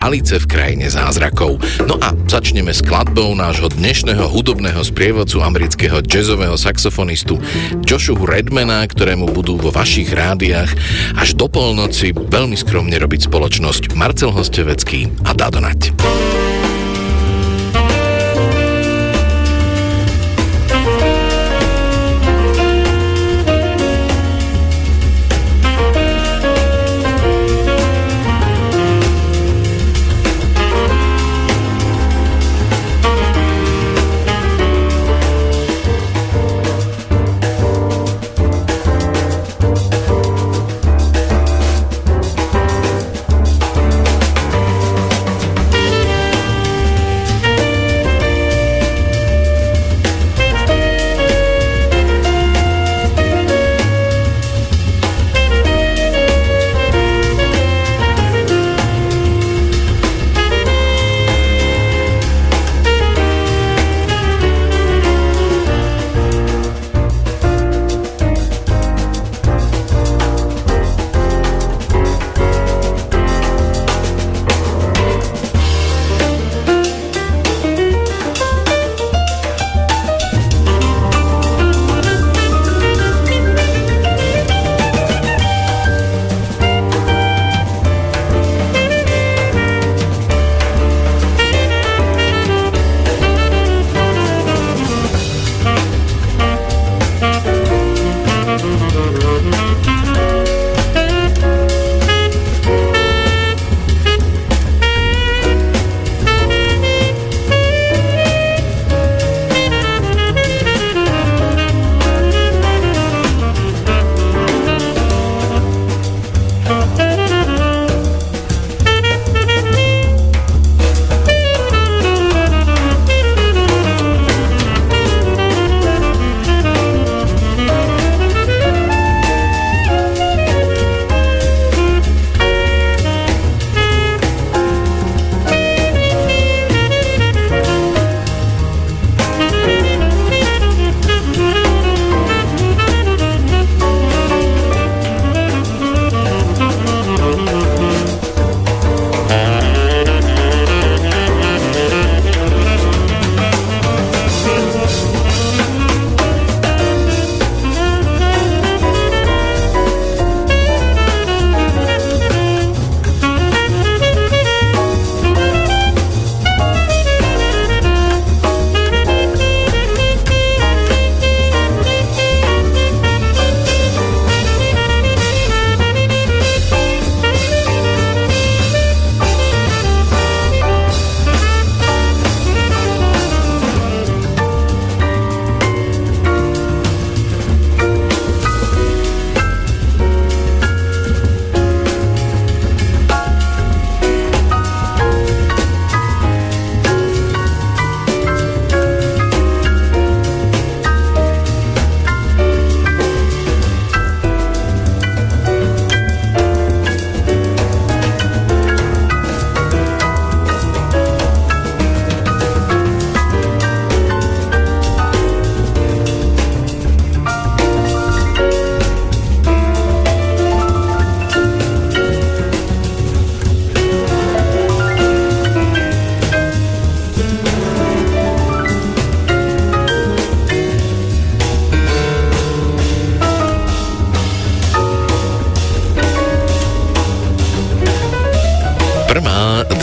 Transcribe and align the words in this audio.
Alice 0.00 0.40
v 0.40 0.48
krajine 0.48 0.88
zázrakov. 0.88 1.60
No 1.84 2.00
a 2.00 2.16
začneme 2.24 2.72
skladbou 2.72 3.36
nášho 3.36 3.68
dnešného 3.68 4.32
hudobného 4.32 4.80
sprievodcu 4.80 5.44
amerického 5.44 6.00
jazzového 6.00 6.56
saxofonistu 6.56 7.36
Joshua 7.84 8.40
Redmana, 8.40 8.80
ktorému 8.88 9.28
budú 9.28 9.60
vo 9.60 9.68
vašich 9.68 10.08
rádiách 10.08 10.72
až 11.20 11.36
do 11.36 11.52
polnoci 11.52 12.16
veľmi 12.16 12.56
skromne 12.56 12.96
robiť 12.96 13.28
spoločnosť 13.28 13.92
Marcel 13.92 14.32
Hostevecký 14.32 15.12
a 15.28 15.36
Dadonať. 15.36 15.92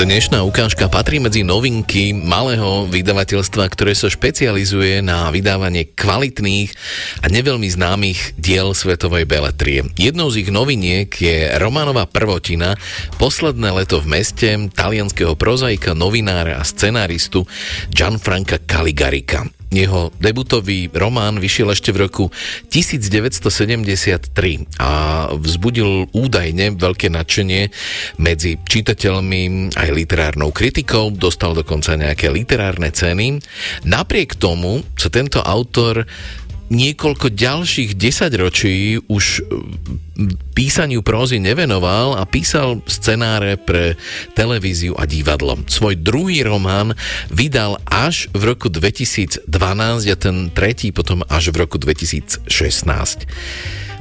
Dnešná 0.08 0.40
ukážka 0.48 0.88
patrí 0.88 1.20
medzi 1.20 1.44
novinky 1.44 2.16
malého 2.16 2.88
vydavateľstva, 2.88 3.68
ktoré 3.68 3.92
sa 3.92 4.08
špecializuje 4.08 5.04
na 5.04 5.28
vydávanie 5.36 5.84
kvalitných 5.84 6.72
a 7.20 7.28
neveľmi 7.28 7.68
známych 7.68 8.40
diel 8.40 8.72
svetovej 8.72 9.28
beletrie. 9.28 9.84
Jednou 10.00 10.32
z 10.32 10.48
ich 10.48 10.50
noviniek 10.50 11.12
je 11.12 11.52
románová 11.60 12.08
prvotina 12.08 12.80
Posledné 13.20 13.84
leto 13.84 14.00
v 14.00 14.16
meste 14.16 14.48
talianského 14.72 15.36
prozaika, 15.36 15.92
novinára 15.92 16.56
a 16.56 16.64
scenáristu 16.64 17.44
Gianfranca 17.92 18.64
Caligarika. 18.64 19.57
Jeho 19.68 20.16
debutový 20.24 20.88
román 20.96 21.44
vyšiel 21.44 21.76
ešte 21.76 21.92
v 21.92 22.08
roku 22.08 22.32
1973 22.72 24.32
a 24.80 24.92
vzbudil 25.36 26.08
údajne 26.16 26.80
veľké 26.80 27.12
nadšenie 27.12 27.68
medzi 28.16 28.56
čitateľmi 28.64 29.76
aj 29.76 29.90
literárnou 29.92 30.56
kritikou, 30.56 31.12
dostal 31.12 31.52
dokonca 31.52 32.00
nejaké 32.00 32.32
literárne 32.32 32.96
ceny. 32.96 33.44
Napriek 33.84 34.40
tomu 34.40 34.88
sa 34.96 35.12
tento 35.12 35.44
autor 35.44 36.08
niekoľko 36.68 37.32
ďalších 37.32 37.96
desaťročí 37.96 39.08
už 39.08 39.26
e, 39.40 39.42
písaniu 40.52 41.06
prózy 41.06 41.40
nevenoval 41.40 42.20
a 42.20 42.28
písal 42.28 42.84
scenáre 42.90 43.56
pre 43.56 43.96
televíziu 44.36 44.98
a 45.00 45.08
divadlo. 45.08 45.60
Svoj 45.70 45.96
druhý 46.00 46.44
román 46.44 46.98
vydal 47.32 47.80
až 47.88 48.28
v 48.36 48.56
roku 48.56 48.68
2012 48.68 49.48
a 50.08 50.16
ten 50.18 50.52
tretí 50.52 50.92
potom 50.92 51.24
až 51.32 51.56
v 51.56 51.64
roku 51.64 51.80
2016. 51.80 52.48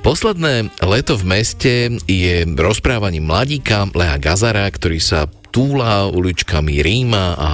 Posledné 0.06 0.70
leto 0.86 1.18
v 1.18 1.24
meste 1.26 1.74
je 2.06 2.36
rozprávaním 2.46 3.26
mladíka 3.26 3.90
Lea 3.90 4.14
Gazara, 4.22 4.70
ktorý 4.70 5.02
sa 5.02 5.26
túla 5.56 6.04
uličkami 6.12 6.84
Ríma 6.84 7.32
a 7.32 7.50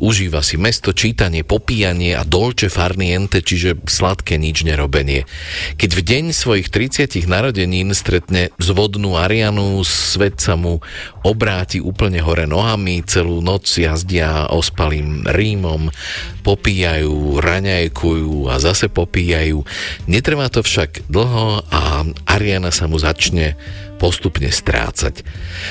užíva 0.00 0.40
si 0.40 0.56
mesto, 0.56 0.96
čítanie, 0.96 1.44
popíjanie 1.44 2.16
a 2.16 2.24
dolce 2.24 2.72
farniente, 2.72 3.44
čiže 3.44 3.84
sladké 3.84 4.40
nič 4.40 4.64
nerobenie. 4.64 5.28
Keď 5.76 5.90
v 5.92 6.00
deň 6.00 6.24
svojich 6.32 6.72
30 6.72 7.28
narodenín 7.28 7.92
stretne 7.92 8.48
zvodnú 8.56 9.20
Arianu, 9.20 9.84
svet 9.84 10.40
sa 10.40 10.56
mu 10.56 10.80
obráti 11.20 11.84
úplne 11.84 12.24
hore 12.24 12.48
nohami, 12.48 13.04
celú 13.04 13.44
noc 13.44 13.68
jazdia 13.68 14.48
ospalým 14.48 15.28
Rímom, 15.28 15.92
popíjajú, 16.44 17.40
raňajkujú 17.40 18.52
a 18.52 18.60
zase 18.60 18.92
popíjajú. 18.92 19.64
Netrvá 20.04 20.52
to 20.52 20.60
však 20.60 21.08
dlho 21.08 21.64
a 21.72 22.04
Ariana 22.28 22.68
sa 22.68 22.84
mu 22.84 23.00
začne 23.00 23.56
postupne 23.96 24.52
strácať. 24.52 25.24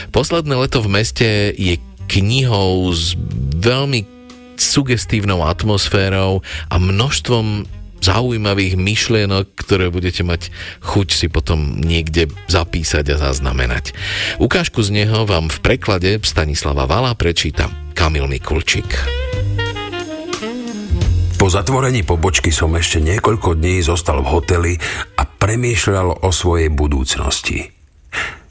Posledné 0.10 0.58
leto 0.58 0.82
v 0.82 0.90
meste 0.90 1.30
je 1.54 1.78
knihou 2.10 2.90
s 2.90 3.14
veľmi 3.62 4.10
sugestívnou 4.58 5.46
atmosférou 5.46 6.42
a 6.70 6.76
množstvom 6.82 7.70
zaujímavých 8.04 8.76
myšlienok, 8.76 9.56
ktoré 9.56 9.88
budete 9.88 10.28
mať 10.28 10.52
chuť 10.84 11.08
si 11.16 11.32
potom 11.32 11.80
niekde 11.80 12.28
zapísať 12.52 13.16
a 13.16 13.32
zaznamenať. 13.32 13.96
Ukážku 14.44 14.84
z 14.84 14.92
neho 14.92 15.24
vám 15.24 15.48
v 15.48 15.58
preklade 15.64 16.20
Stanislava 16.20 16.84
Vala 16.84 17.16
prečíta 17.16 17.72
Kamil 17.96 18.28
Mikulčík. 18.28 18.92
Po 21.44 21.52
zatvorení 21.52 22.08
pobočky 22.08 22.56
som 22.56 22.72
ešte 22.72 23.04
niekoľko 23.04 23.60
dní 23.60 23.84
zostal 23.84 24.24
v 24.24 24.32
hoteli 24.32 24.74
a 25.20 25.28
premýšľal 25.28 26.24
o 26.24 26.32
svojej 26.32 26.72
budúcnosti. 26.72 27.68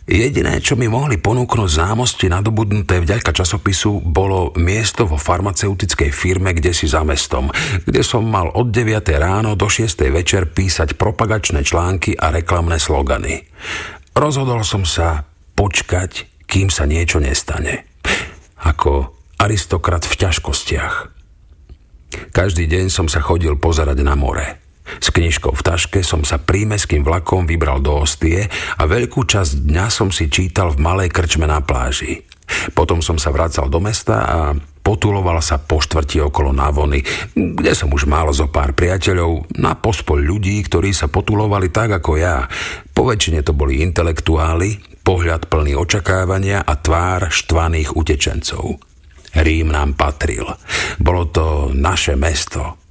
Jediné, 0.05 0.61
čo 0.61 0.77
mi 0.77 0.93
mohli 0.93 1.17
ponúknuť 1.17 1.73
zámosti 1.73 2.29
nadobudnuté 2.29 3.01
vďaka 3.01 3.33
časopisu, 3.33 4.05
bolo 4.05 4.53
miesto 4.61 5.09
vo 5.09 5.17
farmaceutickej 5.17 6.13
firme, 6.13 6.53
kde 6.53 6.77
si 6.77 6.85
za 6.85 7.01
mestom, 7.01 7.49
kde 7.89 8.05
som 8.05 8.29
mal 8.29 8.53
od 8.53 8.69
9. 8.69 9.09
ráno 9.17 9.57
do 9.57 9.73
6. 9.73 10.13
večer 10.13 10.53
písať 10.53 11.01
propagačné 11.01 11.65
články 11.65 12.13
a 12.13 12.29
reklamné 12.29 12.77
slogany. 12.77 13.41
Rozhodol 14.13 14.69
som 14.69 14.85
sa 14.85 15.25
počkať, 15.57 16.45
kým 16.45 16.69
sa 16.69 16.85
niečo 16.85 17.25
nestane. 17.25 17.89
Ako 18.61 19.17
aristokrat 19.41 20.05
v 20.05 20.29
ťažkostiach. 20.29 21.22
Každý 22.31 22.69
deň 22.69 22.93
som 22.93 23.07
sa 23.07 23.21
chodil 23.25 23.57
pozerať 23.57 23.99
na 24.05 24.17
more. 24.17 24.63
S 24.99 25.09
knižkou 25.15 25.55
v 25.55 25.63
taške 25.63 26.01
som 26.03 26.27
sa 26.27 26.43
prímeským 26.43 27.07
vlakom 27.07 27.47
vybral 27.47 27.79
do 27.81 28.03
Ostie 28.03 28.51
a 28.77 28.83
veľkú 28.85 29.25
časť 29.25 29.65
dňa 29.65 29.87
som 29.89 30.11
si 30.11 30.29
čítal 30.29 30.75
v 30.75 30.83
malej 30.83 31.09
krčme 31.15 31.47
na 31.47 31.63
pláži. 31.63 32.27
Potom 32.77 33.01
som 33.01 33.17
sa 33.17 33.33
vracal 33.33 33.73
do 33.73 33.81
mesta 33.81 34.17
a 34.27 34.39
potuloval 34.83 35.41
sa 35.41 35.63
po 35.63 35.81
štvrti 35.81 36.21
okolo 36.21 36.53
návony, 36.53 37.01
kde 37.33 37.73
som 37.73 37.89
už 37.89 38.05
mal 38.05 38.29
zo 38.35 38.51
pár 38.51 38.77
priateľov, 38.77 39.57
na 39.57 39.79
pospol 39.79 40.21
ľudí, 40.21 40.61
ktorí 40.67 40.93
sa 40.93 41.09
potulovali 41.09 41.71
tak 41.71 42.03
ako 42.03 42.19
ja. 42.19 42.45
Po 42.93 43.09
väčšine 43.09 43.41
to 43.47 43.57
boli 43.57 43.81
intelektuáli, 43.81 45.01
pohľad 45.07 45.49
plný 45.49 45.79
očakávania 45.79 46.61
a 46.67 46.75
tvár 46.77 47.33
štvaných 47.33 47.95
utečencov. 47.97 48.92
Rím 49.37 49.73
nám 49.73 49.97
patril. 49.97 50.45
Bolo 51.01 51.29
to 51.33 51.71
naše 51.73 52.17
mesto 52.17 52.83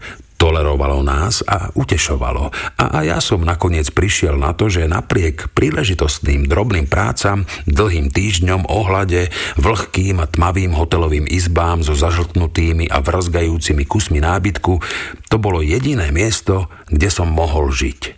tolerovalo 0.42 1.06
nás 1.06 1.46
a 1.46 1.70
utešovalo. 1.78 2.50
A, 2.82 2.84
a 2.98 3.00
ja 3.06 3.22
som 3.22 3.46
nakoniec 3.46 3.94
prišiel 3.94 4.42
na 4.42 4.58
to, 4.58 4.74
že 4.74 4.90
napriek 4.90 5.54
príležitostným 5.54 6.50
drobným 6.50 6.90
prácam, 6.90 7.46
dlhým 7.70 8.10
týždňom, 8.10 8.66
ohľade, 8.66 9.30
vlhkým 9.62 10.18
a 10.18 10.26
tmavým 10.26 10.74
hotelovým 10.74 11.30
izbám 11.30 11.86
so 11.86 11.94
zažltnutými 11.94 12.90
a 12.90 13.06
vrzgajúcimi 13.06 13.86
kusmi 13.86 14.18
nábytku, 14.18 14.82
to 15.30 15.38
bolo 15.38 15.62
jediné 15.62 16.10
miesto, 16.10 16.74
kde 16.90 17.14
som 17.14 17.30
mohol 17.30 17.70
žiť. 17.70 18.18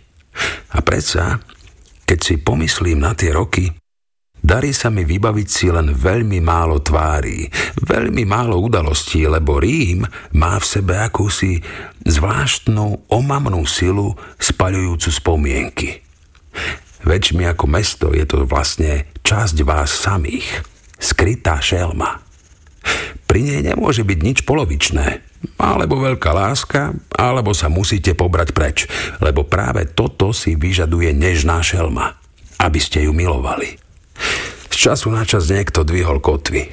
A 0.72 0.80
predsa, 0.80 1.44
keď 2.08 2.18
si 2.24 2.34
pomyslím 2.40 3.04
na 3.04 3.12
tie 3.12 3.36
roky, 3.36 3.83
Darí 4.44 4.76
sa 4.76 4.92
mi 4.92 5.08
vybaviť 5.08 5.48
si 5.48 5.72
len 5.72 5.96
veľmi 5.96 6.36
málo 6.44 6.84
tvári, 6.84 7.48
veľmi 7.80 8.28
málo 8.28 8.60
udalostí, 8.60 9.24
lebo 9.24 9.56
Rím 9.56 10.04
má 10.36 10.60
v 10.60 10.68
sebe 10.68 11.00
akúsi 11.00 11.64
zvláštnu 12.04 13.08
omamnú 13.08 13.64
silu 13.64 14.12
spaľujúcu 14.36 15.08
spomienky. 15.08 16.04
Väčšmi 17.08 17.48
ako 17.48 17.64
mesto 17.72 18.12
je 18.12 18.28
to 18.28 18.44
vlastne 18.44 19.08
časť 19.24 19.56
vás 19.64 19.88
samých, 19.88 20.60
skrytá 21.00 21.64
šelma. 21.64 22.20
Pri 23.24 23.40
nej 23.48 23.64
nemôže 23.64 24.04
byť 24.04 24.18
nič 24.20 24.38
polovičné, 24.44 25.24
alebo 25.56 26.04
veľká 26.04 26.36
láska, 26.36 26.92
alebo 27.16 27.56
sa 27.56 27.72
musíte 27.72 28.12
pobrať 28.12 28.52
preč, 28.52 28.84
lebo 29.24 29.48
práve 29.48 29.88
toto 29.88 30.36
si 30.36 30.52
vyžaduje 30.52 31.16
nežná 31.16 31.64
šelma, 31.64 32.12
aby 32.60 32.76
ste 32.76 33.08
ju 33.08 33.16
milovali. 33.16 33.83
Z 34.70 34.76
času 34.76 35.10
na 35.14 35.22
čas 35.22 35.50
niekto 35.50 35.86
dvihol 35.86 36.18
kotvy. 36.18 36.66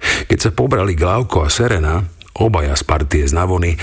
Keď 0.00 0.38
sa 0.38 0.50
pobrali 0.54 0.96
Glauko 0.96 1.44
a 1.44 1.52
Serena, 1.52 2.00
obaja 2.40 2.72
z 2.78 2.84
partie 2.86 3.26
z 3.28 3.36
Navony, 3.36 3.76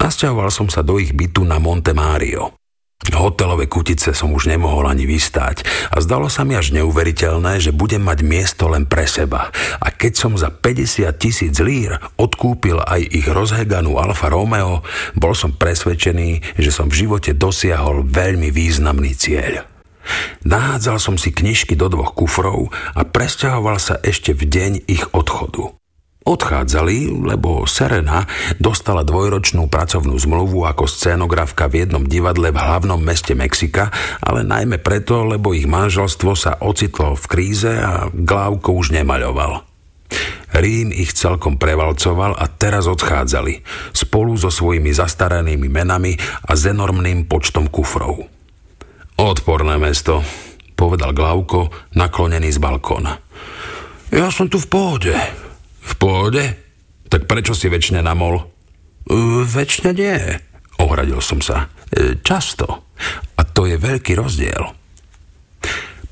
nasťahoval 0.00 0.50
som 0.50 0.66
sa 0.66 0.82
do 0.82 0.98
ich 0.98 1.14
bytu 1.14 1.46
na 1.46 1.62
Monte 1.62 1.94
Mario. 1.94 2.56
Hotelové 3.12 3.68
kutice 3.68 4.16
som 4.16 4.32
už 4.32 4.48
nemohol 4.48 4.88
ani 4.88 5.04
vystáť 5.04 5.60
a 5.92 6.00
zdalo 6.00 6.32
sa 6.32 6.40
mi 6.48 6.56
až 6.56 6.72
neuveriteľné, 6.72 7.60
že 7.60 7.76
budem 7.76 8.00
mať 8.00 8.24
miesto 8.24 8.64
len 8.72 8.88
pre 8.88 9.04
seba. 9.04 9.52
A 9.76 9.92
keď 9.92 10.12
som 10.16 10.32
za 10.40 10.48
50 10.48 11.04
tisíc 11.20 11.60
lír 11.60 12.00
odkúpil 12.16 12.80
aj 12.80 13.04
ich 13.04 13.28
rozheganú 13.28 14.00
Alfa 14.00 14.32
Romeo, 14.32 14.80
bol 15.12 15.36
som 15.36 15.52
presvedčený, 15.52 16.56
že 16.56 16.70
som 16.72 16.88
v 16.88 17.04
živote 17.04 17.36
dosiahol 17.36 18.08
veľmi 18.08 18.48
významný 18.48 19.12
cieľ. 19.12 19.73
Nahádzal 20.44 20.98
som 21.00 21.16
si 21.16 21.32
knižky 21.32 21.74
do 21.74 21.88
dvoch 21.88 22.12
kufrov 22.12 22.68
a 22.92 23.02
presťahoval 23.04 23.80
sa 23.80 23.96
ešte 24.04 24.36
v 24.36 24.42
deň 24.48 24.72
ich 24.88 25.04
odchodu. 25.16 25.72
Odchádzali, 26.24 27.12
lebo 27.20 27.68
Serena 27.68 28.24
dostala 28.56 29.04
dvojročnú 29.04 29.68
pracovnú 29.68 30.16
zmluvu 30.16 30.64
ako 30.64 30.88
scénografka 30.88 31.68
v 31.68 31.84
jednom 31.84 32.08
divadle 32.08 32.48
v 32.48 32.56
hlavnom 32.56 32.96
meste 32.96 33.36
Mexika, 33.36 33.92
ale 34.24 34.40
najmä 34.40 34.80
preto, 34.80 35.20
lebo 35.28 35.52
ich 35.52 35.68
manželstvo 35.68 36.32
sa 36.32 36.56
ocitlo 36.64 37.12
v 37.12 37.24
kríze 37.28 37.68
a 37.76 38.08
Glávko 38.08 38.72
už 38.72 38.96
nemaľoval. 38.96 39.68
Rím 40.56 40.96
ich 40.96 41.12
celkom 41.12 41.60
prevalcoval 41.60 42.40
a 42.40 42.48
teraz 42.48 42.88
odchádzali, 42.88 43.60
spolu 43.92 44.32
so 44.40 44.48
svojimi 44.48 44.96
zastaranými 44.96 45.68
menami 45.68 46.16
a 46.48 46.56
s 46.56 46.64
enormným 46.64 47.28
počtom 47.28 47.68
kufrov. 47.68 48.33
Odporné 49.14 49.78
mesto, 49.78 50.26
povedal 50.74 51.14
Glavko, 51.14 51.70
naklonený 51.94 52.50
z 52.50 52.58
balkóna. 52.58 53.14
Ja 54.10 54.30
som 54.34 54.50
tu 54.50 54.58
v 54.58 54.66
pohode. 54.66 55.14
V 55.80 55.94
pohode? 55.98 56.42
Tak 57.06 57.30
prečo 57.30 57.54
si 57.54 57.70
väčšine 57.70 58.02
namol? 58.02 58.42
Väčšine 59.46 59.90
nie, 59.94 60.18
ohradil 60.82 61.22
som 61.22 61.38
sa. 61.38 61.70
E, 61.94 62.18
často. 62.26 62.90
A 63.38 63.42
to 63.46 63.70
je 63.70 63.78
veľký 63.78 64.18
rozdiel. 64.18 64.62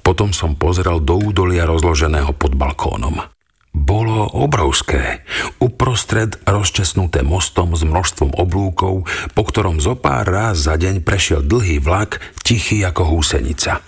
Potom 0.03 0.31
som 0.31 0.55
pozeral 0.55 1.03
do 1.03 1.19
údolia 1.19 1.67
rozloženého 1.67 2.35
pod 2.39 2.55
balkónom 2.55 3.42
bolo 3.73 4.29
obrovské. 4.37 5.25
Uprostred 5.59 6.37
rozčesnuté 6.45 7.25
mostom 7.25 7.73
s 7.73 7.83
množstvom 7.83 8.37
oblúkov, 8.37 9.09
po 9.33 9.43
ktorom 9.43 9.81
zo 9.81 9.97
pár 9.97 10.29
ráz 10.29 10.69
za 10.69 10.77
deň 10.77 11.01
prešiel 11.03 11.41
dlhý 11.43 11.81
vlak, 11.81 12.21
tichý 12.45 12.85
ako 12.85 13.17
húsenica. 13.19 13.81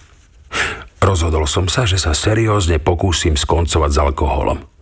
Rozhodol 1.04 1.44
som 1.44 1.68
sa, 1.68 1.84
že 1.84 2.00
sa 2.00 2.16
seriózne 2.16 2.80
pokúsim 2.80 3.36
skoncovať 3.36 3.90
s 3.92 3.98
alkoholom. 4.00 4.73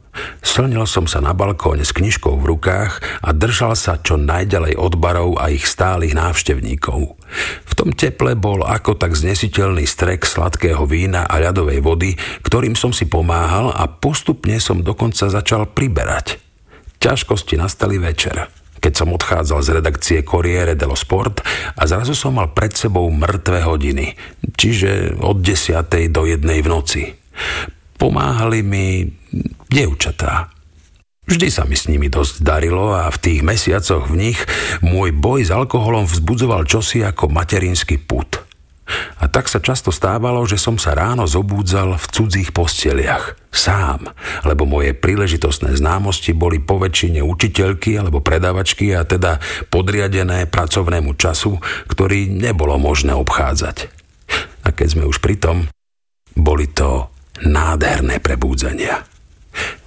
Slnil 0.43 0.85
som 0.85 1.09
sa 1.09 1.25
na 1.25 1.33
balkóne 1.33 1.81
s 1.81 1.97
knižkou 1.97 2.37
v 2.37 2.45
rukách 2.53 3.01
a 3.25 3.33
držal 3.33 3.73
sa 3.73 3.97
čo 3.97 4.21
najďalej 4.21 4.77
od 4.77 5.01
barov 5.01 5.41
a 5.41 5.49
ich 5.49 5.65
stálych 5.65 6.13
návštevníkov. 6.13 7.17
V 7.65 7.73
tom 7.73 7.97
teple 7.97 8.37
bol 8.37 8.61
ako 8.61 9.01
tak 9.01 9.17
znesiteľný 9.17 9.89
strek 9.89 10.29
sladkého 10.29 10.85
vína 10.85 11.25
a 11.25 11.41
ľadovej 11.41 11.81
vody, 11.81 12.11
ktorým 12.45 12.77
som 12.77 12.93
si 12.93 13.09
pomáhal 13.09 13.73
a 13.73 13.89
postupne 13.89 14.61
som 14.61 14.85
dokonca 14.85 15.33
začal 15.33 15.73
priberať. 15.73 16.37
Ťažkosti 17.01 17.57
nastali 17.57 17.97
večer 17.97 18.53
keď 18.83 18.99
som 18.99 19.15
odchádzal 19.15 19.61
z 19.63 19.69
redakcie 19.79 20.19
Corriere 20.27 20.75
dello 20.75 20.99
Sport 20.99 21.47
a 21.79 21.87
zrazu 21.87 22.19
som 22.19 22.35
mal 22.35 22.51
pred 22.51 22.75
sebou 22.75 23.07
mŕtve 23.15 23.63
hodiny, 23.63 24.19
čiže 24.59 25.23
od 25.23 25.39
10. 25.39 25.87
do 26.11 26.27
1. 26.27 26.43
v 26.43 26.67
noci. 26.67 27.03
Pomáhali 27.95 28.67
mi 28.67 29.07
dievčatá. 29.73 30.53
Vždy 31.25 31.49
sa 31.49 31.65
mi 31.65 31.79
s 31.79 31.89
nimi 31.89 32.13
dosť 32.13 32.45
darilo 32.45 32.93
a 32.93 33.09
v 33.09 33.19
tých 33.23 33.41
mesiacoch 33.41 34.11
v 34.11 34.29
nich 34.29 34.39
môj 34.85 35.17
boj 35.17 35.49
s 35.49 35.51
alkoholom 35.55 36.05
vzbudzoval 36.05 36.69
čosi 36.69 37.01
ako 37.01 37.33
materinský 37.33 37.97
put. 37.97 38.43
A 39.23 39.31
tak 39.31 39.47
sa 39.47 39.63
často 39.63 39.95
stávalo, 39.95 40.43
že 40.45 40.59
som 40.59 40.77
sa 40.77 40.93
ráno 40.93 41.25
zobúdzal 41.25 41.97
v 41.97 42.07
cudzích 42.11 42.51
posteliach. 42.51 43.39
Sám, 43.55 44.11
lebo 44.43 44.67
moje 44.67 44.93
príležitostné 44.93 45.79
známosti 45.79 46.35
boli 46.35 46.59
po 46.59 46.83
väčšine 46.83 47.23
učiteľky 47.23 47.97
alebo 47.97 48.19
predavačky 48.19 48.91
a 48.93 49.07
teda 49.07 49.39
podriadené 49.71 50.51
pracovnému 50.51 51.15
času, 51.15 51.63
ktorý 51.87 52.29
nebolo 52.29 52.77
možné 52.83 53.15
obchádzať. 53.15 53.77
A 54.67 54.75
keď 54.75 54.89
sme 54.99 55.05
už 55.07 55.23
pri 55.23 55.39
tom, 55.39 55.71
boli 56.35 56.67
to 56.67 57.13
nádherné 57.47 58.19
prebúdzania. 58.19 59.12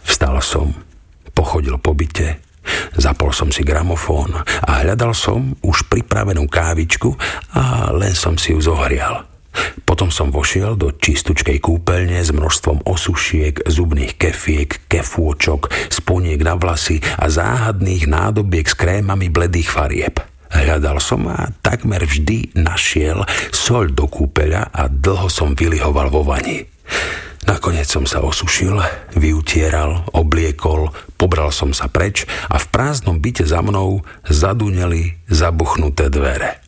Vstal 0.06 0.38
som, 0.40 0.72
pochodil 1.34 1.76
po 1.82 1.92
byte, 1.98 2.46
Zapol 2.98 3.30
som 3.30 3.54
si 3.54 3.62
gramofón 3.62 4.34
a 4.42 4.72
hľadal 4.82 5.14
som 5.14 5.54
už 5.62 5.86
pripravenú 5.86 6.50
kávičku 6.50 7.14
a 7.54 7.94
len 7.94 8.16
som 8.18 8.40
si 8.40 8.56
ju 8.56 8.60
zohrial. 8.64 9.28
Potom 9.88 10.12
som 10.12 10.34
vošiel 10.34 10.76
do 10.76 10.92
čistučkej 10.92 11.64
kúpeľne 11.64 12.20
s 12.20 12.34
množstvom 12.34 12.84
osušiek, 12.84 13.64
zubných 13.64 14.20
kefiek, 14.20 14.84
kefôčok, 14.92 15.72
sponiek 15.88 16.42
na 16.44 16.60
vlasy 16.60 17.00
a 17.16 17.32
záhadných 17.32 18.04
nádobiek 18.10 18.68
s 18.68 18.76
krémami 18.76 19.32
bledých 19.32 19.70
farieb. 19.72 20.20
Hľadal 20.52 21.00
som 21.04 21.28
a 21.32 21.52
takmer 21.64 22.04
vždy 22.04 22.56
našiel 22.56 23.24
soľ 23.52 23.92
do 23.92 24.08
kúpeľa 24.08 24.72
a 24.72 24.88
dlho 24.88 25.28
som 25.32 25.56
vylihoval 25.56 26.12
vo 26.12 26.24
vani. 26.24 26.64
Nakoniec 27.46 27.86
som 27.86 28.10
sa 28.10 28.26
osušil, 28.26 28.82
vyutieral, 29.14 30.10
obliekol, 30.18 30.90
pobral 31.14 31.54
som 31.54 31.78
sa 31.78 31.86
preč 31.86 32.26
a 32.50 32.58
v 32.58 32.66
prázdnom 32.74 33.22
byte 33.22 33.46
za 33.46 33.62
mnou 33.62 34.02
zaduneli 34.26 35.22
zabuchnuté 35.30 36.10
dvere. 36.10 36.62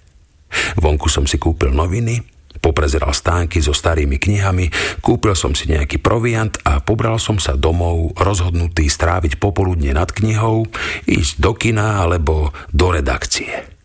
Vonku 0.78 1.10
som 1.10 1.26
si 1.26 1.42
kúpil 1.42 1.74
noviny, 1.74 2.22
poprezeral 2.62 3.14
stánky 3.14 3.62
so 3.62 3.74
starými 3.74 4.18
knihami, 4.18 4.70
kúpil 5.02 5.38
som 5.38 5.54
si 5.54 5.70
nejaký 5.70 6.02
proviant 6.02 6.54
a 6.66 6.82
pobral 6.82 7.22
som 7.22 7.38
sa 7.38 7.54
domov 7.54 8.18
rozhodnutý 8.18 8.90
stráviť 8.90 9.38
popoludne 9.42 9.94
nad 9.94 10.10
knihou, 10.10 10.70
ísť 11.06 11.34
do 11.42 11.52
kina 11.54 12.02
alebo 12.02 12.54
do 12.74 12.94
redakcie. 12.94 13.77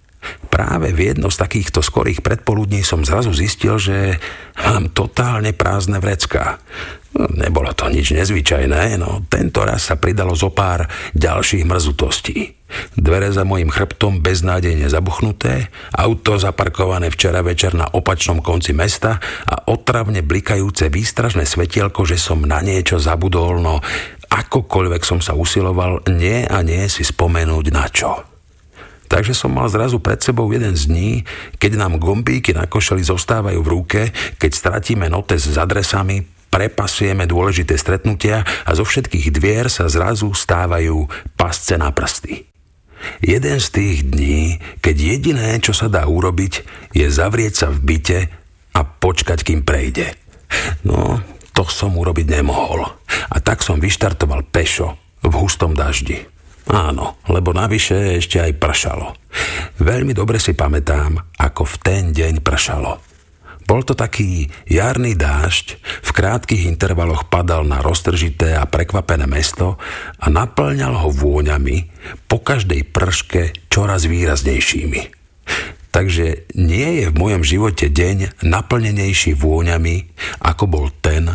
Práve 0.53 0.93
v 0.93 1.13
jedno 1.13 1.33
z 1.33 1.41
takýchto 1.41 1.81
skorých 1.81 2.21
predpoludní 2.21 2.85
som 2.85 3.03
zrazu 3.03 3.33
zistil, 3.33 3.81
že 3.81 4.21
mám 4.61 4.93
totálne 4.93 5.57
prázdne 5.57 5.99
vrecká. 5.99 6.61
No, 7.13 7.29
nebolo 7.29 7.77
to 7.77 7.93
nič 7.93 8.17
nezvyčajné, 8.17 8.97
no 8.97 9.21
tento 9.29 9.61
raz 9.69 9.93
sa 9.93 10.01
pridalo 10.01 10.33
zo 10.33 10.49
pár 10.49 10.89
ďalších 11.13 11.69
mrzutostí. 11.69 12.57
Dvere 12.97 13.29
za 13.29 13.45
mojim 13.45 13.69
chrbtom 13.69 14.25
beznádejne 14.25 14.89
zabuchnuté, 14.89 15.69
auto 15.93 16.41
zaparkované 16.41 17.13
včera 17.13 17.45
večer 17.45 17.77
na 17.77 17.85
opačnom 17.85 18.41
konci 18.41 18.73
mesta 18.73 19.21
a 19.45 19.69
otravne 19.69 20.25
blikajúce 20.25 20.89
výstražné 20.89 21.45
svetielko, 21.45 22.09
že 22.09 22.17
som 22.17 22.41
na 22.41 22.65
niečo 22.65 22.97
zabudol, 22.97 23.61
no 23.61 23.85
akokoľvek 24.33 25.03
som 25.05 25.21
sa 25.21 25.37
usiloval, 25.37 26.09
nie 26.09 26.49
a 26.49 26.65
nie 26.65 26.89
si 26.89 27.05
spomenúť 27.05 27.67
na 27.69 27.85
čo. 27.93 28.32
Takže 29.13 29.37
som 29.37 29.53
mal 29.53 29.69
zrazu 29.69 30.01
pred 30.01 30.17
sebou 30.25 30.49
jeden 30.49 30.73
z 30.73 30.89
dní, 30.89 31.11
keď 31.61 31.77
nám 31.77 32.01
gombíky 32.01 32.57
na 32.57 32.65
košeli 32.65 33.05
zostávajú 33.05 33.61
v 33.61 33.69
ruke, 33.69 34.01
keď 34.41 34.51
stratíme 34.57 35.13
notes 35.13 35.53
s 35.53 35.61
adresami, 35.61 36.25
prepasujeme 36.49 37.29
dôležité 37.29 37.77
stretnutia 37.77 38.41
a 38.65 38.73
zo 38.73 38.89
všetkých 38.89 39.29
dvier 39.29 39.69
sa 39.69 39.85
zrazu 39.93 40.33
stávajú 40.33 41.05
pasce 41.37 41.77
na 41.77 41.93
prsty. 41.93 42.49
Jeden 43.21 43.61
z 43.61 43.69
tých 43.69 43.99
dní, 44.09 44.57
keď 44.81 44.97
jediné, 44.97 45.61
čo 45.61 45.77
sa 45.77 45.93
dá 45.93 46.09
urobiť, 46.09 46.65
je 46.97 47.05
zavrieť 47.05 47.53
sa 47.53 47.69
v 47.69 47.85
byte 47.85 48.19
a 48.73 48.81
počkať, 48.81 49.45
kým 49.45 49.61
prejde. 49.61 50.17
No, 50.89 51.21
to 51.53 51.69
som 51.69 51.93
urobiť 52.01 52.41
nemohol. 52.41 52.89
A 53.29 53.37
tak 53.45 53.61
som 53.61 53.77
vyštartoval 53.77 54.49
pešo 54.49 54.97
v 55.21 55.33
hustom 55.37 55.77
daždi. 55.77 56.32
Áno, 56.71 57.19
lebo 57.27 57.51
navyše 57.51 58.23
ešte 58.23 58.39
aj 58.39 58.53
pršalo. 58.63 59.19
Veľmi 59.83 60.15
dobre 60.15 60.39
si 60.39 60.55
pamätám, 60.55 61.19
ako 61.35 61.67
v 61.67 61.77
ten 61.83 62.03
deň 62.15 62.45
pršalo. 62.45 63.03
Bol 63.63 63.87
to 63.87 63.95
taký 63.95 64.51
jarný 64.67 65.15
dážď, 65.15 65.79
v 65.81 66.11
krátkých 66.11 66.67
intervaloch 66.67 67.31
padal 67.31 67.63
na 67.63 67.79
roztržité 67.79 68.59
a 68.59 68.67
prekvapené 68.67 69.25
mesto 69.31 69.79
a 70.19 70.27
naplňal 70.27 70.99
ho 70.99 71.11
vôňami, 71.15 71.89
po 72.27 72.43
každej 72.43 72.91
prške 72.91 73.71
čoraz 73.71 74.05
výraznejšími. 74.11 75.01
Takže 75.93 76.53
nie 76.59 77.05
je 77.05 77.05
v 77.13 77.19
mojom 77.19 77.43
živote 77.45 77.93
deň 77.93 78.43
naplnenejší 78.43 79.37
vôňami, 79.39 80.11
ako 80.43 80.65
bol 80.67 80.87
ten, 81.05 81.29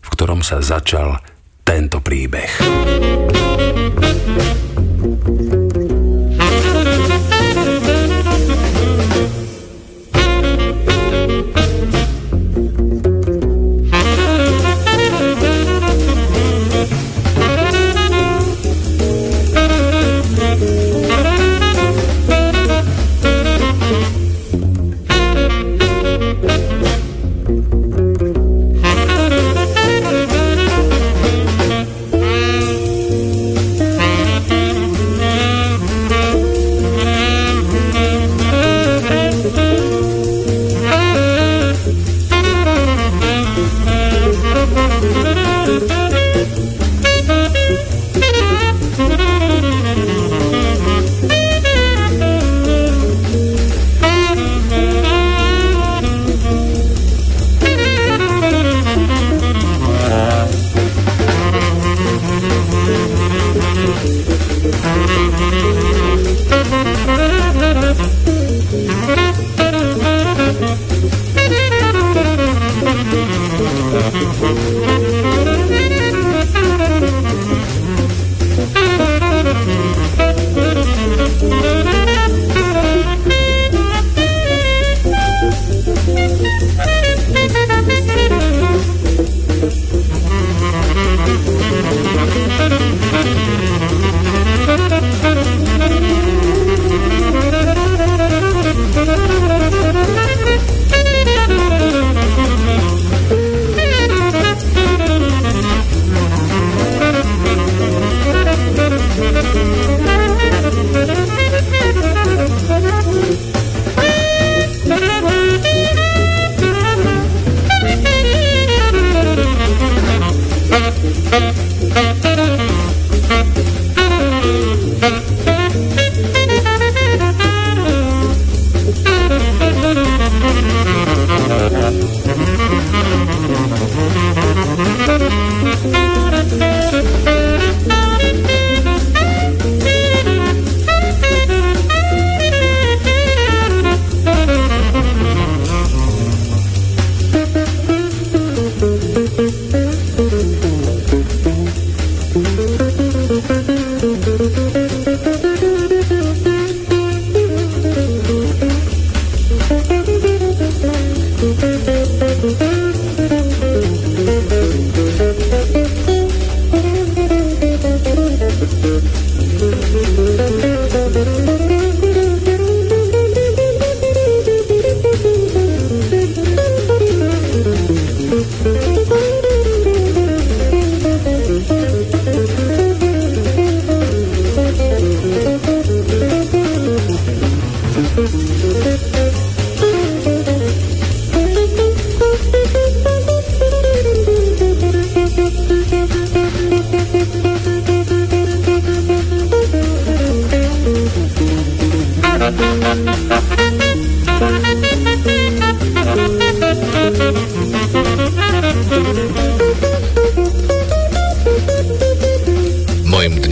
v 0.00 0.08
ktorom 0.08 0.40
sa 0.42 0.64
začal 0.64 1.20
tento 1.68 2.00
príbeh. 2.00 2.48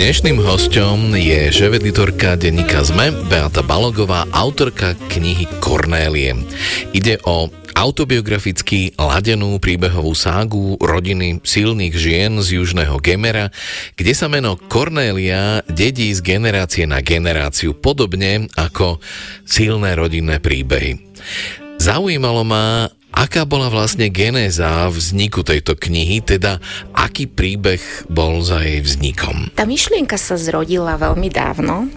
Dnešným 0.07 0.39
hostom 0.39 1.19
je 1.19 1.51
šéf-editorka 1.51 2.39
denníka 2.39 2.79
ZME 2.87 3.27
Beata 3.27 3.67
Balogová, 3.67 4.23
autorka 4.31 4.95
knihy 5.11 5.51
Kornélie. 5.59 6.47
Ide 6.95 7.19
o 7.27 7.51
autobiograficky 7.77 8.97
ladenú 8.97 9.61
príbehovú 9.61 10.17
ságu 10.17 10.81
rodiny 10.81 11.45
silných 11.45 11.93
žien 11.93 12.33
z 12.41 12.57
južného 12.57 12.97
Gemera, 13.05 13.53
kde 14.01 14.13
sa 14.17 14.33
meno 14.33 14.57
Kornélia 14.57 15.61
dedí 15.69 16.09
z 16.17 16.25
generácie 16.25 16.89
na 16.89 17.05
generáciu, 17.05 17.77
podobne 17.77 18.49
ako 18.57 18.97
silné 19.45 19.93
rodinné 19.93 20.41
príbehy. 20.41 21.05
Zaujímalo 21.77 22.49
ma, 22.49 22.89
Aká 23.17 23.49
bola 23.49 23.73
vlastne 23.73 24.13
genéza 24.13 24.93
vzniku 24.93 25.41
tejto 25.41 25.73
knihy, 25.73 26.21
teda 26.21 26.61
aký 26.93 27.25
príbeh 27.25 27.81
bol 28.13 28.45
za 28.45 28.61
jej 28.61 28.85
vznikom? 28.85 29.57
Tá 29.57 29.65
myšlienka 29.65 30.21
sa 30.21 30.37
zrodila 30.37 31.01
veľmi 31.01 31.33
dávno, 31.33 31.89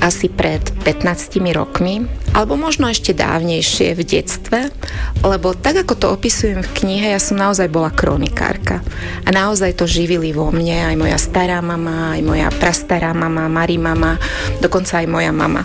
asi 0.00 0.28
pred 0.28 0.60
15 0.84 1.40
rokmi, 1.54 2.04
alebo 2.36 2.58
možno 2.58 2.90
ešte 2.90 3.16
dávnejšie 3.16 3.96
v 3.96 4.02
detstve, 4.04 4.60
lebo 5.24 5.56
tak 5.56 5.86
ako 5.86 5.94
to 5.96 6.06
opisujem 6.12 6.60
v 6.60 6.74
knihe, 6.82 7.06
ja 7.14 7.20
som 7.22 7.40
naozaj 7.40 7.70
bola 7.72 7.88
kronikárka. 7.88 8.84
A 9.24 9.28
naozaj 9.32 9.78
to 9.78 9.88
živili 9.88 10.34
vo 10.36 10.52
mne 10.52 10.92
aj 10.92 10.96
moja 11.00 11.18
stará 11.18 11.64
mama, 11.64 12.18
aj 12.18 12.22
moja 12.22 12.48
prastará 12.52 13.16
mama, 13.16 13.48
Marimama, 13.48 14.20
dokonca 14.60 15.00
aj 15.00 15.06
moja 15.08 15.32
mama. 15.32 15.64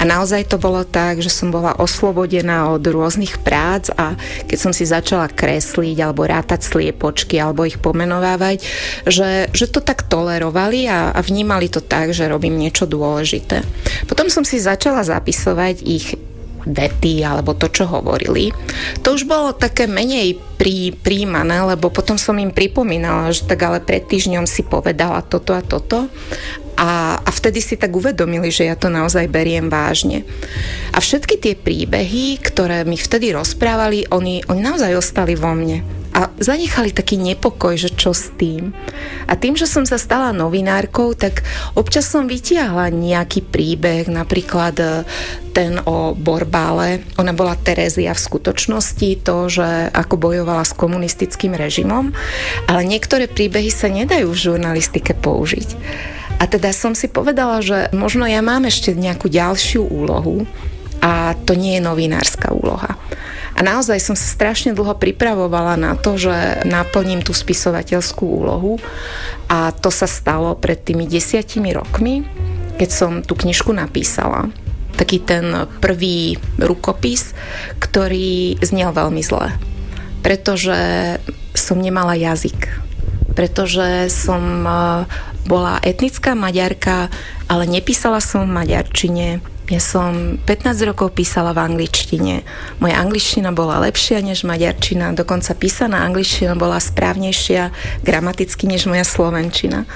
A 0.00 0.02
naozaj 0.02 0.50
to 0.50 0.58
bolo 0.58 0.82
tak, 0.82 1.22
že 1.22 1.30
som 1.30 1.54
bola 1.54 1.78
oslobodená 1.78 2.74
od 2.74 2.82
rôznych 2.82 3.38
prác 3.40 3.92
a 3.94 4.18
keď 4.50 4.58
som 4.58 4.72
si 4.74 4.82
začala 4.82 5.30
kresliť 5.30 5.96
alebo 6.02 6.26
rátať 6.26 6.66
sliepočky 6.66 7.38
alebo 7.38 7.62
ich 7.62 7.78
pomenovávať, 7.78 8.62
že, 9.06 9.46
že 9.54 9.66
to 9.70 9.78
tak 9.78 10.06
tolerovali 10.10 10.90
a, 10.90 11.14
a 11.14 11.20
vnímali 11.22 11.70
to 11.70 11.78
tak, 11.78 12.10
že 12.10 12.26
robím 12.26 12.58
niečo 12.58 12.88
dôležité. 12.88 13.62
Potom 14.10 14.26
som 14.26 14.42
si 14.42 14.58
začala 14.58 15.06
zapisovať 15.06 15.76
ich 15.86 16.18
vety 16.66 17.26
alebo 17.26 17.54
to, 17.58 17.66
čo 17.70 17.90
hovorili. 17.90 18.54
To 19.02 19.18
už 19.18 19.26
bolo 19.26 19.54
také 19.54 19.90
menej 19.90 20.38
prí, 20.58 20.94
príjmané, 20.94 21.58
lebo 21.74 21.90
potom 21.90 22.14
som 22.14 22.38
im 22.38 22.54
pripomínala, 22.54 23.34
že 23.34 23.46
tak 23.46 23.66
ale 23.66 23.82
pred 23.82 24.06
týždňom 24.06 24.46
si 24.46 24.62
povedala 24.62 25.26
toto 25.26 25.58
a 25.58 25.62
toto 25.62 26.06
a, 26.76 27.20
a 27.20 27.30
vtedy 27.30 27.60
si 27.60 27.76
tak 27.76 27.92
uvedomili, 27.92 28.48
že 28.48 28.68
ja 28.68 28.76
to 28.76 28.88
naozaj 28.92 29.28
beriem 29.28 29.68
vážne. 29.68 30.24
A 30.92 30.98
všetky 30.98 31.38
tie 31.38 31.54
príbehy, 31.56 32.40
ktoré 32.40 32.84
mi 32.84 32.96
vtedy 32.96 33.32
rozprávali, 33.32 34.08
oni, 34.10 34.44
oni 34.48 34.60
naozaj 34.60 34.96
ostali 34.96 35.36
vo 35.36 35.52
mne 35.52 36.02
a 36.12 36.28
zanechali 36.36 36.92
taký 36.92 37.16
nepokoj, 37.16 37.72
že 37.72 37.88
čo 37.96 38.12
s 38.12 38.28
tým. 38.36 38.76
A 39.24 39.32
tým, 39.32 39.56
že 39.56 39.64
som 39.64 39.88
sa 39.88 39.96
stala 39.96 40.36
novinárkou, 40.36 41.16
tak 41.16 41.40
občas 41.72 42.04
som 42.04 42.28
vytiahla 42.28 42.92
nejaký 42.92 43.40
príbeh, 43.48 44.12
napríklad 44.12 44.76
e, 44.76 44.86
ten 45.56 45.80
o 45.88 46.12
Borbále. 46.12 47.00
Ona 47.16 47.32
bola 47.32 47.56
Terezia 47.56 48.12
v 48.12 48.24
skutočnosti, 48.28 49.24
to, 49.24 49.36
že 49.48 49.88
ako 49.88 50.20
bojovala 50.20 50.68
s 50.68 50.76
komunistickým 50.76 51.56
režimom, 51.56 52.12
ale 52.68 52.84
niektoré 52.84 53.24
príbehy 53.24 53.72
sa 53.72 53.88
nedajú 53.88 54.28
v 54.28 54.42
žurnalistike 54.52 55.16
použiť. 55.16 55.68
A 56.38 56.44
teda 56.48 56.72
som 56.72 56.96
si 56.96 57.10
povedala, 57.10 57.60
že 57.60 57.90
možno 57.96 58.28
ja 58.28 58.44
mám 58.44 58.68
ešte 58.68 58.92
nejakú 58.92 59.28
ďalšiu 59.28 59.84
úlohu 59.84 60.44
a 61.02 61.34
to 61.34 61.58
nie 61.58 61.78
je 61.78 61.82
novinárska 61.82 62.54
úloha. 62.54 62.94
A 63.52 63.60
naozaj 63.60 64.00
som 64.00 64.16
sa 64.16 64.24
strašne 64.24 64.72
dlho 64.72 64.96
pripravovala 64.96 65.76
na 65.76 65.92
to, 65.92 66.16
že 66.16 66.64
naplním 66.64 67.20
tú 67.20 67.36
spisovateľskú 67.36 68.24
úlohu 68.24 68.80
a 69.50 69.74
to 69.76 69.92
sa 69.92 70.08
stalo 70.08 70.56
pred 70.56 70.80
tými 70.80 71.04
desiatimi 71.04 71.76
rokmi, 71.76 72.24
keď 72.80 72.90
som 72.90 73.12
tú 73.20 73.36
knižku 73.36 73.70
napísala. 73.76 74.48
Taký 74.96 75.18
ten 75.24 75.68
prvý 75.84 76.40
rukopis, 76.56 77.36
ktorý 77.76 78.56
znel 78.64 78.96
veľmi 78.96 79.20
zle. 79.20 79.52
Pretože 80.24 81.18
som 81.52 81.76
nemala 81.82 82.16
jazyk. 82.16 82.70
Pretože 83.36 84.08
som 84.08 84.64
bola 85.46 85.82
etnická 85.82 86.34
maďarka, 86.34 87.10
ale 87.50 87.64
nepísala 87.66 88.22
som 88.22 88.46
v 88.46 88.54
maďarčine, 88.54 89.42
ja 89.70 89.78
som 89.78 90.36
15 90.42 90.74
rokov 90.84 91.16
písala 91.16 91.56
v 91.56 91.64
angličtine. 91.64 92.44
Moja 92.76 92.96
angličtina 93.00 93.56
bola 93.56 93.80
lepšia 93.86 94.20
než 94.20 94.44
maďarčina, 94.44 95.16
dokonca 95.16 95.54
písaná 95.56 96.04
angličtina 96.04 96.52
bola 96.52 96.76
správnejšia 96.76 97.72
gramaticky 98.04 98.68
než 98.68 98.84
moja 98.84 99.06
slovenčina. 99.06 99.88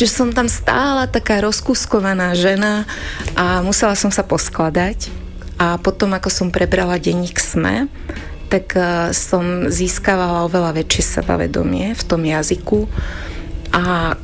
Čiže 0.00 0.12
som 0.14 0.28
tam 0.32 0.48
stála 0.48 1.04
taká 1.04 1.44
rozkuskovaná 1.44 2.32
žena 2.32 2.88
a 3.36 3.60
musela 3.60 3.92
som 3.92 4.08
sa 4.08 4.24
poskladať. 4.24 5.12
A 5.60 5.76
potom, 5.76 6.16
ako 6.16 6.32
som 6.32 6.48
prebrala 6.48 6.96
denník 6.96 7.36
SME, 7.36 7.92
tak 8.48 8.72
e, 8.72 9.12
som 9.12 9.68
získavala 9.68 10.48
oveľa 10.48 10.72
väčšie 10.72 11.20
sebavedomie 11.20 11.92
v 11.92 12.02
tom 12.08 12.24
jazyku 12.24 12.88
a 13.76 14.16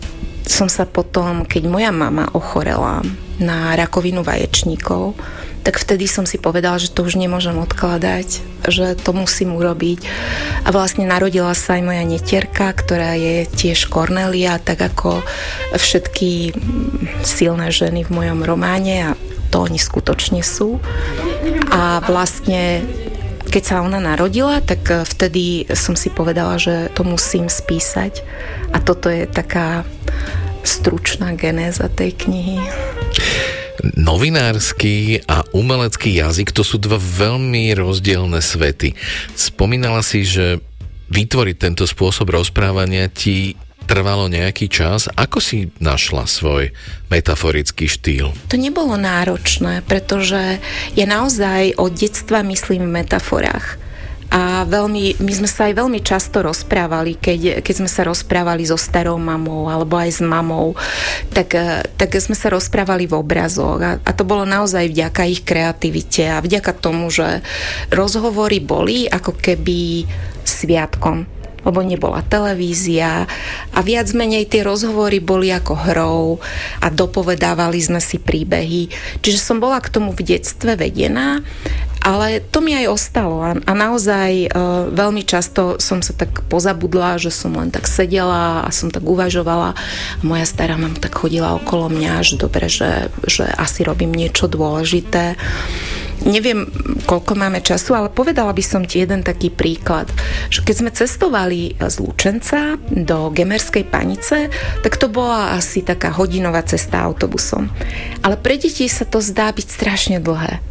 som 0.46 0.70
sa 0.70 0.86
potom, 0.86 1.42
keď 1.42 1.62
moja 1.66 1.90
mama 1.90 2.30
ochorela 2.32 3.02
na 3.36 3.74
rakovinu 3.76 4.22
vaječníkov, 4.22 5.18
tak 5.66 5.82
vtedy 5.82 6.06
som 6.06 6.22
si 6.22 6.38
povedala, 6.38 6.78
že 6.78 6.94
to 6.94 7.02
už 7.02 7.18
nemôžem 7.18 7.58
odkladať, 7.58 8.38
že 8.70 8.94
to 8.94 9.10
musím 9.10 9.58
urobiť. 9.58 9.98
A 10.62 10.70
vlastne 10.70 11.02
narodila 11.02 11.50
sa 11.58 11.74
aj 11.74 11.82
moja 11.82 12.06
netierka, 12.06 12.70
ktorá 12.70 13.18
je 13.18 13.50
tiež 13.50 13.90
Cornelia, 13.90 14.62
tak 14.62 14.78
ako 14.78 15.26
všetky 15.74 16.54
silné 17.26 17.74
ženy 17.74 18.06
v 18.06 18.14
mojom 18.14 18.46
románe 18.46 19.10
a 19.10 19.18
to 19.50 19.66
oni 19.66 19.82
skutočne 19.82 20.46
sú. 20.46 20.78
A 21.74 21.98
vlastne 22.06 22.86
keď 23.56 23.64
sa 23.64 23.80
ona 23.80 24.04
narodila, 24.04 24.60
tak 24.60 24.84
vtedy 24.84 25.64
som 25.72 25.96
si 25.96 26.12
povedala, 26.12 26.60
že 26.60 26.92
to 26.92 27.08
musím 27.08 27.48
spísať. 27.48 28.20
A 28.76 28.84
toto 28.84 29.08
je 29.08 29.24
taká 29.24 29.88
stručná 30.60 31.32
genéza 31.32 31.88
tej 31.88 32.12
knihy. 32.20 32.60
Novinársky 33.96 35.24
a 35.24 35.40
umelecký 35.56 36.20
jazyk 36.20 36.52
to 36.52 36.60
sú 36.60 36.76
dva 36.76 37.00
veľmi 37.00 37.72
rozdielne 37.72 38.44
svety. 38.44 38.92
Spomínala 39.32 40.04
si, 40.04 40.28
že 40.28 40.60
vytvoriť 41.08 41.56
tento 41.56 41.88
spôsob 41.88 42.36
rozprávania 42.36 43.08
ti 43.08 43.56
trvalo 43.86 44.26
nejaký 44.26 44.66
čas. 44.66 45.06
Ako 45.14 45.38
si 45.38 45.70
našla 45.78 46.26
svoj 46.26 46.74
metaforický 47.08 47.86
štýl? 47.86 48.34
To 48.50 48.56
nebolo 48.58 48.98
náročné, 48.98 49.86
pretože 49.86 50.58
ja 50.98 51.06
naozaj 51.06 51.78
od 51.78 51.94
detstva 51.94 52.42
myslím 52.42 52.90
v 52.90 53.06
metaforách 53.06 53.86
a 54.26 54.66
veľmi, 54.66 55.22
my 55.22 55.32
sme 55.32 55.46
sa 55.46 55.70
aj 55.70 55.74
veľmi 55.78 56.02
často 56.02 56.42
rozprávali, 56.42 57.14
keď, 57.14 57.62
keď 57.62 57.74
sme 57.78 57.90
sa 57.90 58.02
rozprávali 58.02 58.66
so 58.66 58.74
starou 58.74 59.22
mamou 59.22 59.70
alebo 59.70 59.94
aj 59.94 60.18
s 60.18 60.20
mamou, 60.22 60.74
tak, 61.30 61.54
tak 61.94 62.10
sme 62.18 62.34
sa 62.34 62.50
rozprávali 62.50 63.06
v 63.06 63.14
obrazoch 63.14 63.78
a, 63.78 64.02
a 64.02 64.10
to 64.10 64.26
bolo 64.26 64.42
naozaj 64.42 64.90
vďaka 64.90 65.22
ich 65.30 65.46
kreativite 65.46 66.26
a 66.26 66.42
vďaka 66.42 66.74
tomu, 66.74 67.06
že 67.06 67.38
rozhovory 67.94 68.58
boli 68.58 69.06
ako 69.06 69.30
keby 69.38 70.10
sviatkom 70.42 71.35
lebo 71.66 71.82
nebola 71.82 72.22
televízia 72.22 73.26
a 73.74 73.78
viac 73.82 74.14
menej 74.14 74.46
tie 74.46 74.62
rozhovory 74.62 75.18
boli 75.18 75.50
ako 75.50 75.74
hrou 75.90 76.38
a 76.78 76.86
dopovedávali 76.88 77.82
sme 77.82 77.98
si 77.98 78.22
príbehy. 78.22 78.88
Čiže 79.20 79.38
som 79.42 79.58
bola 79.58 79.82
k 79.82 79.90
tomu 79.90 80.14
v 80.14 80.22
detstve 80.22 80.78
vedená 80.78 81.42
Ale 82.06 82.38
to 82.38 82.62
mi 82.62 82.70
aj 82.78 82.86
ostalo 82.86 83.42
a, 83.42 83.58
a 83.58 83.72
naozaj 83.74 84.46
uh, 84.46 84.86
veľmi 84.94 85.26
často 85.26 85.82
som 85.82 85.98
sa 86.06 86.14
tak 86.14 86.46
pozabudla, 86.46 87.18
že 87.18 87.34
som 87.34 87.58
len 87.58 87.74
tak 87.74 87.90
sedela 87.90 88.62
a 88.62 88.70
som 88.70 88.94
tak 88.94 89.02
uvažovala 89.02 89.74
a 89.74 89.78
moja 90.22 90.46
stará 90.46 90.78
mama 90.78 90.94
tak 91.02 91.18
chodila 91.18 91.58
okolo 91.58 91.90
mňa, 91.90 92.22
že 92.22 92.38
dobre, 92.38 92.70
že, 92.70 93.10
že 93.26 93.42
asi 93.42 93.82
robím 93.82 94.14
niečo 94.14 94.46
dôležité. 94.46 95.34
Neviem, 96.30 96.70
koľko 97.10 97.34
máme 97.34 97.58
času, 97.58 97.98
ale 97.98 98.08
povedala 98.08 98.54
by 98.54 98.62
som 98.62 98.86
ti 98.86 99.02
jeden 99.02 99.26
taký 99.26 99.50
príklad, 99.50 100.06
že 100.46 100.62
keď 100.62 100.74
sme 100.78 100.90
cestovali 100.94 101.74
z 101.74 101.96
Lučenca 101.98 102.78
do 102.86 103.34
Gemerskej 103.34 103.82
panice, 103.82 104.46
tak 104.80 104.94
to 104.94 105.10
bola 105.10 105.58
asi 105.58 105.82
taká 105.82 106.14
hodinová 106.14 106.62
cesta 106.62 107.02
autobusom. 107.02 107.66
Ale 108.22 108.38
pre 108.38 108.62
deti 108.62 108.86
sa 108.86 109.02
to 109.02 109.18
zdá 109.18 109.50
byť 109.50 109.66
strašne 109.66 110.16
dlhé 110.22 110.62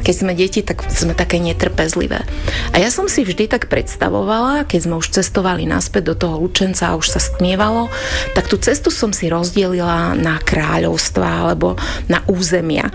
keď 0.00 0.14
sme 0.16 0.32
deti, 0.32 0.64
tak 0.64 0.84
sme 0.88 1.12
také 1.12 1.36
netrpezlivé. 1.38 2.24
A 2.72 2.76
ja 2.80 2.88
som 2.88 3.06
si 3.06 3.24
vždy 3.24 3.46
tak 3.52 3.68
predstavovala, 3.68 4.64
keď 4.64 4.80
sme 4.88 4.94
už 5.00 5.12
cestovali 5.12 5.68
naspäť 5.68 6.12
do 6.12 6.14
toho 6.16 6.40
Lučenca 6.40 6.92
a 6.92 6.98
už 6.98 7.12
sa 7.12 7.20
stmievalo, 7.20 7.92
tak 8.32 8.48
tú 8.48 8.56
cestu 8.56 8.88
som 8.88 9.12
si 9.12 9.28
rozdelila 9.28 10.16
na 10.16 10.40
kráľovstva 10.40 11.46
alebo 11.46 11.76
na 12.08 12.24
územia. 12.26 12.88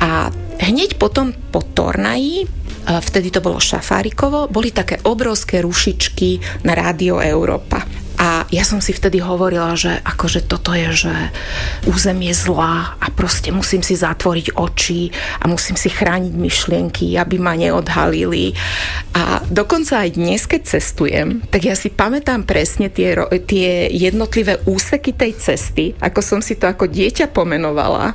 A 0.00 0.32
hneď 0.64 0.96
potom 0.96 1.36
po 1.52 1.60
Tornaji, 1.60 2.48
vtedy 2.88 3.28
to 3.28 3.44
bolo 3.44 3.60
Šafárikovo, 3.60 4.48
boli 4.48 4.72
také 4.72 4.96
obrovské 5.04 5.60
rušičky 5.60 6.64
na 6.64 6.72
Rádio 6.72 7.20
Európa. 7.20 7.84
A 8.30 8.46
ja 8.54 8.62
som 8.62 8.78
si 8.78 8.94
vtedy 8.94 9.18
hovorila, 9.18 9.74
že 9.74 9.90
akože 10.06 10.46
toto 10.46 10.70
je, 10.70 11.10
že 11.10 11.14
územie 11.90 12.30
zla 12.30 12.94
a 13.02 13.06
proste 13.10 13.50
musím 13.50 13.82
si 13.82 13.98
zatvoriť 13.98 14.54
oči 14.54 15.10
a 15.42 15.50
musím 15.50 15.74
si 15.74 15.90
chrániť 15.90 16.30
myšlienky, 16.38 17.18
aby 17.18 17.42
ma 17.42 17.58
neodhalili. 17.58 18.54
A 19.18 19.42
dokonca 19.50 20.06
aj 20.06 20.14
dnes, 20.14 20.46
keď 20.46 20.62
cestujem, 20.62 21.42
tak 21.50 21.66
ja 21.66 21.74
si 21.74 21.90
pamätám 21.90 22.46
presne 22.46 22.86
tie, 22.86 23.18
tie 23.50 23.90
jednotlivé 23.90 24.62
úseky 24.62 25.10
tej 25.10 25.34
cesty, 25.34 25.98
ako 25.98 26.22
som 26.22 26.38
si 26.38 26.54
to 26.54 26.70
ako 26.70 26.86
dieťa 26.86 27.34
pomenovala 27.34 28.14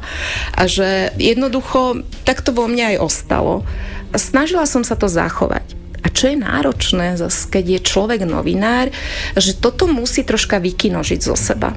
a 0.55 0.63
že 0.63 1.11
jednoducho 1.19 2.07
tak 2.23 2.39
to 2.39 2.55
vo 2.55 2.71
mne 2.71 2.95
aj 2.95 3.03
ostalo. 3.03 3.67
Snažila 4.15 4.63
som 4.63 4.87
sa 4.87 4.95
to 4.95 5.11
zachovať. 5.11 5.84
A 6.05 6.07
čo 6.13 6.29
je 6.29 6.37
náročné, 6.37 7.17
zase, 7.17 7.49
keď 7.49 7.81
je 7.81 7.87
človek 7.89 8.21
novinár, 8.29 8.93
že 9.33 9.57
toto 9.57 9.89
musí 9.89 10.21
troška 10.21 10.61
vykinožiť 10.61 11.19
zo 11.19 11.33
seba. 11.33 11.73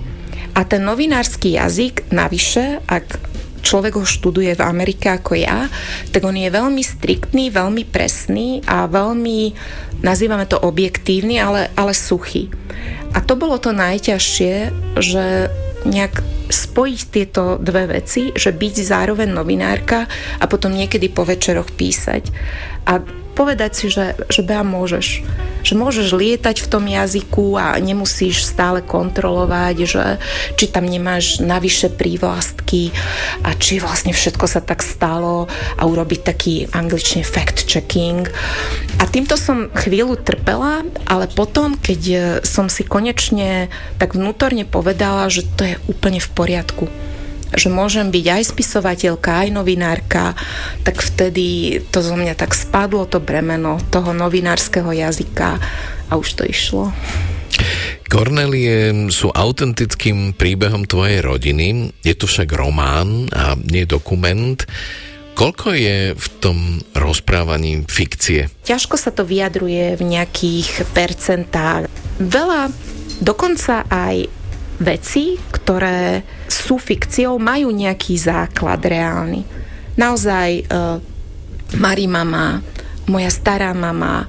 A 0.53 0.61
ten 0.69 0.85
novinársky 0.85 1.57
jazyk, 1.57 2.13
navyše, 2.13 2.85
ak 2.85 3.17
človek 3.65 3.99
ho 3.99 4.07
študuje 4.07 4.55
v 4.55 4.63
Amerike 4.65 5.11
ako 5.11 5.33
ja, 5.35 5.67
tak 6.13 6.23
on 6.23 6.37
je 6.37 6.49
veľmi 6.49 6.83
striktný, 6.85 7.51
veľmi 7.51 7.89
presný 7.89 8.63
a 8.69 8.87
veľmi, 8.87 9.55
nazývame 10.05 10.47
to 10.47 10.61
objektívny, 10.61 11.41
ale, 11.41 11.73
ale 11.75 11.93
suchý. 11.97 12.53
A 13.17 13.25
to 13.25 13.35
bolo 13.35 13.57
to 13.59 13.75
najťažšie, 13.75 14.55
že 15.01 15.49
nejak 15.87 16.21
spojiť 16.49 17.01
tieto 17.13 17.43
dve 17.61 17.87
veci, 17.87 18.35
že 18.35 18.51
byť 18.51 18.75
zároveň 18.83 19.31
novinárka 19.31 20.11
a 20.41 20.45
potom 20.51 20.75
niekedy 20.75 21.13
po 21.13 21.23
večeroch 21.23 21.71
písať. 21.71 22.25
A 22.89 22.99
povedať 23.39 23.71
si, 23.79 23.87
že, 23.87 24.19
že 24.27 24.43
Bea 24.43 24.67
môžeš. 24.67 25.23
Že 25.63 25.75
môžeš 25.79 26.09
lietať 26.11 26.59
v 26.59 26.71
tom 26.71 26.85
jazyku 26.91 27.55
a 27.55 27.79
nemusíš 27.79 28.43
stále 28.43 28.83
kontrolovať, 28.83 29.77
že 29.87 30.05
či 30.59 30.67
tam 30.67 30.91
nemáš 30.91 31.39
navyše 31.39 31.87
prívlastky 31.95 32.91
a 33.47 33.55
či 33.55 33.79
vlastne 33.79 34.11
všetko 34.11 34.47
sa 34.51 34.59
tak 34.59 34.83
stalo 34.83 35.47
a 35.79 35.83
urobiť 35.87 36.21
taký 36.27 36.55
anglične 36.75 37.23
fact-checking. 37.23 38.27
A 38.99 39.05
týmto 39.07 39.39
som 39.39 39.71
chvíľu 39.71 40.19
trpela, 40.19 40.83
ale 41.07 41.31
potom, 41.31 41.79
keď 41.79 42.43
som 42.43 42.67
si 42.67 42.83
konečne 42.83 43.71
tak 44.03 44.19
vnútorne 44.19 44.67
povedala, 44.67 45.31
že 45.31 45.47
to 45.55 45.63
je 45.63 45.75
úplne 45.87 46.19
v 46.19 46.31
poriadku 46.35 46.91
že 47.55 47.73
môžem 47.73 48.13
byť 48.13 48.27
aj 48.29 48.43
spisovateľka, 48.53 49.47
aj 49.47 49.49
novinárka, 49.55 50.37
tak 50.85 51.01
vtedy 51.01 51.81
to 51.89 52.05
zo 52.05 52.17
mňa 52.17 52.37
tak 52.37 52.53
spadlo 52.53 53.09
to 53.09 53.23
bremeno 53.23 53.81
toho 53.89 54.13
novinárskeho 54.13 54.93
jazyka 54.93 55.57
a 56.09 56.13
už 56.17 56.29
to 56.37 56.43
išlo. 56.45 56.93
Kornelie 58.09 59.13
sú 59.13 59.29
autentickým 59.29 60.33
príbehom 60.33 60.89
tvojej 60.89 61.21
rodiny, 61.21 61.93
je 62.01 62.15
to 62.17 62.25
však 62.25 62.49
román 62.57 63.29
a 63.37 63.53
nie 63.57 63.85
dokument. 63.85 64.57
Koľko 65.37 65.71
je 65.71 66.19
v 66.19 66.27
tom 66.43 66.83
rozprávaní 66.99 67.87
fikcie? 67.87 68.51
Ťažko 68.67 68.99
sa 68.99 69.15
to 69.15 69.23
vyjadruje 69.23 69.95
v 69.95 70.03
nejakých 70.03 70.83
percentách. 70.91 71.87
Veľa, 72.19 72.75
dokonca 73.23 73.87
aj 73.87 74.27
veci, 74.83 75.39
ktoré 75.53 76.27
sú 76.49 76.81
fikciou, 76.81 77.37
majú 77.37 77.69
nejaký 77.71 78.17
základ 78.17 78.81
reálny. 78.81 79.45
Naozaj 80.01 80.49
e, 80.59 80.65
Marimama, 81.77 82.65
moja 83.09 83.29
stará 83.29 83.77
mama, 83.77 84.25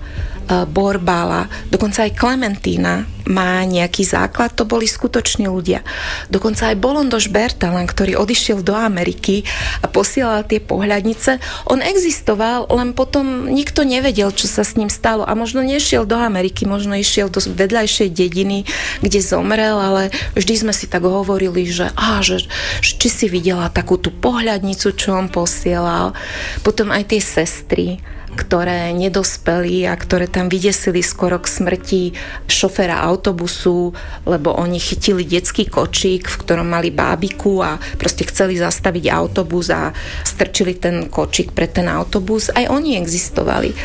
Borbala, 0.65 1.45
dokonca 1.69 2.09
aj 2.09 2.17
Klementína 2.17 3.05
má 3.29 3.61
nejaký 3.61 4.01
základ, 4.01 4.57
to 4.57 4.65
boli 4.65 4.89
skutoční 4.89 5.45
ľudia. 5.45 5.85
Dokonca 6.33 6.73
aj 6.73 6.81
Bolondoš 6.81 7.29
Bertalan, 7.29 7.85
ktorý 7.85 8.17
odišiel 8.17 8.65
do 8.65 8.73
Ameriky 8.73 9.45
a 9.79 9.85
posielal 9.85 10.41
tie 10.49 10.57
pohľadnice, 10.57 11.37
on 11.69 11.85
existoval, 11.85 12.65
len 12.73 12.97
potom 12.97 13.45
nikto 13.45 13.85
nevedel, 13.85 14.33
čo 14.33 14.49
sa 14.49 14.65
s 14.65 14.73
ním 14.73 14.89
stalo 14.89 15.21
a 15.21 15.37
možno 15.37 15.61
nešiel 15.61 16.09
do 16.09 16.17
Ameriky, 16.17 16.65
možno 16.65 16.97
išiel 16.97 17.29
do 17.29 17.37
vedľajšej 17.37 18.09
dediny, 18.09 18.65
kde 19.05 19.19
zomrel, 19.21 19.77
ale 19.77 20.09
vždy 20.33 20.65
sme 20.65 20.73
si 20.73 20.89
tak 20.89 21.05
hovorili, 21.05 21.69
že, 21.69 21.93
á, 21.93 22.25
že 22.25 22.49
či 22.81 23.07
si 23.07 23.25
videla 23.29 23.69
takú 23.69 24.01
tú 24.01 24.09
pohľadnicu, 24.09 24.97
čo 24.97 25.13
on 25.13 25.29
posielal. 25.29 26.17
Potom 26.65 26.89
aj 26.89 27.13
tie 27.13 27.21
sestry 27.21 28.01
ktoré 28.39 28.95
nedospeli 28.95 29.83
a 29.83 29.99
ktoré 29.99 30.31
tam 30.31 30.47
vydesili 30.47 31.03
skoro 31.03 31.43
k 31.43 31.51
smrti 31.51 32.15
šoféra 32.47 33.03
autobusu, 33.03 33.91
lebo 34.23 34.55
oni 34.55 34.79
chytili 34.79 35.27
detský 35.27 35.67
kočík, 35.67 36.31
v 36.31 36.39
ktorom 36.39 36.71
mali 36.71 36.95
bábiku 36.95 37.59
a 37.59 37.75
proste 37.99 38.23
chceli 38.23 38.55
zastaviť 38.55 39.11
autobus 39.11 39.67
a 39.67 39.91
strčili 40.23 40.79
ten 40.79 41.11
kočík 41.11 41.51
pre 41.51 41.67
ten 41.67 41.91
autobus. 41.91 42.47
Aj 42.55 42.63
oni 42.71 42.95
existovali. 42.95 43.75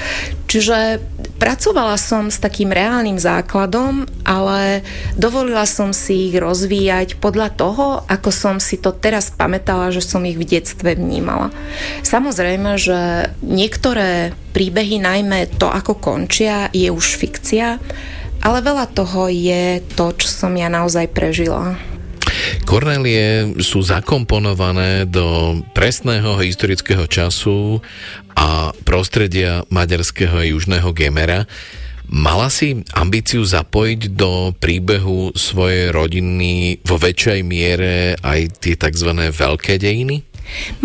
Čiže 0.54 1.02
pracovala 1.42 1.98
som 1.98 2.30
s 2.30 2.38
takým 2.38 2.70
reálnym 2.70 3.18
základom, 3.18 4.06
ale 4.22 4.86
dovolila 5.18 5.66
som 5.66 5.90
si 5.90 6.30
ich 6.30 6.38
rozvíjať 6.38 7.18
podľa 7.18 7.58
toho, 7.58 8.06
ako 8.06 8.30
som 8.30 8.62
si 8.62 8.78
to 8.78 8.94
teraz 8.94 9.34
pamätala, 9.34 9.90
že 9.90 9.98
som 9.98 10.22
ich 10.22 10.38
v 10.38 10.46
detstve 10.46 10.94
vnímala. 10.94 11.50
Samozrejme, 12.06 12.78
že 12.78 13.34
niektoré 13.42 14.30
príbehy, 14.54 15.02
najmä 15.02 15.58
to, 15.58 15.66
ako 15.66 15.98
končia, 15.98 16.70
je 16.70 16.86
už 16.86 17.18
fikcia, 17.18 17.82
ale 18.38 18.58
veľa 18.62 18.94
toho 18.94 19.26
je 19.26 19.82
to, 19.98 20.14
čo 20.14 20.30
som 20.30 20.54
ja 20.54 20.70
naozaj 20.70 21.10
prežila. 21.10 21.74
Kornelie 22.64 23.56
sú 23.60 23.84
zakomponované 23.84 25.04
do 25.04 25.60
presného 25.76 26.40
historického 26.40 27.04
času 27.06 27.80
a 28.34 28.72
prostredia 28.82 29.62
maďarského 29.70 30.40
a 30.40 30.48
južného 30.48 30.90
Gemera. 30.96 31.46
Mala 32.04 32.52
si 32.52 32.84
ambíciu 32.92 33.40
zapojiť 33.44 34.12
do 34.12 34.52
príbehu 34.60 35.32
svojej 35.32 35.88
rodiny 35.88 36.84
vo 36.84 37.00
väčšej 37.00 37.40
miere 37.40 38.20
aj 38.20 38.60
tie 38.60 38.76
tzv. 38.76 39.10
veľké 39.32 39.80
dejiny? 39.80 40.20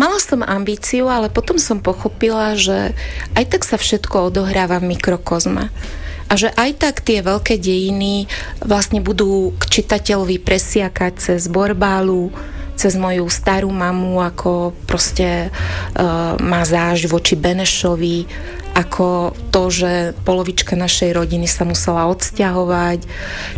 Mala 0.00 0.16
som 0.16 0.40
ambíciu, 0.40 1.12
ale 1.12 1.28
potom 1.28 1.60
som 1.60 1.84
pochopila, 1.84 2.56
že 2.56 2.96
aj 3.36 3.44
tak 3.52 3.62
sa 3.68 3.76
všetko 3.76 4.32
odohráva 4.32 4.80
v 4.80 4.96
mikrokozme 4.96 5.68
a 6.30 6.38
že 6.38 6.54
aj 6.54 6.70
tak 6.78 7.02
tie 7.02 7.26
veľké 7.26 7.58
dejiny 7.58 8.30
vlastne 8.62 9.02
budú 9.02 9.50
k 9.58 9.82
čitateľovi 9.82 10.38
presiakať 10.38 11.12
cez 11.18 11.50
Borbálu, 11.50 12.30
cez 12.78 12.94
moju 12.94 13.26
starú 13.26 13.68
mamu, 13.68 14.22
ako 14.22 14.72
proste 14.86 15.50
uh, 15.50 16.38
má 16.38 16.62
záž 16.62 17.10
voči 17.10 17.34
Benešovi, 17.34 18.24
ako 18.70 19.34
to, 19.50 19.62
že 19.68 19.92
polovička 20.22 20.78
našej 20.78 21.12
rodiny 21.12 21.50
sa 21.50 21.66
musela 21.66 22.06
odsťahovať. 22.08 23.02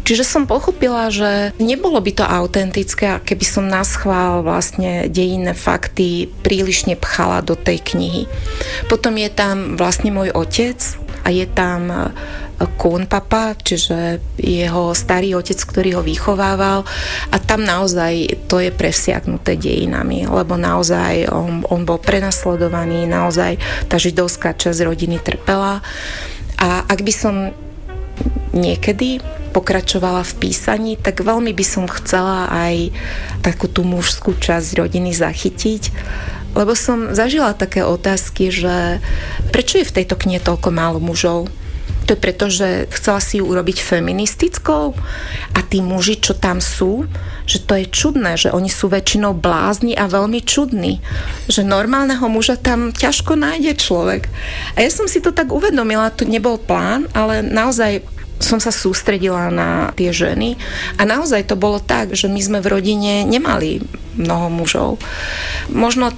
Čiže 0.02 0.24
som 0.24 0.48
pochopila, 0.48 1.12
že 1.12 1.52
nebolo 1.60 2.00
by 2.00 2.12
to 2.16 2.24
autentické, 2.24 3.20
keby 3.22 3.44
som 3.44 3.68
schvál 3.84 4.40
vlastne 4.40 5.06
dejinné 5.12 5.52
fakty 5.52 6.32
prílišne 6.42 6.96
pchala 6.96 7.44
do 7.44 7.54
tej 7.54 7.80
knihy. 7.92 8.24
Potom 8.88 9.14
je 9.20 9.28
tam 9.28 9.76
vlastne 9.76 10.10
môj 10.10 10.32
otec, 10.32 10.80
a 11.22 11.28
je 11.30 11.46
tam 11.46 12.12
Kun 12.78 13.10
papa, 13.10 13.58
čiže 13.58 14.22
jeho 14.38 14.94
starý 14.94 15.34
otec, 15.34 15.58
ktorý 15.58 15.98
ho 15.98 16.02
vychovával. 16.06 16.86
A 17.34 17.36
tam 17.42 17.66
naozaj 17.66 18.46
to 18.46 18.62
je 18.62 18.70
presiaknuté 18.70 19.58
dejinami, 19.58 20.30
lebo 20.30 20.54
naozaj 20.54 21.26
on, 21.30 21.66
on 21.66 21.82
bol 21.82 21.98
prenasledovaný, 21.98 23.10
naozaj 23.10 23.58
tá 23.90 23.98
židovská 23.98 24.54
časť 24.54 24.78
rodiny 24.86 25.18
trpela. 25.18 25.82
A 26.62 26.86
ak 26.86 27.02
by 27.02 27.12
som 27.14 27.34
niekedy 28.54 29.18
pokračovala 29.52 30.22
v 30.22 30.48
písaní, 30.48 30.92
tak 30.96 31.20
veľmi 31.20 31.52
by 31.52 31.64
som 31.66 31.84
chcela 31.90 32.48
aj 32.48 32.94
takú 33.44 33.68
tú 33.68 33.82
mužskú 33.82 34.38
časť 34.38 34.80
rodiny 34.80 35.12
zachytiť, 35.12 35.82
lebo 36.52 36.76
som 36.76 37.16
zažila 37.16 37.56
také 37.56 37.84
otázky, 37.84 38.52
že 38.52 39.00
prečo 39.52 39.80
je 39.80 39.88
v 39.88 39.96
tejto 40.02 40.16
knihe 40.16 40.40
toľko 40.40 40.68
málo 40.72 40.98
mužov? 41.00 41.48
To 42.06 42.18
je 42.18 42.18
preto, 42.18 42.50
že 42.50 42.90
chcela 42.90 43.22
si 43.22 43.38
ju 43.38 43.46
urobiť 43.46 43.78
feministickou 43.78 44.90
a 45.54 45.58
tí 45.62 45.78
muži, 45.78 46.18
čo 46.18 46.34
tam 46.34 46.58
sú, 46.58 47.06
že 47.46 47.62
to 47.62 47.78
je 47.78 47.86
čudné, 47.86 48.34
že 48.34 48.50
oni 48.50 48.66
sú 48.66 48.90
väčšinou 48.90 49.38
blázni 49.38 49.94
a 49.94 50.10
veľmi 50.10 50.42
čudní. 50.42 50.98
Že 51.46 51.62
normálneho 51.62 52.26
muža 52.26 52.58
tam 52.58 52.90
ťažko 52.90 53.38
nájde 53.38 53.78
človek. 53.78 54.26
A 54.74 54.82
ja 54.82 54.90
som 54.90 55.06
si 55.06 55.22
to 55.22 55.30
tak 55.30 55.54
uvedomila, 55.54 56.10
to 56.10 56.26
nebol 56.26 56.58
plán, 56.58 57.06
ale 57.14 57.38
naozaj 57.38 58.02
som 58.42 58.58
sa 58.58 58.74
sústredila 58.74 59.54
na 59.54 59.94
tie 59.94 60.10
ženy 60.10 60.58
a 60.98 61.06
naozaj 61.06 61.46
to 61.46 61.54
bolo 61.54 61.78
tak, 61.78 62.18
že 62.18 62.26
my 62.26 62.42
sme 62.42 62.58
v 62.58 62.70
rodine 62.74 63.22
nemali 63.22 63.78
mnoho 64.18 64.50
mužov. 64.50 64.90
Možno 65.70 66.10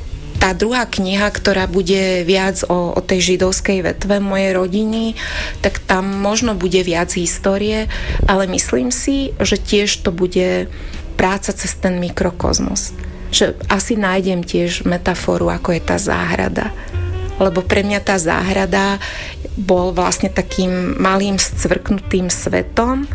tá 0.44 0.52
druhá 0.52 0.84
kniha, 0.84 1.32
ktorá 1.32 1.64
bude 1.64 2.20
viac 2.28 2.68
o, 2.68 2.92
o 2.92 3.00
tej 3.00 3.32
židovskej 3.32 3.80
vetve 3.80 4.20
mojej 4.20 4.52
rodiny, 4.52 5.16
tak 5.64 5.80
tam 5.80 6.04
možno 6.04 6.52
bude 6.52 6.84
viac 6.84 7.16
histórie, 7.16 7.88
ale 8.28 8.44
myslím 8.52 8.92
si, 8.92 9.32
že 9.40 9.56
tiež 9.56 10.04
to 10.04 10.12
bude 10.12 10.68
práca 11.16 11.48
cez 11.48 11.72
ten 11.80 11.96
mikrokozmos. 11.96 12.92
Že 13.32 13.56
asi 13.72 13.96
nájdem 13.96 14.44
tiež 14.44 14.84
metaforu, 14.84 15.48
ako 15.48 15.80
je 15.80 15.80
tá 15.80 15.96
záhrada. 15.96 16.76
Lebo 17.40 17.64
pre 17.64 17.80
mňa 17.80 18.04
tá 18.04 18.20
záhrada 18.20 19.00
bol 19.56 19.96
vlastne 19.96 20.28
takým 20.28 21.00
malým 21.00 21.40
scvrknutým 21.40 22.28
svetom, 22.28 23.08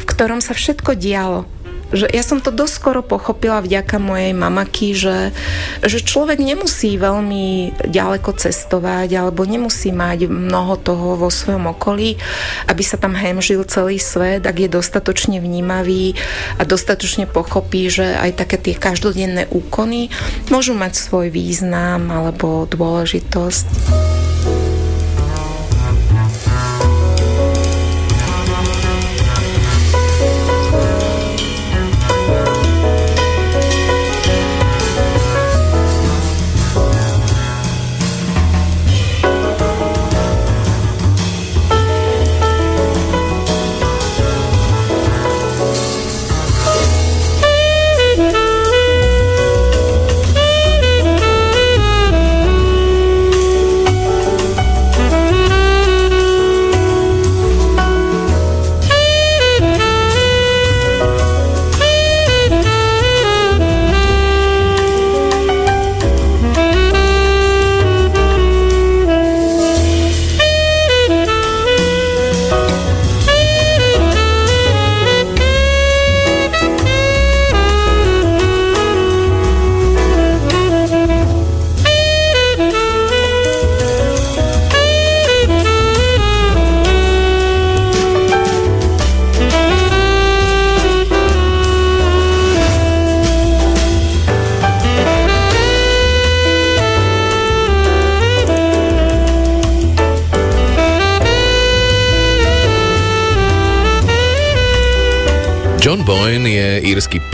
v 0.00 0.04
ktorom 0.08 0.40
sa 0.40 0.56
všetko 0.56 0.96
dialo 0.96 1.44
že 1.92 2.08
ja 2.08 2.24
som 2.24 2.40
to 2.40 2.48
doskoro 2.48 3.04
pochopila 3.04 3.60
vďaka 3.60 4.00
mojej 4.00 4.32
mamaky, 4.32 4.96
že, 4.96 5.36
že 5.84 6.00
človek 6.00 6.40
nemusí 6.40 6.96
veľmi 6.96 7.76
ďaleko 7.88 8.32
cestovať 8.36 9.12
alebo 9.12 9.44
nemusí 9.44 9.92
mať 9.92 10.26
mnoho 10.26 10.80
toho 10.80 11.20
vo 11.20 11.28
svojom 11.28 11.70
okolí, 11.76 12.16
aby 12.66 12.82
sa 12.82 12.96
tam 12.96 13.12
hemžil 13.12 13.62
celý 13.68 14.00
svet, 14.00 14.48
ak 14.48 14.56
je 14.56 14.68
dostatočne 14.72 15.38
vnímavý 15.38 16.16
a 16.56 16.64
dostatočne 16.64 17.28
pochopí, 17.28 17.92
že 17.92 18.16
aj 18.16 18.40
také 18.40 18.56
tie 18.56 18.74
každodenné 18.74 19.52
úkony 19.52 20.08
môžu 20.48 20.72
mať 20.72 20.96
svoj 20.96 21.28
význam 21.28 22.08
alebo 22.08 22.64
dôležitosť. 22.66 24.21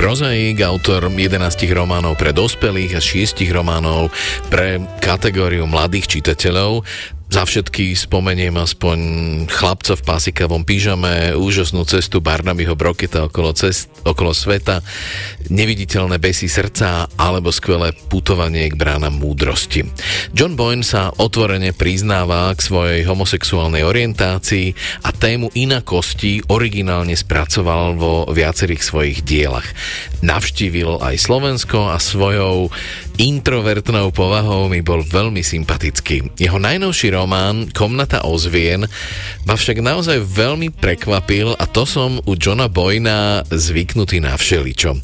Prozaik, 0.08 0.64
autor 0.64 1.12
11 1.12 1.36
románov 1.76 2.16
pre 2.16 2.32
dospelých 2.32 2.96
a 2.96 3.00
6 3.04 3.44
románov 3.52 4.08
pre 4.48 4.80
kategóriu 5.04 5.68
mladých 5.68 6.08
čitateľov. 6.16 6.80
Za 7.28 7.44
všetky 7.44 7.92
spomeniem 7.92 8.56
aspoň 8.56 8.98
chlapca 9.52 10.00
v 10.00 10.06
pásikavom 10.08 10.64
pyžame, 10.64 11.36
úžasnú 11.36 11.84
cestu 11.84 12.24
Barnabyho 12.24 12.72
Broketa 12.72 13.28
okolo, 13.28 13.52
cest, 13.52 13.92
okolo 14.00 14.32
sveta, 14.32 14.80
neviditeľné 15.52 16.16
besy 16.16 16.48
srdca 16.48 17.07
alebo 17.28 17.52
skvelé 17.52 17.92
putovanie 18.08 18.72
k 18.72 18.74
bránam 18.80 19.20
múdrosti. 19.20 19.84
John 20.32 20.56
Boyne 20.56 20.80
sa 20.80 21.12
otvorene 21.12 21.76
priznáva 21.76 22.48
k 22.56 22.64
svojej 22.64 23.00
homosexuálnej 23.04 23.84
orientácii 23.84 24.72
a 25.04 25.12
tému 25.12 25.52
inakosti 25.52 26.40
originálne 26.48 27.12
spracoval 27.12 28.00
vo 28.00 28.24
viacerých 28.32 28.80
svojich 28.80 29.18
dielach. 29.28 29.68
Navštívil 30.24 31.04
aj 31.04 31.20
Slovensko 31.20 31.92
a 31.92 32.00
svojou 32.00 32.72
introvertnou 33.18 34.14
povahou 34.14 34.70
mi 34.70 34.78
bol 34.78 35.02
veľmi 35.02 35.42
sympatický. 35.42 36.38
Jeho 36.38 36.62
najnovší 36.62 37.18
román 37.18 37.66
Komnata 37.74 38.22
ozvien 38.22 38.86
ma 39.42 39.58
však 39.58 39.82
naozaj 39.82 40.22
veľmi 40.22 40.70
prekvapil 40.70 41.58
a 41.58 41.66
to 41.66 41.82
som 41.82 42.22
u 42.22 42.32
Johna 42.38 42.70
Boyna 42.70 43.42
zvyknutý 43.50 44.22
na 44.22 44.38
všeličo. 44.38 44.94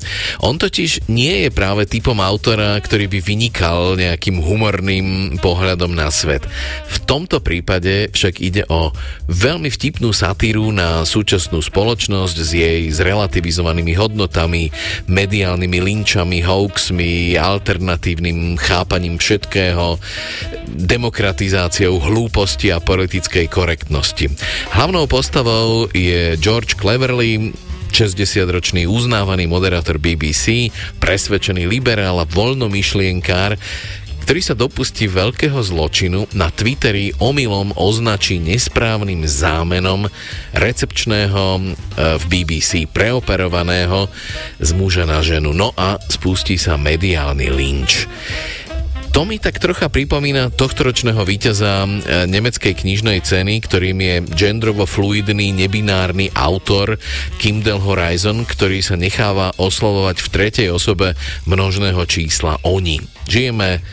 On 0.46 0.54
totiž 0.54 1.10
nie 1.10 1.42
je 1.44 1.50
práve 1.50 1.90
typom 1.90 2.22
autora, 2.22 2.78
ktorý 2.78 3.10
by 3.10 3.18
vynikal 3.18 3.98
nejakým 3.98 4.38
humorným 4.38 5.36
pohľadom 5.42 5.90
na 5.90 6.06
svet. 6.14 6.46
V 6.86 7.02
tomto 7.02 7.42
prípade 7.42 8.14
však 8.14 8.38
ide 8.38 8.62
o 8.70 8.94
veľmi 9.26 9.74
vtipnú 9.74 10.14
satíru 10.14 10.70
na 10.70 11.02
súčasnú 11.02 11.58
spoločnosť 11.58 12.36
s 12.38 12.50
jej 12.54 12.80
zrelativizovanými 12.94 13.98
hodnotami, 13.98 14.70
mediálnymi 15.10 15.78
linčami, 15.82 16.38
hoaxmi, 16.46 17.34
alternatívnymi 17.34 18.03
konzervatívnym 18.04 18.60
chápaním 18.60 19.16
všetkého, 19.16 19.96
demokratizáciou 20.68 21.96
hlúposti 22.04 22.68
a 22.68 22.76
politickej 22.76 23.48
korektnosti. 23.48 24.28
Hlavnou 24.76 25.08
postavou 25.08 25.88
je 25.88 26.36
George 26.36 26.76
Cleverly, 26.76 27.56
60-ročný 27.88 28.84
uznávaný 28.84 29.48
moderátor 29.48 29.96
BBC, 29.96 30.68
presvedčený 31.00 31.64
liberál 31.64 32.20
a 32.20 32.28
voľnomyšlienkár, 32.28 33.56
ktorý 34.24 34.40
sa 34.40 34.56
dopustí 34.56 35.04
veľkého 35.04 35.60
zločinu, 35.60 36.24
na 36.32 36.48
Twitteri 36.48 37.12
omylom 37.20 37.76
označí 37.76 38.40
nesprávnym 38.40 39.28
zámenom 39.28 40.08
recepčného 40.56 41.60
e, 41.60 41.62
v 42.16 42.24
BBC 42.32 42.88
preoperovaného 42.88 44.08
z 44.56 44.70
muža 44.72 45.04
na 45.04 45.20
ženu. 45.20 45.52
No 45.52 45.76
a 45.76 46.00
spustí 46.08 46.56
sa 46.56 46.80
mediálny 46.80 47.52
lynč. 47.52 48.08
To 49.12 49.28
mi 49.28 49.36
tak 49.36 49.60
trocha 49.60 49.92
pripomína 49.92 50.56
tohtoročného 50.56 51.20
víťaza 51.28 51.84
e, 51.84 51.88
nemeckej 52.24 52.80
knižnej 52.80 53.20
ceny, 53.20 53.60
ktorým 53.60 54.00
je 54.00 54.16
gendrovo 54.32 54.88
fluidný 54.88 55.52
nebinárny 55.52 56.32
autor 56.32 56.96
Kindle 57.36 57.78
Horizon, 57.78 58.48
ktorý 58.48 58.80
sa 58.80 58.96
necháva 58.96 59.52
oslovovať 59.60 60.16
v 60.16 60.28
tretej 60.32 60.68
osobe 60.72 61.12
množného 61.44 62.00
čísla 62.08 62.56
oni. 62.64 63.04
Žijeme 63.28 63.84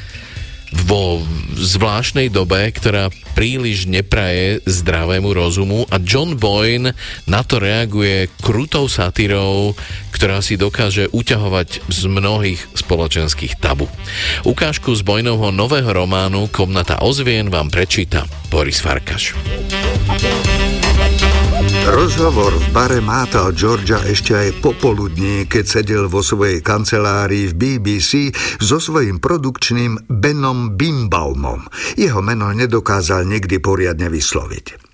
vo 0.71 1.19
zvláštnej 1.55 2.31
dobe, 2.31 2.71
ktorá 2.71 3.11
príliš 3.35 3.87
nepraje 3.87 4.63
zdravému 4.63 5.31
rozumu 5.31 5.83
a 5.91 5.99
John 5.99 6.39
Boyne 6.39 6.95
na 7.27 7.41
to 7.43 7.59
reaguje 7.59 8.31
krutou 8.39 8.87
satírou, 8.87 9.75
ktorá 10.15 10.39
si 10.39 10.55
dokáže 10.55 11.11
uťahovať 11.11 11.87
z 11.91 12.01
mnohých 12.07 12.61
spoločenských 12.75 13.59
tabu. 13.59 13.87
Ukážku 14.47 14.95
z 14.95 15.01
Boynovho 15.03 15.51
nového 15.51 15.91
románu 15.91 16.47
Komnata 16.51 17.03
ozvien 17.03 17.51
vám 17.51 17.71
prečíta 17.71 18.27
Boris 18.47 18.79
Farkaš. 18.83 19.35
Rozhovor 21.81 22.53
v 22.53 22.67
bare 22.69 23.01
mátal 23.01 23.57
Georgia 23.57 23.97
ešte 24.05 24.37
aj 24.37 24.61
popoludní, 24.61 25.49
keď 25.49 25.65
sedel 25.65 26.05
vo 26.05 26.21
svojej 26.21 26.61
kancelárii 26.61 27.49
v 27.49 27.57
BBC 27.57 28.29
so 28.61 28.77
svojím 28.77 29.17
produkčným 29.17 30.05
Benom 30.05 30.77
Bimbaumom. 30.77 31.65
Jeho 31.97 32.21
meno 32.21 32.53
nedokázal 32.53 33.25
nikdy 33.25 33.57
poriadne 33.57 34.13
vysloviť. 34.13 34.90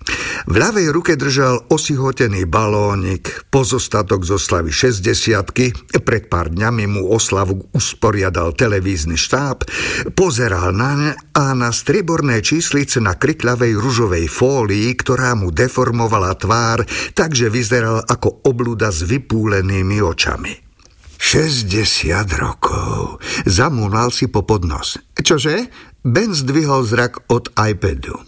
V 0.48 0.54
ľavej 0.56 0.88
ruke 0.94 1.12
držal 1.18 1.68
osihotený 1.68 2.48
balónik, 2.48 3.48
pozostatok 3.52 4.24
zo 4.24 4.40
slavy 4.40 4.72
60 4.72 6.00
Pred 6.00 6.24
pár 6.32 6.48
dňami 6.48 6.84
mu 6.88 7.02
oslavu 7.12 7.68
usporiadal 7.76 8.56
televízny 8.56 9.20
štáb, 9.20 9.68
pozeral 10.16 10.72
naň 10.72 11.18
a 11.36 11.52
na 11.52 11.68
striborné 11.68 12.40
číslice 12.40 12.96
na 13.04 13.20
krikľavej 13.20 13.76
ružovej 13.76 14.24
fólii, 14.30 14.88
ktorá 14.96 15.36
mu 15.36 15.52
deformovala 15.52 16.32
tvár, 16.40 16.86
takže 17.12 17.52
vyzeral 17.52 18.00
ako 18.08 18.48
obluda 18.48 18.88
s 18.88 19.04
vypúlenými 19.04 20.00
očami. 20.00 20.68
60 21.18 21.68
rokov. 22.38 23.18
Zamúnal 23.42 24.14
si 24.14 24.30
po 24.30 24.46
podnos. 24.46 24.96
Čože? 25.18 25.66
Ben 26.06 26.30
zdvihol 26.30 26.86
zrak 26.86 27.26
od 27.28 27.50
iPadu. 27.58 28.22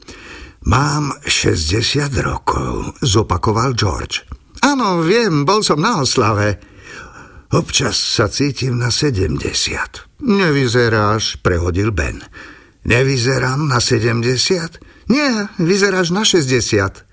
Mám 0.68 1.16
60 1.24 2.12
rokov, 2.20 2.92
zopakoval 3.00 3.72
George. 3.72 4.28
Áno, 4.60 5.00
viem, 5.00 5.48
bol 5.48 5.64
som 5.64 5.80
na 5.80 6.04
oslave. 6.04 6.60
Občas 7.48 7.96
sa 7.96 8.28
cítim 8.28 8.76
na 8.76 8.92
70. 8.92 9.40
Nevyzeráš, 10.20 11.40
prehodil 11.40 11.96
Ben. 11.96 12.20
Nevyzerám 12.84 13.72
na 13.72 13.80
70? 13.80 15.08
Nie, 15.08 15.48
vyzeráš 15.56 16.12
na 16.12 16.28
60. 16.28 17.08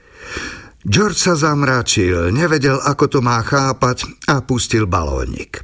George 0.83 1.15
sa 1.15 1.39
zamračil, 1.39 2.35
nevedel, 2.35 2.83
ako 2.83 3.05
to 3.07 3.19
má 3.23 3.39
chápať 3.47 4.11
a 4.27 4.43
pustil 4.43 4.91
balónik. 4.91 5.63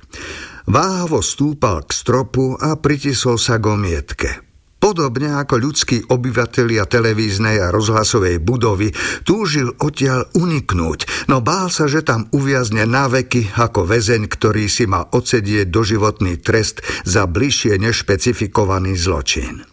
Váhavo 0.71 1.19
stúpal 1.19 1.83
k 1.83 1.91
stropu 1.91 2.55
a 2.55 2.79
pritisol 2.79 3.35
sa 3.35 3.59
k 3.59 3.75
omietke. 3.75 4.52
Podobne 4.83 5.31
ako 5.39 5.63
ľudskí 5.63 6.11
obyvatelia 6.11 6.83
televíznej 6.83 7.55
a 7.63 7.71
rozhlasovej 7.71 8.43
budovy 8.43 8.91
túžil 9.23 9.71
odtiaľ 9.79 10.27
uniknúť, 10.35 11.31
no 11.31 11.39
bál 11.39 11.71
sa, 11.71 11.87
že 11.87 12.03
tam 12.03 12.27
uviazne 12.35 12.83
na 12.83 13.07
veky 13.07 13.55
ako 13.55 13.87
väzeň, 13.87 14.27
ktorý 14.27 14.67
si 14.67 14.83
má 14.83 15.07
odsedieť 15.07 15.71
doživotný 15.71 16.35
trest 16.43 16.83
za 17.07 17.23
bližšie 17.31 17.79
nešpecifikovaný 17.79 18.99
zločin. 18.99 19.63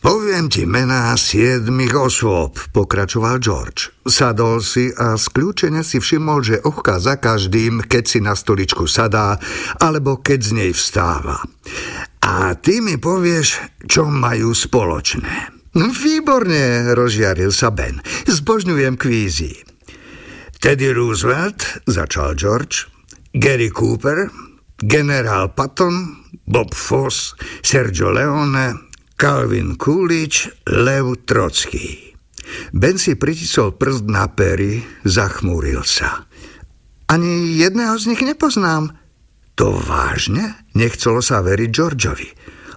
Poviem 0.00 0.48
ti 0.50 0.64
mená 0.64 1.12
siedmých 1.12 1.92
osôb, 1.92 2.56
pokračoval 2.72 3.36
George. 3.36 3.92
Sadol 4.08 4.64
si 4.64 4.88
a 4.90 5.20
skľúčene 5.20 5.84
si 5.84 6.00
všimol, 6.00 6.40
že 6.40 6.64
ochká 6.64 6.96
za 6.96 7.20
každým, 7.20 7.84
keď 7.84 8.04
si 8.08 8.18
na 8.24 8.32
stoličku 8.32 8.88
sadá, 8.88 9.36
alebo 9.76 10.18
keď 10.18 10.38
z 10.40 10.50
nej 10.56 10.72
vstáva. 10.72 11.44
A 12.20 12.52
ty 12.60 12.84
mi 12.84 13.00
povieš, 13.00 13.80
čo 13.88 14.08
majú 14.12 14.52
spoločné. 14.52 15.56
Výborne, 15.72 16.92
rozžiaril 16.92 17.54
sa 17.54 17.72
Ben. 17.72 18.02
Zbožňujem 18.28 18.98
kvízy. 18.98 19.54
Teddy 20.60 20.92
Roosevelt, 20.92 21.88
začal 21.88 22.36
George, 22.36 22.84
Gary 23.32 23.72
Cooper, 23.72 24.28
generál 24.76 25.56
Patton, 25.56 26.20
Bob 26.44 26.76
Foss, 26.76 27.32
Sergio 27.64 28.12
Leone, 28.12 28.92
Calvin 29.16 29.80
Coolidge, 29.80 30.52
Lev 30.68 31.24
Trocký. 31.24 32.12
Ben 32.76 33.00
si 33.00 33.16
pritisol 33.16 33.72
prst 33.78 34.04
na 34.10 34.28
pery, 34.28 34.84
zachmúril 35.08 35.80
sa. 35.86 36.28
Ani 37.08 37.56
jedného 37.56 37.96
z 37.96 38.12
nich 38.12 38.20
nepoznám, 38.20 38.92
to 39.56 39.72
vážne? 39.72 40.59
Nechcelo 40.78 41.18
sa 41.18 41.42
veriť 41.42 41.70
Georgeovi. 41.70 42.28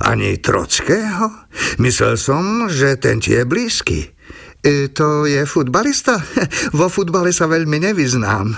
Ani 0.03 0.41
Trockého? 0.41 1.47
Myslel 1.79 2.17
som, 2.17 2.67
že 2.67 2.97
ten 2.97 3.21
ti 3.21 3.38
je 3.38 3.43
blízky. 3.45 3.99
E, 4.63 4.89
to 4.89 5.29
je 5.29 5.43
futbalista? 5.45 6.17
Vo 6.79 6.89
futbale 6.89 7.29
sa 7.36 7.45
veľmi 7.45 7.84
nevyznám. 7.84 8.58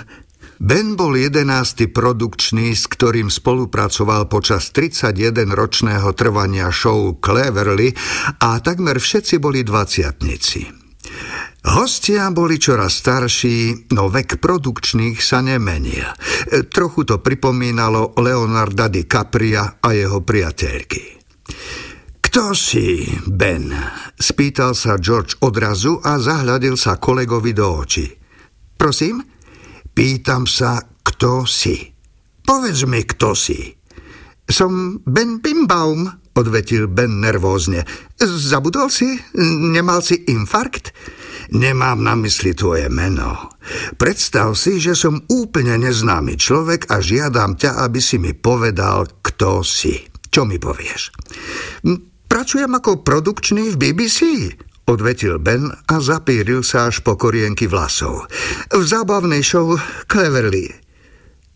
Ben 0.56 0.96
bol 0.96 1.12
jedenácty 1.12 1.92
produkčný, 1.92 2.72
s 2.72 2.88
ktorým 2.88 3.28
spolupracoval 3.28 4.24
počas 4.24 4.72
31-ročného 4.72 6.08
trvania 6.16 6.72
show 6.72 7.12
Cleverly 7.20 7.92
a 8.40 8.56
takmer 8.64 8.96
všetci 8.96 9.36
boli 9.36 9.60
dvaciatnici. 9.60 10.85
Hostia 11.66 12.30
boli 12.30 12.62
čoraz 12.62 13.02
starší, 13.02 13.90
no 13.90 14.06
vek 14.06 14.38
produkčných 14.38 15.18
sa 15.18 15.42
nemenil. 15.42 16.06
E, 16.06 16.14
trochu 16.70 17.02
to 17.02 17.18
pripomínalo 17.18 18.14
Leonarda 18.22 18.86
DiCapria 18.86 19.82
a 19.82 19.88
jeho 19.90 20.22
priateľky. 20.22 21.18
Kto 22.22 22.52
si, 22.52 23.08
Ben? 23.26 23.72
Spýtal 24.14 24.76
sa 24.76 25.00
George 25.00 25.40
odrazu 25.42 25.98
a 26.04 26.20
zahľadil 26.20 26.76
sa 26.76 27.00
kolegovi 27.00 27.56
do 27.56 27.66
očí. 27.66 28.06
Prosím? 28.76 29.24
Pýtam 29.90 30.44
sa, 30.44 30.78
kto 31.02 31.48
si. 31.48 31.88
Povedz 32.44 32.84
mi, 32.84 33.02
kto 33.02 33.32
si. 33.32 33.72
Som 34.46 35.02
Ben 35.02 35.40
Bimbaum, 35.40 36.06
odvetil 36.36 36.86
Ben 36.86 37.18
nervózne. 37.18 37.88
Zabudol 38.20 38.92
si? 38.92 39.16
Nemal 39.72 40.04
si 40.04 40.22
infarkt? 40.28 40.92
Nemám 41.50 42.04
na 42.04 42.14
mysli 42.20 42.52
tvoje 42.52 42.86
meno. 42.92 43.56
Predstav 43.96 44.54
si, 44.54 44.78
že 44.78 44.94
som 44.94 45.24
úplne 45.26 45.80
neznámy 45.80 46.36
človek 46.38 46.92
a 46.92 47.00
žiadam 47.00 47.56
ťa, 47.56 47.82
aby 47.82 47.98
si 47.98 48.20
mi 48.20 48.36
povedal, 48.36 49.08
kto 49.24 49.64
si. 49.64 50.06
Čo 50.30 50.44
mi 50.44 50.60
povieš? 50.60 51.16
Pracujem 52.26 52.68
ako 52.68 53.00
produkčný 53.06 53.72
v 53.72 53.76
BBC, 53.78 54.50
odvetil 54.90 55.38
Ben 55.40 55.70
a 55.70 55.96
zapíril 56.02 56.60
sa 56.66 56.90
až 56.90 57.00
po 57.00 57.16
korienky 57.16 57.70
vlasov. 57.70 58.26
V 58.74 58.82
zábavnej 58.82 59.40
show 59.40 59.78
Cleverly. 60.10 60.68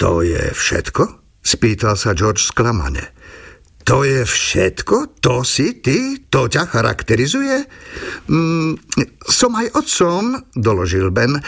To 0.01 0.25
je 0.25 0.55
všetko? 0.55 1.21
Spýtal 1.45 1.99
sa 1.99 2.17
George 2.17 2.41
sklamane. 2.41 3.13
To 3.85 4.05
je 4.05 4.23
všetko? 4.23 5.21
To 5.25 5.41
si 5.41 5.81
ty? 5.81 6.21
To 6.29 6.47
ťa 6.47 6.69
charakterizuje? 6.69 7.65
Mm, 8.29 8.77
som 9.25 9.57
aj 9.57 9.73
otcom, 9.73 10.37
doložil 10.55 11.11
Ben, 11.11 11.41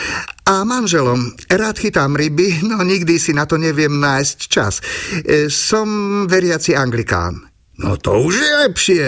a 0.42 0.64
manželom. 0.66 1.36
Rád 1.46 1.76
chytám 1.78 2.18
ryby, 2.18 2.66
no 2.66 2.82
nikdy 2.82 3.20
si 3.20 3.36
na 3.36 3.46
to 3.46 3.60
neviem 3.60 4.00
nájsť 4.00 4.38
čas. 4.48 4.82
E, 5.22 5.52
som 5.52 5.86
veriaci 6.26 6.74
anglikán. 6.74 7.52
No 7.80 7.96
to 7.96 8.28
už 8.28 8.34
je 8.36 8.52
lepšie, 8.68 9.06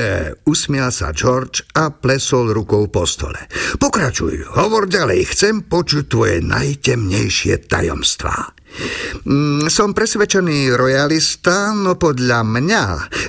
usmial 0.48 0.88
sa 0.88 1.12
George 1.12 1.62
a 1.76 1.92
plesol 1.92 2.48
rukou 2.50 2.88
po 2.88 3.04
stole. 3.04 3.44
Pokračuj, 3.76 4.56
hovor 4.56 4.88
ďalej, 4.88 5.30
chcem 5.30 5.68
počuť 5.68 6.08
tvoje 6.08 6.36
najtemnejšie 6.40 7.68
tajomstvá. 7.68 8.53
Mm, 9.24 9.70
som 9.70 9.94
presvedčený 9.94 10.74
royalista, 10.74 11.70
no 11.72 11.94
podľa 11.94 12.42
mňa 12.42 12.82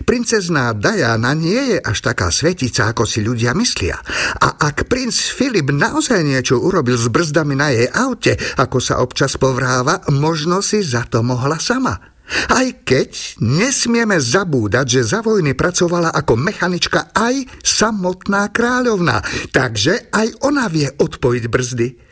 princezná 0.04 0.74
Diana 0.74 1.38
nie 1.38 1.76
je 1.76 1.78
až 1.80 2.02
taká 2.02 2.34
svetica, 2.34 2.90
ako 2.90 3.06
si 3.06 3.22
ľudia 3.22 3.54
myslia. 3.54 3.96
A 4.42 4.58
ak 4.58 4.90
princ 4.90 5.14
Filip 5.14 5.70
naozaj 5.70 6.26
niečo 6.26 6.58
urobil 6.58 6.98
s 6.98 7.08
brzdami 7.08 7.54
na 7.54 7.70
jej 7.70 7.88
aute, 7.94 8.36
ako 8.58 8.78
sa 8.82 9.00
občas 9.00 9.38
povráva, 9.38 10.02
možno 10.10 10.66
si 10.66 10.82
za 10.82 11.06
to 11.06 11.22
mohla 11.22 11.62
sama. 11.62 12.16
Aj 12.50 12.66
keď 12.82 13.38
nesmieme 13.46 14.18
zabúdať, 14.18 14.86
že 14.90 15.02
za 15.14 15.22
vojny 15.22 15.54
pracovala 15.54 16.10
ako 16.10 16.34
mechanička 16.42 17.14
aj 17.14 17.46
samotná 17.62 18.50
kráľovna, 18.50 19.22
takže 19.54 20.10
aj 20.10 20.42
ona 20.42 20.66
vie 20.66 20.90
odpojiť 20.90 21.44
brzdy. 21.46 22.05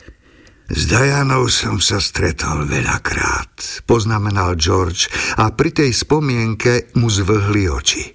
S 0.64 0.88
Dajanou 0.88 1.44
som 1.52 1.76
sa 1.76 2.00
stretol 2.00 2.64
veľakrát, 2.64 3.84
poznamenal 3.84 4.56
George 4.56 5.12
a 5.36 5.52
pri 5.52 5.76
tej 5.76 5.92
spomienke 5.92 6.96
mu 6.96 7.12
zvhli 7.12 7.68
oči. 7.68 8.08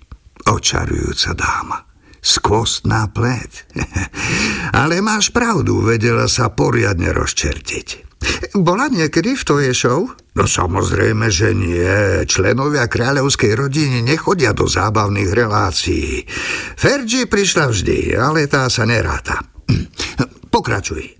Očarujúca 0.49 1.37
dáma. 1.37 1.77
Skvostná 2.17 3.05
pleť. 3.13 3.69
Ale 4.81 4.97
máš 5.05 5.29
pravdu, 5.29 5.85
vedela 5.85 6.25
sa 6.25 6.49
poriadne 6.49 7.13
rozčertiť. 7.13 8.09
Bola 8.57 8.89
niekedy 8.89 9.37
v 9.37 9.43
je 9.69 9.73
show? 9.77 10.09
No 10.33 10.43
samozrejme, 10.49 11.29
že 11.29 11.53
nie. 11.53 12.25
Členovia 12.25 12.89
kráľovskej 12.89 13.53
rodiny 13.53 14.01
nechodia 14.01 14.57
do 14.57 14.65
zábavných 14.65 15.31
relácií. 15.31 16.25
Fergie 16.73 17.29
prišla 17.29 17.69
vždy, 17.69 18.17
ale 18.17 18.49
tá 18.49 18.65
sa 18.73 18.89
neráta. 18.89 19.37
Pokračuj. 20.53 21.18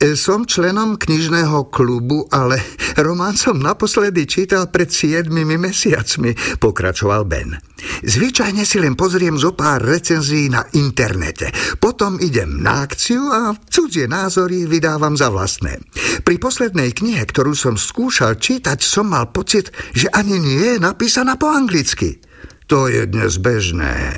Som 0.00 0.48
členom 0.48 0.96
knižného 0.96 1.68
klubu, 1.68 2.24
ale 2.32 2.56
román 2.96 3.36
som 3.36 3.60
naposledy 3.60 4.24
čítal 4.24 4.72
pred 4.72 4.88
7 4.88 5.28
mesiacmi, 5.28 6.56
pokračoval 6.56 7.28
Ben. 7.28 7.52
Zvyčajne 8.00 8.64
si 8.64 8.80
len 8.80 8.96
pozriem 8.96 9.36
zo 9.36 9.52
pár 9.52 9.84
recenzií 9.84 10.48
na 10.48 10.64
internete. 10.72 11.52
Potom 11.76 12.16
idem 12.16 12.64
na 12.64 12.88
akciu 12.88 13.28
a 13.28 13.52
cudzie 13.68 14.08
názory 14.08 14.64
vydávam 14.64 15.20
za 15.20 15.28
vlastné. 15.28 15.76
Pri 16.24 16.40
poslednej 16.40 16.96
knihe, 16.96 17.20
ktorú 17.20 17.52
som 17.52 17.76
skúšal 17.76 18.40
čítať, 18.40 18.80
som 18.80 19.12
mal 19.12 19.28
pocit, 19.28 19.68
že 19.92 20.08
ani 20.16 20.40
nie 20.40 20.64
je 20.64 20.76
napísaná 20.80 21.36
po 21.36 21.52
anglicky. 21.52 22.24
To 22.72 22.88
je 22.88 23.04
dnes 23.04 23.36
bežné. 23.36 24.16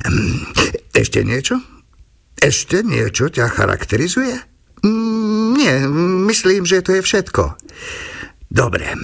Hm, 0.00 0.48
ešte 0.96 1.20
niečo? 1.28 1.60
Ešte 2.40 2.80
niečo 2.80 3.28
ťa 3.28 3.52
charakterizuje? 3.52 4.49
Mm, 4.80 5.56
nie, 5.56 5.74
myslím, 6.30 6.64
že 6.64 6.80
to 6.80 6.96
je 6.96 7.02
všetko. 7.04 7.56
Dobre, 8.50 8.98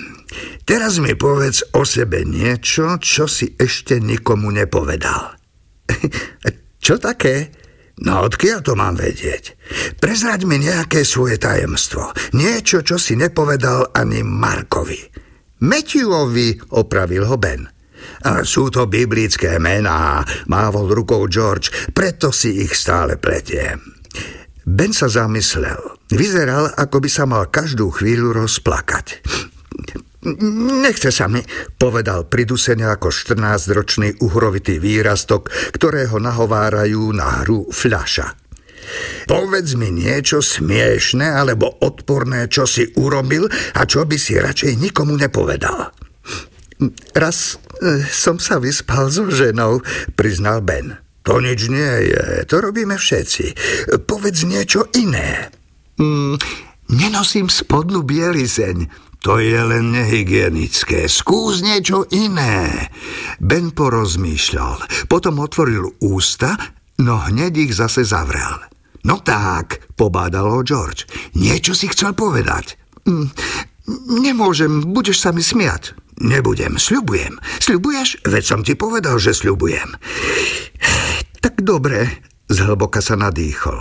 teraz 0.66 0.98
mi 0.98 1.14
povedz 1.14 1.70
o 1.76 1.86
sebe 1.86 2.26
niečo, 2.26 2.98
čo 2.98 3.30
si 3.30 3.54
ešte 3.54 4.02
nikomu 4.02 4.50
nepovedal. 4.50 5.38
čo 6.84 6.98
také? 6.98 7.54
No 7.96 8.28
odkiaľ 8.28 8.60
to 8.60 8.76
mám 8.76 9.00
vedieť? 9.00 9.56
Prezraď 9.96 10.44
mi 10.44 10.60
nejaké 10.60 11.00
svoje 11.00 11.40
tajemstvo. 11.40 12.12
Niečo, 12.36 12.84
čo 12.84 13.00
si 13.00 13.16
nepovedal 13.16 13.96
ani 13.96 14.20
Markovi. 14.20 15.00
Matthewovi 15.64 16.76
opravil 16.76 17.24
ho 17.24 17.40
Ben. 17.40 17.64
A 18.28 18.44
sú 18.44 18.68
to 18.68 18.84
biblické 18.84 19.56
mená, 19.56 20.20
mávol 20.52 20.92
rukou 20.92 21.24
George, 21.32 21.72
preto 21.96 22.28
si 22.28 22.60
ich 22.60 22.76
stále 22.76 23.16
pletiem. 23.16 23.95
Ben 24.66 24.90
sa 24.90 25.06
zamyslel. 25.06 25.78
Vyzeral, 26.10 26.74
ako 26.74 26.98
by 26.98 27.10
sa 27.10 27.22
mal 27.22 27.46
každú 27.46 27.94
chvíľu 27.94 28.34
rozplakať. 28.34 29.22
Nechce 30.82 31.14
sa 31.14 31.30
mi, 31.30 31.38
povedal 31.78 32.26
pridusene 32.26 32.82
ako 32.90 33.14
14-ročný 33.14 34.18
uhrovitý 34.26 34.82
výrastok, 34.82 35.54
ktorého 35.70 36.18
nahovárajú 36.18 37.14
na 37.14 37.46
hru 37.46 37.70
fľaša. 37.70 38.34
Povedz 39.30 39.78
mi 39.78 39.94
niečo 39.94 40.42
smiešné 40.42 41.30
alebo 41.30 41.70
odporné, 41.86 42.50
čo 42.50 42.66
si 42.66 42.90
urobil 42.98 43.46
a 43.78 43.86
čo 43.86 44.02
by 44.02 44.18
si 44.18 44.34
radšej 44.34 44.82
nikomu 44.82 45.14
nepovedal. 45.14 45.94
Raz 47.14 47.54
e, 47.78 48.02
som 48.10 48.42
sa 48.42 48.58
vyspal 48.58 49.14
so 49.14 49.30
ženou, 49.30 49.78
priznal 50.18 50.58
Ben. 50.58 51.05
To 51.26 51.42
nič 51.42 51.66
nie 51.66 52.14
je, 52.14 52.46
to 52.46 52.62
robíme 52.62 52.94
všetci. 52.94 53.46
Povedz 54.06 54.46
niečo 54.46 54.86
iné. 54.94 55.50
Mm, 55.98 56.38
nenosím 56.94 57.50
spodnú 57.50 58.06
bielizeň. 58.06 58.86
To 59.26 59.42
je 59.42 59.58
len 59.58 59.90
nehygienické. 59.90 61.10
Skús 61.10 61.66
niečo 61.66 62.06
iné. 62.14 62.94
Ben 63.42 63.74
porozmýšľal. 63.74 65.10
Potom 65.10 65.42
otvoril 65.42 65.98
ústa, 65.98 66.54
no 67.02 67.18
hneď 67.18 67.52
ich 67.58 67.72
zase 67.74 68.06
zavrel. 68.06 68.62
No 69.02 69.18
tak, 69.18 69.82
pobádal 69.98 70.46
ho 70.46 70.60
George. 70.62 71.10
Niečo 71.34 71.74
si 71.74 71.90
chcel 71.90 72.14
povedať. 72.14 72.78
Mm, 73.02 73.34
nemôžem, 74.22 74.94
budeš 74.94 75.26
sa 75.26 75.34
mi 75.34 75.42
smiať. 75.42 76.05
Nebudem, 76.16 76.80
sľubujem. 76.80 77.36
Sľubuješ? 77.60 78.24
Veď 78.24 78.44
som 78.44 78.60
ti 78.64 78.72
povedal, 78.72 79.20
že 79.20 79.36
sľubujem. 79.36 80.00
Tak 81.44 81.60
dobre, 81.60 82.08
zhlboka 82.48 83.04
sa 83.04 83.20
nadýchol. 83.20 83.76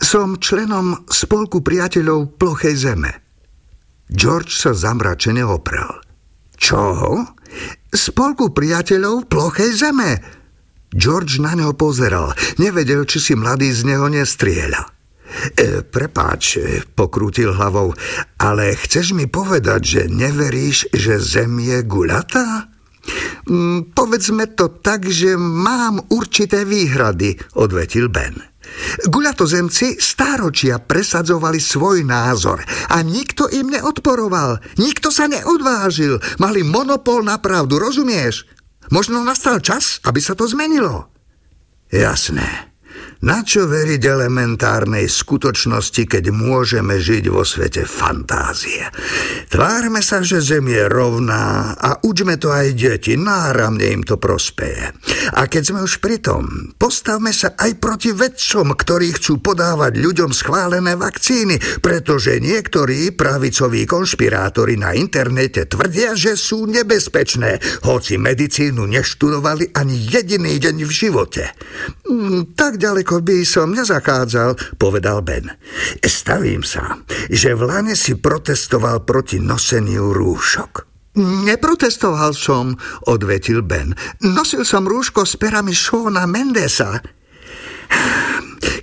Som 0.00 0.40
členom 0.40 1.04
spolku 1.12 1.60
priateľov 1.60 2.40
plochej 2.40 2.74
zeme. 2.74 3.12
George 4.10 4.56
sa 4.56 4.72
zamračene 4.72 5.44
oprel. 5.44 5.86
Čo? 6.56 6.80
Spolku 7.92 8.50
priateľov 8.50 9.28
plochej 9.28 9.70
zeme? 9.76 10.10
George 10.90 11.38
na 11.38 11.54
neho 11.54 11.76
pozeral. 11.76 12.34
Nevedel, 12.58 13.06
či 13.06 13.22
si 13.22 13.32
mladý 13.38 13.70
z 13.70 13.86
neho 13.86 14.10
nestrieľa. 14.10 14.99
E, 15.54 15.86
prepáč, 15.86 16.58
pokrútil 16.92 17.54
hlavou, 17.54 17.94
ale 18.38 18.74
chceš 18.74 19.14
mi 19.14 19.30
povedať, 19.30 19.80
že 19.82 20.02
neveríš, 20.10 20.90
že 20.90 21.22
zem 21.22 21.62
je 21.62 21.78
guľatá? 21.86 22.70
Mm, 23.48 23.96
povedzme 23.96 24.52
to 24.52 24.68
tak, 24.82 25.08
že 25.08 25.34
mám 25.38 26.04
určité 26.12 26.68
výhrady, 26.68 27.38
odvetil 27.56 28.12
Ben. 28.12 28.36
Guľatozemci 29.02 29.98
stáročia 29.98 30.78
presadzovali 30.78 31.58
svoj 31.58 32.06
názor 32.06 32.62
a 32.94 33.02
nikto 33.02 33.50
im 33.50 33.74
neodporoval, 33.74 34.62
nikto 34.78 35.10
sa 35.10 35.26
neodvážil, 35.26 36.22
mali 36.38 36.62
monopol 36.62 37.26
na 37.26 37.42
pravdu, 37.42 37.82
rozumieš? 37.82 38.46
Možno 38.94 39.22
nastal 39.26 39.58
čas, 39.58 39.98
aby 40.06 40.22
sa 40.22 40.38
to 40.38 40.46
zmenilo. 40.46 41.10
Jasné. 41.90 42.69
Na 43.20 43.44
čo 43.44 43.68
veriť 43.68 44.00
elementárnej 44.00 45.04
skutočnosti, 45.04 46.08
keď 46.08 46.32
môžeme 46.32 46.96
žiť 46.96 47.28
vo 47.28 47.44
svete 47.44 47.84
fantázie? 47.84 48.80
Tvárme 49.52 50.00
sa, 50.00 50.24
že 50.24 50.40
Zem 50.40 50.64
je 50.72 50.88
rovná 50.88 51.76
a 51.76 52.00
učme 52.00 52.40
to 52.40 52.48
aj 52.48 52.72
deti, 52.72 53.20
náramne 53.20 53.84
im 53.92 54.00
to 54.08 54.16
prospeje. 54.16 54.96
A 55.36 55.52
keď 55.52 55.62
sme 55.68 55.84
už 55.84 56.00
pri 56.00 56.16
tom, 56.24 56.72
postavme 56.80 57.28
sa 57.36 57.52
aj 57.60 57.76
proti 57.76 58.16
vedcom, 58.16 58.72
ktorí 58.72 59.12
chcú 59.12 59.36
podávať 59.44 60.00
ľuďom 60.00 60.32
schválené 60.32 60.96
vakcíny, 60.96 61.60
pretože 61.84 62.40
niektorí 62.40 63.12
pravicoví 63.12 63.84
konšpirátori 63.84 64.80
na 64.80 64.96
internete 64.96 65.68
tvrdia, 65.68 66.16
že 66.16 66.40
sú 66.40 66.64
nebezpečné, 66.64 67.84
hoci 67.84 68.16
medicínu 68.16 68.80
neštudovali 68.88 69.76
ani 69.76 70.08
jediný 70.08 70.56
deň 70.56 70.76
v 70.88 70.92
živote. 70.92 71.52
Mm, 72.08 72.56
tak 72.56 72.80
ďaleko 72.80 73.09
ďaleko 73.10 73.26
by 73.26 73.38
som 73.42 73.74
nezachádzal, 73.74 74.78
povedal 74.78 75.18
Ben. 75.26 75.50
Stavím 75.98 76.62
sa, 76.62 77.02
že 77.26 77.58
v 77.58 77.66
Lane 77.66 77.98
si 77.98 78.14
protestoval 78.14 79.02
proti 79.02 79.42
noseniu 79.42 80.14
rúšok. 80.14 80.86
Neprotestoval 81.18 82.30
som, 82.38 82.78
odvetil 83.10 83.66
Ben. 83.66 83.98
Nosil 84.22 84.62
som 84.62 84.86
rúško 84.86 85.26
s 85.26 85.34
perami 85.34 85.74
Shona 85.74 86.22
Mendesa. 86.30 87.02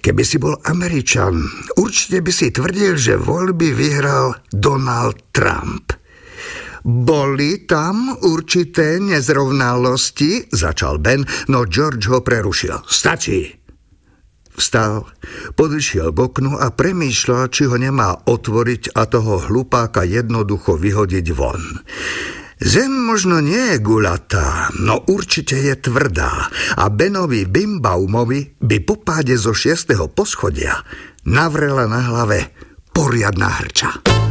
Keby 0.03 0.23
si 0.27 0.35
bol 0.43 0.59
Američan, 0.67 1.39
určite 1.79 2.19
by 2.19 2.31
si 2.35 2.51
tvrdil, 2.51 2.99
že 2.99 3.15
voľby 3.15 3.71
vyhral 3.71 4.35
Donald 4.51 5.31
Trump. 5.31 5.95
Boli 6.83 7.63
tam 7.63 8.11
určité 8.27 8.99
nezrovnalosti, 8.99 10.51
začal 10.51 10.99
Ben, 10.99 11.23
no 11.47 11.63
George 11.63 12.11
ho 12.11 12.19
prerušil. 12.19 12.83
Stačí. 12.83 13.56
Vstal, 14.57 15.05
podišiel 15.53 16.09
k 16.09 16.17
oknu 16.17 16.57
a 16.57 16.73
premýšľal, 16.73 17.53
či 17.53 17.69
ho 17.69 17.77
nemá 17.77 18.25
otvoriť 18.25 18.97
a 18.97 19.05
toho 19.05 19.37
hlupáka 19.45 20.01
jednoducho 20.01 20.81
vyhodiť 20.81 21.27
von. 21.37 21.61
Zem 22.57 22.89
možno 22.89 23.37
nie 23.37 23.77
je 23.77 23.77
gulatá, 23.77 24.73
no 24.81 25.05
určite 25.13 25.53
je 25.61 25.77
tvrdá 25.77 26.49
a 26.73 26.89
Benovi 26.89 27.45
Bimbaumovi 27.45 28.57
by 28.57 28.77
po 28.81 28.97
páde 28.97 29.37
zo 29.37 29.53
šiestého 29.53 30.09
poschodia 30.09 30.81
navrela 31.29 31.85
na 31.85 32.01
hlave 32.09 32.49
poriadna 32.89 33.61
hrča. 33.61 34.26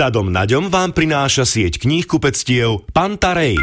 Dadom 0.00 0.32
Naďom 0.32 0.72
vám 0.72 0.96
prináša 0.96 1.44
sieť 1.44 1.76
kníh 1.76 2.08
kupectiev 2.08 2.88
Pantarej. 2.96 3.60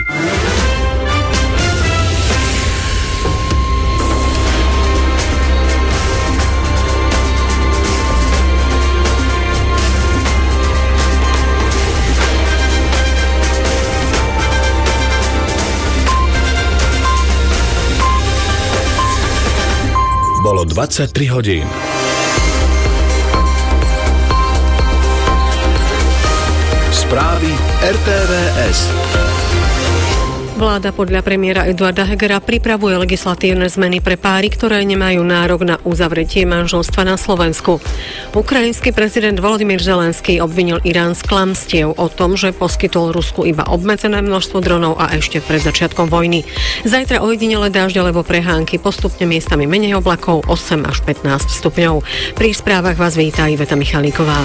Bolo 20.45 20.69
23 20.69 21.33
hodín. 21.33 21.65
Správy 26.87 27.51
RTVS. 27.83 28.79
Vláda 30.55 30.95
podľa 30.95 31.19
premiéra 31.19 31.67
Eduarda 31.67 32.07
Hegera 32.07 32.39
pripravuje 32.39 32.95
legislatívne 32.95 33.67
zmeny 33.67 33.99
pre 33.99 34.15
páry, 34.15 34.47
ktoré 34.47 34.81
nemajú 34.87 35.19
nárok 35.21 35.67
na 35.67 35.75
uzavretie 35.83 36.47
manželstva 36.47 37.03
na 37.03 37.19
Slovensku. 37.19 37.83
Ukrajinský 38.31 38.95
prezident 38.95 39.35
Volodymyr 39.35 39.83
Zelenský 39.83 40.39
obvinil 40.39 40.79
Irán 40.87 41.13
z 41.13 41.27
klamstiev 41.27 41.93
o 41.93 42.07
tom, 42.07 42.39
že 42.39 42.55
poskytol 42.55 43.11
Rusku 43.11 43.43
iba 43.43 43.67
obmedzené 43.67 44.23
množstvo 44.23 44.63
dronov 44.63 44.95
a 44.95 45.11
ešte 45.11 45.43
pred 45.43 45.59
začiatkom 45.59 46.07
vojny. 46.07 46.47
Zajtra 46.87 47.19
ojedinele 47.19 47.67
dážď 47.67 48.01
alebo 48.01 48.23
prehánky, 48.23 48.79
postupne 48.79 49.27
miestami 49.27 49.67
menej 49.67 49.99
oblakov 49.99 50.47
8 50.47 50.87
až 50.87 51.03
15 51.03 51.51
stupňov. 51.51 52.01
Pri 52.33 52.49
správach 52.55 52.95
vás 52.95 53.19
víta 53.19 53.45
Iveta 53.45 53.75
Michalíková. 53.75 54.39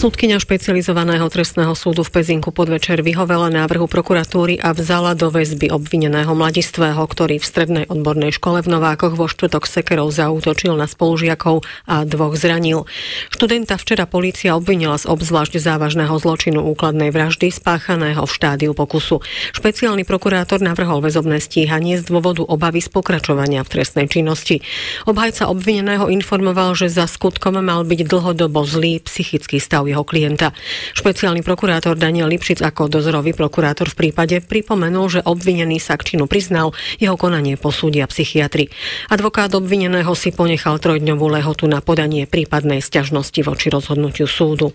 Súdkyňa 0.00 0.40
špecializovaného 0.40 1.28
trestného 1.28 1.76
súdu 1.76 2.00
v 2.00 2.08
Pezinku 2.08 2.56
podvečer 2.56 3.04
vyhovela 3.04 3.52
návrhu 3.52 3.84
prokuratúry 3.84 4.56
a 4.56 4.72
vzala 4.72 5.12
do 5.12 5.28
väzby 5.28 5.68
obvineného 5.68 6.32
mladistvého, 6.32 7.04
ktorý 7.04 7.36
v 7.36 7.44
strednej 7.44 7.84
odbornej 7.84 8.32
škole 8.32 8.64
v 8.64 8.72
Novákoch 8.72 9.12
vo 9.12 9.28
štvrtok 9.28 9.68
sekerov 9.68 10.08
zautočil 10.08 10.72
na 10.72 10.88
spolužiakov 10.88 11.68
a 11.84 12.08
dvoch 12.08 12.32
zranil. 12.32 12.88
Študenta 13.28 13.76
včera 13.76 14.08
polícia 14.08 14.56
obvinila 14.56 14.96
z 14.96 15.04
obzvlášť 15.04 15.60
závažného 15.60 16.16
zločinu 16.16 16.64
úkladnej 16.64 17.12
vraždy 17.12 17.52
spáchaného 17.52 18.24
v 18.24 18.32
štádiu 18.32 18.72
pokusu. 18.72 19.20
Špeciálny 19.52 20.08
prokurátor 20.08 20.64
navrhol 20.64 21.04
väzobné 21.04 21.44
stíhanie 21.44 22.00
z 22.00 22.08
dôvodu 22.08 22.40
obavy 22.40 22.80
z 22.80 22.88
pokračovania 22.88 23.60
v 23.68 23.68
trestnej 23.68 24.08
činnosti. 24.08 24.64
Obhajca 25.04 25.52
obvineného 25.52 26.08
informoval, 26.08 26.72
že 26.72 26.88
za 26.88 27.04
skutkom 27.04 27.60
mal 27.60 27.84
byť 27.84 28.00
dlhodobo 28.08 28.64
zlý 28.64 29.04
psychický 29.04 29.60
stav 29.60 29.89
jeho 29.90 30.06
klienta. 30.06 30.54
Špeciálny 30.94 31.42
prokurátor 31.42 31.98
Daniel 31.98 32.30
Lipšic 32.30 32.62
ako 32.62 32.86
dozorový 32.86 33.34
prokurátor 33.34 33.90
v 33.90 34.06
prípade 34.06 34.38
pripomenul, 34.38 35.06
že 35.10 35.20
obvinený 35.26 35.82
sa 35.82 35.98
k 35.98 36.14
činu 36.14 36.30
priznal, 36.30 36.70
jeho 37.02 37.18
konanie 37.18 37.58
posúdia 37.58 38.06
psychiatri. 38.06 38.70
Advokát 39.10 39.50
obvineného 39.52 40.14
si 40.14 40.30
ponechal 40.30 40.78
trojdňovú 40.78 41.26
lehotu 41.26 41.66
na 41.66 41.82
podanie 41.82 42.30
prípadnej 42.30 42.78
sťažnosti 42.78 43.40
voči 43.42 43.66
rozhodnutiu 43.68 44.30
súdu. 44.30 44.70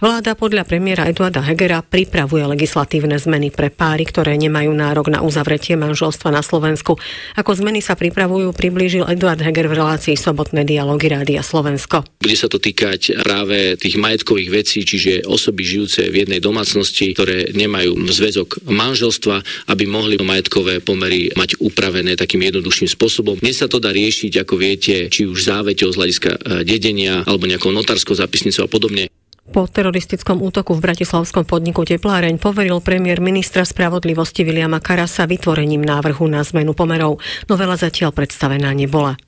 Vláda 0.00 0.32
podľa 0.32 0.64
premiéra 0.64 1.12
Eduarda 1.12 1.44
Hegera 1.44 1.84
pripravuje 1.84 2.40
legislatívne 2.48 3.20
zmeny 3.20 3.52
pre 3.52 3.68
páry, 3.68 4.08
ktoré 4.08 4.32
nemajú 4.40 4.72
nárok 4.72 5.12
na 5.12 5.20
uzavretie 5.20 5.76
manželstva 5.76 6.32
na 6.32 6.40
Slovensku. 6.40 6.96
Ako 7.36 7.52
zmeny 7.52 7.84
sa 7.84 8.00
pripravujú, 8.00 8.56
priblížil 8.56 9.04
Eduard 9.04 9.44
Heger 9.44 9.68
v 9.68 9.76
relácii 9.76 10.16
Sobotné 10.16 10.64
dialógy 10.64 11.12
Rádia 11.12 11.44
Slovensko. 11.44 12.08
Bude 12.24 12.32
sa 12.32 12.48
to 12.48 12.56
týkať 12.56 13.20
práve 13.20 13.76
tých 13.76 14.00
majetkových 14.00 14.48
vecí, 14.48 14.88
čiže 14.88 15.28
osoby 15.28 15.68
žijúce 15.68 16.08
v 16.08 16.24
jednej 16.24 16.40
domácnosti, 16.40 17.12
ktoré 17.12 17.52
nemajú 17.52 18.00
zväzok 18.08 18.64
manželstva, 18.72 19.68
aby 19.68 19.84
mohli 19.84 20.16
majetkové 20.16 20.80
pomery 20.80 21.28
mať 21.36 21.60
upravené 21.60 22.16
takým 22.16 22.40
jednoduchším 22.40 22.88
spôsobom. 22.88 23.36
Dnes 23.36 23.60
sa 23.60 23.68
to 23.68 23.76
dá 23.76 23.92
riešiť, 23.92 24.48
ako 24.48 24.54
viete, 24.56 25.12
či 25.12 25.28
už 25.28 25.44
záveťou 25.44 25.92
z 25.92 25.98
hľadiska 26.00 26.30
eh, 26.32 26.64
dedenia 26.64 27.20
alebo 27.28 27.44
nejakou 27.44 27.68
notárskou 27.68 28.16
zapisnicou 28.16 28.64
a 28.64 28.72
podobne. 28.72 29.12
Po 29.50 29.66
teroristickom 29.66 30.38
útoku 30.46 30.78
v 30.78 30.86
bratislavskom 30.86 31.42
podniku 31.42 31.82
Tepláreň 31.82 32.38
poveril 32.38 32.78
premiér 32.78 33.18
ministra 33.18 33.66
spravodlivosti 33.66 34.46
Viliama 34.46 34.78
Karasa 34.78 35.26
vytvorením 35.26 35.82
návrhu 35.82 36.22
na 36.30 36.46
zmenu 36.46 36.70
pomerov. 36.70 37.18
Novela 37.50 37.74
zatiaľ 37.74 38.14
predstavená 38.14 38.70
nebola. 38.70 39.18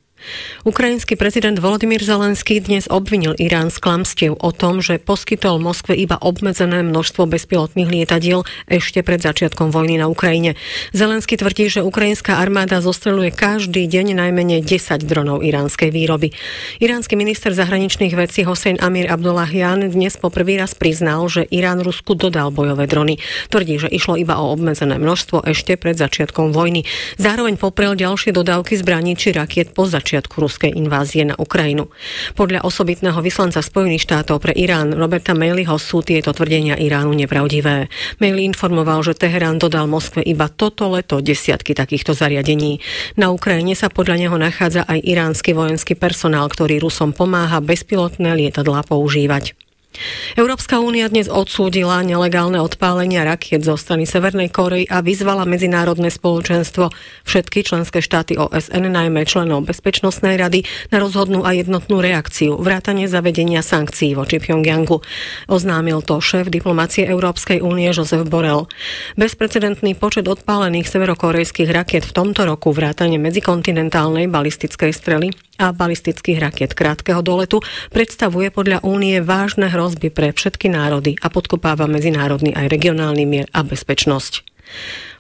Ukrajinský 0.63 1.19
prezident 1.19 1.59
Volodymyr 1.59 1.99
Zelenský 1.99 2.63
dnes 2.63 2.87
obvinil 2.87 3.35
Irán 3.35 3.75
z 3.75 3.83
klamstiev 3.83 4.39
o 4.39 4.55
tom, 4.55 4.79
že 4.79 5.03
poskytol 5.03 5.59
Moskve 5.59 5.99
iba 5.99 6.15
obmedzené 6.23 6.87
množstvo 6.87 7.27
bezpilotných 7.27 7.91
lietadiel 7.91 8.47
ešte 8.71 9.03
pred 9.03 9.19
začiatkom 9.19 9.75
vojny 9.75 9.99
na 9.99 10.07
Ukrajine. 10.07 10.55
Zelenský 10.95 11.35
tvrdí, 11.35 11.67
že 11.67 11.83
ukrajinská 11.83 12.39
armáda 12.39 12.79
zostreluje 12.79 13.35
každý 13.35 13.91
deň 13.91 14.15
najmenej 14.23 14.63
10 14.63 15.03
dronov 15.03 15.43
iránskej 15.43 15.91
výroby. 15.91 16.31
Iránsky 16.79 17.19
minister 17.19 17.51
zahraničných 17.51 18.15
vecí 18.15 18.47
Hossein 18.47 18.79
Amir 18.79 19.11
Abdullahian 19.11 19.83
dnes 19.91 20.15
poprvý 20.15 20.63
raz 20.63 20.79
priznal, 20.79 21.27
že 21.27 21.43
Irán 21.51 21.83
Rusku 21.83 22.15
dodal 22.15 22.55
bojové 22.55 22.87
drony. 22.87 23.19
Tvrdí, 23.51 23.83
že 23.83 23.91
išlo 23.91 24.15
iba 24.15 24.39
o 24.39 24.55
obmedzené 24.55 24.95
množstvo 24.95 25.43
ešte 25.43 25.75
pred 25.75 25.99
začiatkom 25.99 26.55
vojny. 26.55 26.87
Zároveň 27.19 27.59
poprel 27.59 27.99
ďalšie 27.99 28.31
dodávky 28.31 28.79
zbraní 28.79 29.19
či 29.19 29.35
rakiet 29.35 29.75
po 29.75 29.91
začiatku 29.91 30.12
začiatku 30.13 30.45
ruskej 30.45 30.77
invázie 30.77 31.25
na 31.25 31.33
Ukrajinu. 31.41 31.89
Podľa 32.37 32.69
osobitného 32.69 33.17
vyslanca 33.25 33.65
Spojených 33.65 34.05
štátov 34.05 34.45
pre 34.45 34.53
Irán 34.53 34.93
Roberta 34.93 35.33
Maileyho 35.33 35.81
sú 35.81 36.05
tieto 36.05 36.37
tvrdenia 36.37 36.77
Iránu 36.77 37.17
nepravdivé. 37.17 37.89
Mailey 38.21 38.45
informoval, 38.45 39.01
že 39.01 39.17
Teherán 39.17 39.57
dodal 39.57 39.89
Moskve 39.89 40.21
iba 40.21 40.53
toto 40.53 40.93
leto 40.93 41.25
desiatky 41.25 41.73
takýchto 41.73 42.13
zariadení. 42.13 42.85
Na 43.17 43.33
Ukrajine 43.33 43.73
sa 43.73 43.89
podľa 43.89 44.21
neho 44.21 44.37
nachádza 44.37 44.85
aj 44.85 45.01
iránsky 45.01 45.57
vojenský 45.57 45.97
personál, 45.97 46.45
ktorý 46.53 46.85
Rusom 46.85 47.17
pomáha 47.17 47.65
bezpilotné 47.65 48.37
lietadlá 48.37 48.85
používať. 48.85 49.57
Európska 50.35 50.81
únia 50.81 51.05
dnes 51.13 51.29
odsúdila 51.29 52.01
nelegálne 52.01 52.57
odpálenia 52.59 53.29
rakiet 53.29 53.61
zo 53.61 53.77
strany 53.77 54.09
Severnej 54.09 54.49
Korei 54.49 54.89
a 54.89 55.05
vyzvala 55.05 55.45
medzinárodné 55.45 56.09
spoločenstvo 56.09 56.89
všetky 57.29 57.61
členské 57.61 58.01
štáty 58.01 58.41
OSN, 58.41 58.89
najmä 58.89 59.29
členov 59.29 59.69
Bezpečnostnej 59.69 60.41
rady, 60.41 60.65
na 60.89 60.97
rozhodnú 60.99 61.45
a 61.45 61.53
jednotnú 61.53 62.01
reakciu, 62.01 62.57
vrátane 62.57 63.05
zavedenia 63.05 63.61
sankcií 63.61 64.17
voči 64.17 64.41
Pyongyangu. 64.41 65.05
Oznámil 65.53 66.01
to 66.01 66.19
šéf 66.25 66.49
diplomácie 66.49 67.05
Európskej 67.05 67.61
únie 67.61 67.93
Josef 67.93 68.25
Borel. 68.25 68.73
Bezprecedentný 69.21 69.93
počet 69.93 70.25
odpálených 70.25 70.89
severokorejských 70.89 71.69
rakiet 71.69 72.09
v 72.09 72.17
tomto 72.17 72.49
roku 72.49 72.73
vrátane 72.73 73.21
medzikontinentálnej 73.21 74.25
balistickej 74.33 74.93
strely 74.97 75.29
a 75.61 75.71
balistických 75.71 76.43
raket 76.43 76.71
krátkeho 76.73 77.21
doletu 77.21 77.61
predstavuje 77.93 78.49
podľa 78.51 78.83
únie 78.83 79.21
vážne 79.21 79.69
hrozby 79.69 79.82
pre 80.13 80.31
všetky 80.31 80.71
národy 80.71 81.19
a 81.19 81.33
podkopáva 81.33 81.91
medzinárodný 81.91 82.55
aj 82.55 82.71
regionálny 82.71 83.25
mier 83.27 83.47
a 83.51 83.67
bezpečnosť. 83.67 84.47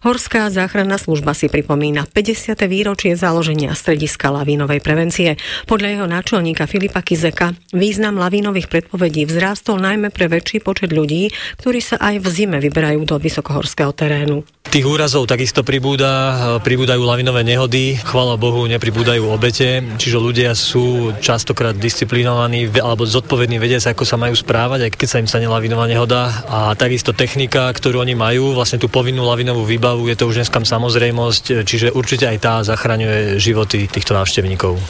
Horská 0.02 0.50
záchranná 0.50 0.98
služba 0.98 1.30
si 1.30 1.46
pripomína 1.46 2.10
50. 2.10 2.58
výročie 2.66 3.14
založenia 3.14 3.70
strediska 3.70 4.34
lavínovej 4.34 4.82
prevencie. 4.82 5.38
Podľa 5.70 5.88
jeho 5.94 6.06
náčelníka 6.10 6.66
Filipa 6.66 7.06
Kizeka 7.06 7.54
význam 7.70 8.18
lavínových 8.18 8.66
predpovedí 8.66 9.30
vzrástol 9.30 9.78
najmä 9.78 10.10
pre 10.10 10.26
väčší 10.26 10.58
počet 10.58 10.90
ľudí, 10.90 11.30
ktorí 11.62 11.78
sa 11.78 12.02
aj 12.02 12.18
v 12.18 12.26
zime 12.34 12.58
vyberajú 12.58 12.98
do 13.06 13.14
vysokohorského 13.14 13.94
terénu. 13.94 14.42
Tých 14.72 14.88
úrazov 14.88 15.30
takisto 15.30 15.62
pribúda, 15.62 16.58
pribúdajú 16.66 17.02
lavinové 17.04 17.46
nehody, 17.46 17.94
chvala 18.02 18.34
Bohu, 18.40 18.66
nepribúdajú 18.66 19.22
obete, 19.30 19.84
čiže 20.00 20.18
ľudia 20.18 20.56
sú 20.58 21.14
častokrát 21.22 21.76
disciplinovaní 21.76 22.74
alebo 22.80 23.06
zodpovední 23.06 23.60
vedia 23.62 23.78
sa, 23.78 23.94
ako 23.94 24.02
sa 24.02 24.18
majú 24.18 24.34
správať, 24.34 24.88
aj 24.88 24.90
keď 24.98 25.08
sa 25.10 25.20
im 25.22 25.28
stane 25.28 25.46
lavinová 25.46 25.86
nehoda. 25.86 26.42
A 26.50 26.74
takisto 26.74 27.14
technika, 27.14 27.70
ktorú 27.70 28.02
oni 28.02 28.16
majú, 28.16 28.56
vlastne 28.56 28.80
tú 28.80 28.90
povinnú 28.90 29.22
lavinovú 29.28 29.62
výbavu 29.62 29.91
zábavu, 29.92 30.08
je 30.08 30.16
to 30.16 30.24
už 30.32 30.40
dneska 30.40 30.64
samozrejmosť, 30.64 31.68
čiže 31.68 31.92
určite 31.92 32.24
aj 32.24 32.38
tá 32.40 32.54
zachraňuje 32.64 33.36
životy 33.36 33.84
týchto 33.92 34.16
návštevníkov. 34.16 34.80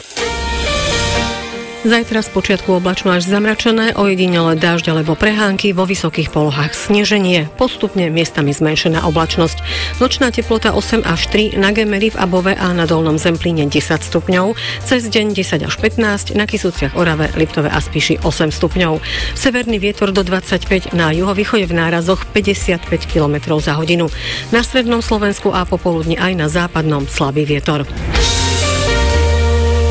Zajtra 1.83 2.23
z 2.23 2.31
počiatku 2.31 2.79
oblačno 2.79 3.11
až 3.11 3.27
zamračené, 3.27 3.91
ojedinele 3.99 4.55
dážď 4.55 4.95
alebo 4.95 5.19
prehánky, 5.19 5.75
vo 5.75 5.83
vysokých 5.83 6.31
polohách 6.31 6.71
sneženie, 6.71 7.51
postupne 7.59 8.07
miestami 8.07 8.55
zmenšená 8.55 9.03
oblačnosť. 9.03 9.59
Nočná 9.99 10.31
teplota 10.31 10.71
8 10.71 11.03
až 11.03 11.27
3, 11.27 11.59
na 11.59 11.75
Gemery 11.75 12.15
v 12.15 12.19
Above 12.23 12.55
a 12.55 12.71
na 12.71 12.87
Dolnom 12.87 13.19
Zemplíne 13.19 13.67
10 13.67 13.99
stupňov, 13.99 14.55
cez 14.79 15.11
deň 15.11 15.35
10 15.35 15.67
až 15.67 15.75
15, 15.75 16.39
na 16.39 16.47
Kisuciach 16.47 16.95
Orave, 16.95 17.35
Liptove 17.35 17.67
a 17.67 17.79
Spiši 17.83 18.23
8 18.23 18.55
stupňov. 18.55 19.03
Severný 19.35 19.75
vietor 19.75 20.15
do 20.15 20.23
25, 20.23 20.95
na 20.95 21.11
juhovýchode 21.11 21.67
v 21.67 21.83
nárazoch 21.83 22.23
55 22.31 22.79
km 23.11 23.59
za 23.59 23.75
hodinu. 23.75 24.07
Na 24.55 24.63
strednom 24.63 25.03
Slovensku 25.03 25.51
a 25.51 25.67
popoludne 25.67 26.15
aj 26.15 26.31
na 26.31 26.47
západnom 26.47 27.11
slabý 27.11 27.43
vietor. 27.43 27.83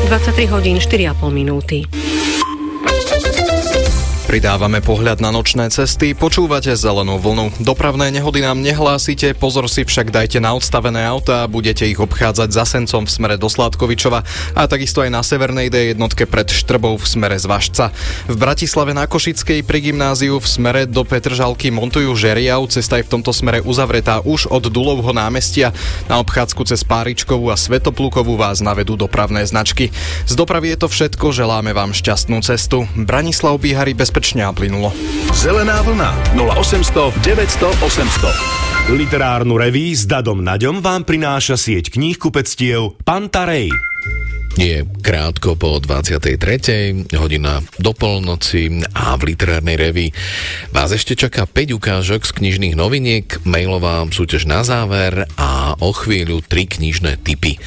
23 0.07 0.51
hodín 0.51 0.77
4,5 0.77 1.31
minúty. 1.31 1.87
Pridávame 4.33 4.81
pohľad 4.81 5.21
na 5.21 5.29
nočné 5.29 5.69
cesty, 5.69 6.17
počúvate 6.17 6.73
zelenú 6.73 7.21
vlnu. 7.21 7.53
Dopravné 7.61 8.09
nehody 8.09 8.41
nám 8.41 8.65
nehlásite, 8.65 9.37
pozor 9.37 9.69
si 9.69 9.85
však 9.85 10.09
dajte 10.09 10.41
na 10.41 10.57
odstavené 10.57 11.05
auta 11.05 11.45
a 11.45 11.51
budete 11.51 11.85
ich 11.85 12.01
obchádzať 12.01 12.49
za 12.49 12.65
Sencom 12.65 13.05
v 13.05 13.13
smere 13.13 13.37
do 13.37 13.45
Sládkovičova 13.45 14.25
a 14.57 14.61
takisto 14.65 15.05
aj 15.05 15.13
na 15.13 15.21
severnej 15.21 15.69
D 15.69 15.93
jednotke 15.93 16.25
pred 16.25 16.49
Štrbou 16.49 16.97
v 16.97 17.05
smere 17.05 17.37
z 17.37 17.45
Vašca. 17.45 17.93
V 18.25 18.33
Bratislave 18.33 18.97
na 18.97 19.05
Košickej 19.05 19.61
pri 19.69 19.93
gymnáziu 19.93 20.41
v 20.41 20.47
smere 20.49 20.89
do 20.89 21.05
Petržalky 21.05 21.69
montujú 21.69 22.17
Žeriav, 22.17 22.65
cesta 22.73 22.97
je 22.97 23.05
v 23.05 23.13
tomto 23.13 23.37
smere 23.37 23.61
uzavretá 23.61 24.25
už 24.25 24.49
od 24.49 24.65
Dulovho 24.65 25.13
námestia. 25.13 25.77
Na 26.09 26.17
obchádzku 26.17 26.65
cez 26.65 26.81
Páričkovú 26.81 27.53
a 27.53 27.55
Svetoplukovú 27.61 28.33
vás 28.33 28.65
navedú 28.65 28.97
dopravné 28.97 29.45
značky. 29.45 29.93
Z 30.25 30.33
dopravy 30.33 30.73
je 30.73 30.81
to 30.81 30.87
všetko, 30.89 31.29
želáme 31.29 31.69
vám 31.69 31.93
šťastnú 31.93 32.41
cestu. 32.41 32.89
Branislav 32.97 33.61
Bihari 33.61 33.93
bezpečný 33.93 34.22
bezpečne 34.23 34.47
a 34.47 34.55
plynulo. 34.55 34.95
Zelená 35.35 35.83
vlna 35.83 36.15
0800 36.39 37.11
900 37.27 37.75
800 38.87 38.95
Literárnu 38.95 39.59
reví 39.59 39.91
s 39.91 40.07
Dadom 40.07 40.39
Naďom 40.39 40.79
vám 40.79 41.03
prináša 41.03 41.59
sieť 41.59 41.91
kníh 41.91 42.15
kupectiev 42.15 42.95
Pantarej. 43.03 43.67
Je 44.55 44.87
krátko 45.03 45.59
po 45.59 45.75
23. 45.75 47.19
hodina 47.19 47.59
do 47.83 47.91
polnoci 47.91 48.87
a 48.95 49.19
v 49.19 49.35
literárnej 49.35 49.75
revi 49.75 50.07
vás 50.71 50.95
ešte 50.95 51.19
čaká 51.19 51.43
5 51.43 51.75
ukážok 51.75 52.23
z 52.23 52.31
knižných 52.31 52.79
noviniek, 52.79 53.27
mailová 53.43 54.07
súťaž 54.07 54.47
na 54.47 54.63
záver 54.63 55.27
a 55.35 55.75
o 55.83 55.91
chvíľu 55.91 56.39
3 56.39 56.79
knižné 56.79 57.19
typy. 57.19 57.59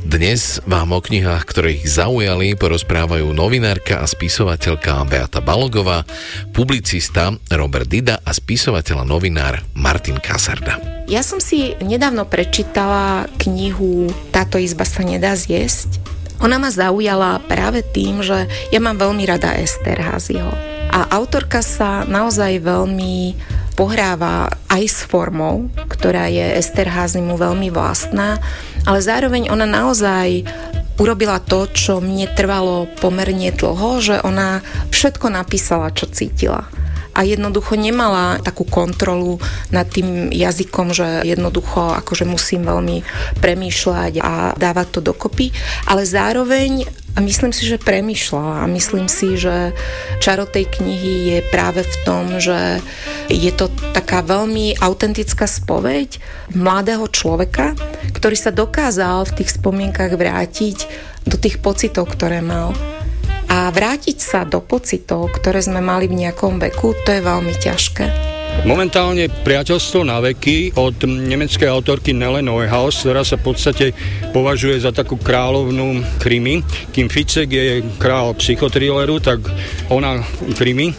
Dnes 0.00 0.64
vám 0.64 0.96
o 0.96 1.00
knihách, 1.04 1.44
ktoré 1.44 1.76
ich 1.76 1.84
zaujali, 1.84 2.56
porozprávajú 2.56 3.36
novinárka 3.36 4.00
a 4.00 4.08
spisovateľka 4.08 5.04
Beata 5.04 5.44
Balogová, 5.44 6.08
publicista 6.56 7.36
Robert 7.52 7.84
Dida 7.84 8.24
a 8.24 8.32
spisovateľ 8.32 9.04
a 9.04 9.08
novinár 9.08 9.60
Martin 9.76 10.16
Kasarda. 10.16 11.04
Ja 11.04 11.20
som 11.20 11.36
si 11.36 11.76
nedávno 11.84 12.24
prečítala 12.24 13.28
knihu 13.44 14.08
Táto 14.32 14.56
izba 14.56 14.88
sa 14.88 15.04
nedá 15.04 15.36
zjesť. 15.36 16.00
Ona 16.40 16.56
ma 16.56 16.72
zaujala 16.72 17.44
práve 17.44 17.84
tým, 17.84 18.24
že 18.24 18.48
ja 18.72 18.80
mám 18.80 18.96
veľmi 18.96 19.28
rada 19.28 19.52
Ester 19.60 20.00
Haziho. 20.00 20.48
A 20.90 21.12
autorka 21.12 21.60
sa 21.60 22.08
naozaj 22.08 22.64
veľmi 22.64 23.36
pohráva 23.80 24.52
aj 24.68 24.82
s 24.92 24.98
formou, 25.08 25.72
ktorá 25.88 26.28
je 26.28 26.60
Esterházimu 26.60 27.40
veľmi 27.40 27.72
vlastná, 27.72 28.36
ale 28.84 29.00
zároveň 29.00 29.48
ona 29.48 29.64
naozaj 29.64 30.44
urobila 31.00 31.40
to, 31.40 31.64
čo 31.72 32.04
mne 32.04 32.28
trvalo 32.36 32.84
pomerne 33.00 33.48
dlho, 33.56 34.04
že 34.04 34.20
ona 34.20 34.60
všetko 34.92 35.32
napísala, 35.32 35.96
čo 35.96 36.12
cítila 36.12 36.68
a 37.14 37.26
jednoducho 37.26 37.74
nemala 37.74 38.38
takú 38.40 38.64
kontrolu 38.66 39.42
nad 39.74 39.86
tým 39.86 40.30
jazykom, 40.30 40.94
že 40.94 41.26
jednoducho 41.26 41.98
akože 42.02 42.24
musím 42.26 42.66
veľmi 42.66 43.02
premýšľať 43.42 44.12
a 44.22 44.32
dávať 44.54 44.86
to 44.98 45.00
dokopy, 45.02 45.50
ale 45.86 46.06
zároveň 46.06 46.86
a 47.10 47.18
myslím 47.18 47.50
si, 47.50 47.66
že 47.66 47.82
premyšľala 47.82 48.62
a 48.62 48.70
myslím 48.70 49.10
si, 49.10 49.34
že 49.34 49.74
čaro 50.22 50.46
tej 50.46 50.70
knihy 50.70 51.34
je 51.34 51.38
práve 51.50 51.82
v 51.82 51.96
tom, 52.06 52.38
že 52.38 52.78
je 53.26 53.50
to 53.50 53.66
taká 53.90 54.22
veľmi 54.22 54.78
autentická 54.78 55.50
spoveď 55.50 56.22
mladého 56.54 57.10
človeka, 57.10 57.74
ktorý 58.14 58.36
sa 58.38 58.54
dokázal 58.54 59.26
v 59.26 59.42
tých 59.42 59.58
spomienkach 59.58 60.14
vrátiť 60.14 60.86
do 61.26 61.34
tých 61.34 61.58
pocitov, 61.58 62.14
ktoré 62.14 62.38
mal. 62.38 62.78
A 63.50 63.66
vrátiť 63.74 64.18
sa 64.22 64.46
do 64.46 64.62
pocitov, 64.62 65.34
ktoré 65.34 65.58
sme 65.58 65.82
mali 65.82 66.06
v 66.06 66.22
nejakom 66.22 66.62
veku, 66.62 66.94
to 67.02 67.10
je 67.10 67.18
veľmi 67.18 67.50
ťažké. 67.58 68.06
Momentálne 68.62 69.26
priateľstvo 69.26 70.04
na 70.06 70.20
veky 70.20 70.76
od 70.78 71.02
nemeckej 71.02 71.66
autorky 71.66 72.12
Nele 72.14 72.44
Neuhaus, 72.44 73.02
ktorá 73.02 73.24
sa 73.24 73.40
v 73.40 73.50
podstate 73.50 73.86
považuje 74.36 74.78
za 74.78 74.92
takú 74.94 75.16
kráľovnú 75.16 76.04
krimi. 76.20 76.60
Kým 76.92 77.08
Ficek 77.08 77.48
je 77.48 77.80
král 77.96 78.36
psychotrilleru, 78.36 79.16
tak 79.18 79.42
ona 79.88 80.20
krimi. 80.54 80.92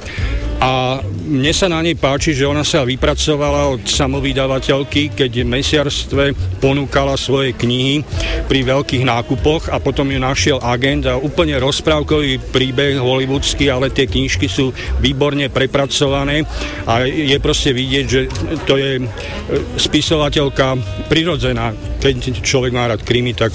A 0.62 1.02
mne 1.26 1.50
sa 1.58 1.66
na 1.66 1.82
nej 1.82 1.98
páči, 1.98 2.38
že 2.38 2.46
ona 2.46 2.62
sa 2.62 2.86
vypracovala 2.86 3.74
od 3.74 3.82
samovydavateľky, 3.82 5.10
keď 5.10 5.42
v 5.42 5.52
mesiarstve 5.58 6.24
ponúkala 6.62 7.18
svoje 7.18 7.58
knihy 7.58 8.06
pri 8.46 8.62
veľkých 8.70 9.02
nákupoch 9.02 9.74
a 9.74 9.82
potom 9.82 10.14
ju 10.14 10.22
našiel 10.22 10.62
agent 10.62 11.10
a 11.10 11.18
úplne 11.18 11.58
rozprávkový 11.58 12.54
príbeh 12.54 13.02
hollywoodsky, 13.02 13.74
ale 13.74 13.90
tie 13.90 14.06
knižky 14.06 14.46
sú 14.46 14.70
výborne 15.02 15.50
prepracované 15.50 16.46
a 16.86 17.10
je 17.10 17.38
proste 17.42 17.74
vidieť, 17.74 18.06
že 18.06 18.22
to 18.70 18.78
je 18.78 19.02
e, 19.02 19.04
spisovateľka 19.82 20.78
prirodzená. 21.10 21.74
Keď 21.98 22.46
človek 22.46 22.70
má 22.70 22.86
rád 22.86 23.02
krimi, 23.02 23.34
tak 23.34 23.50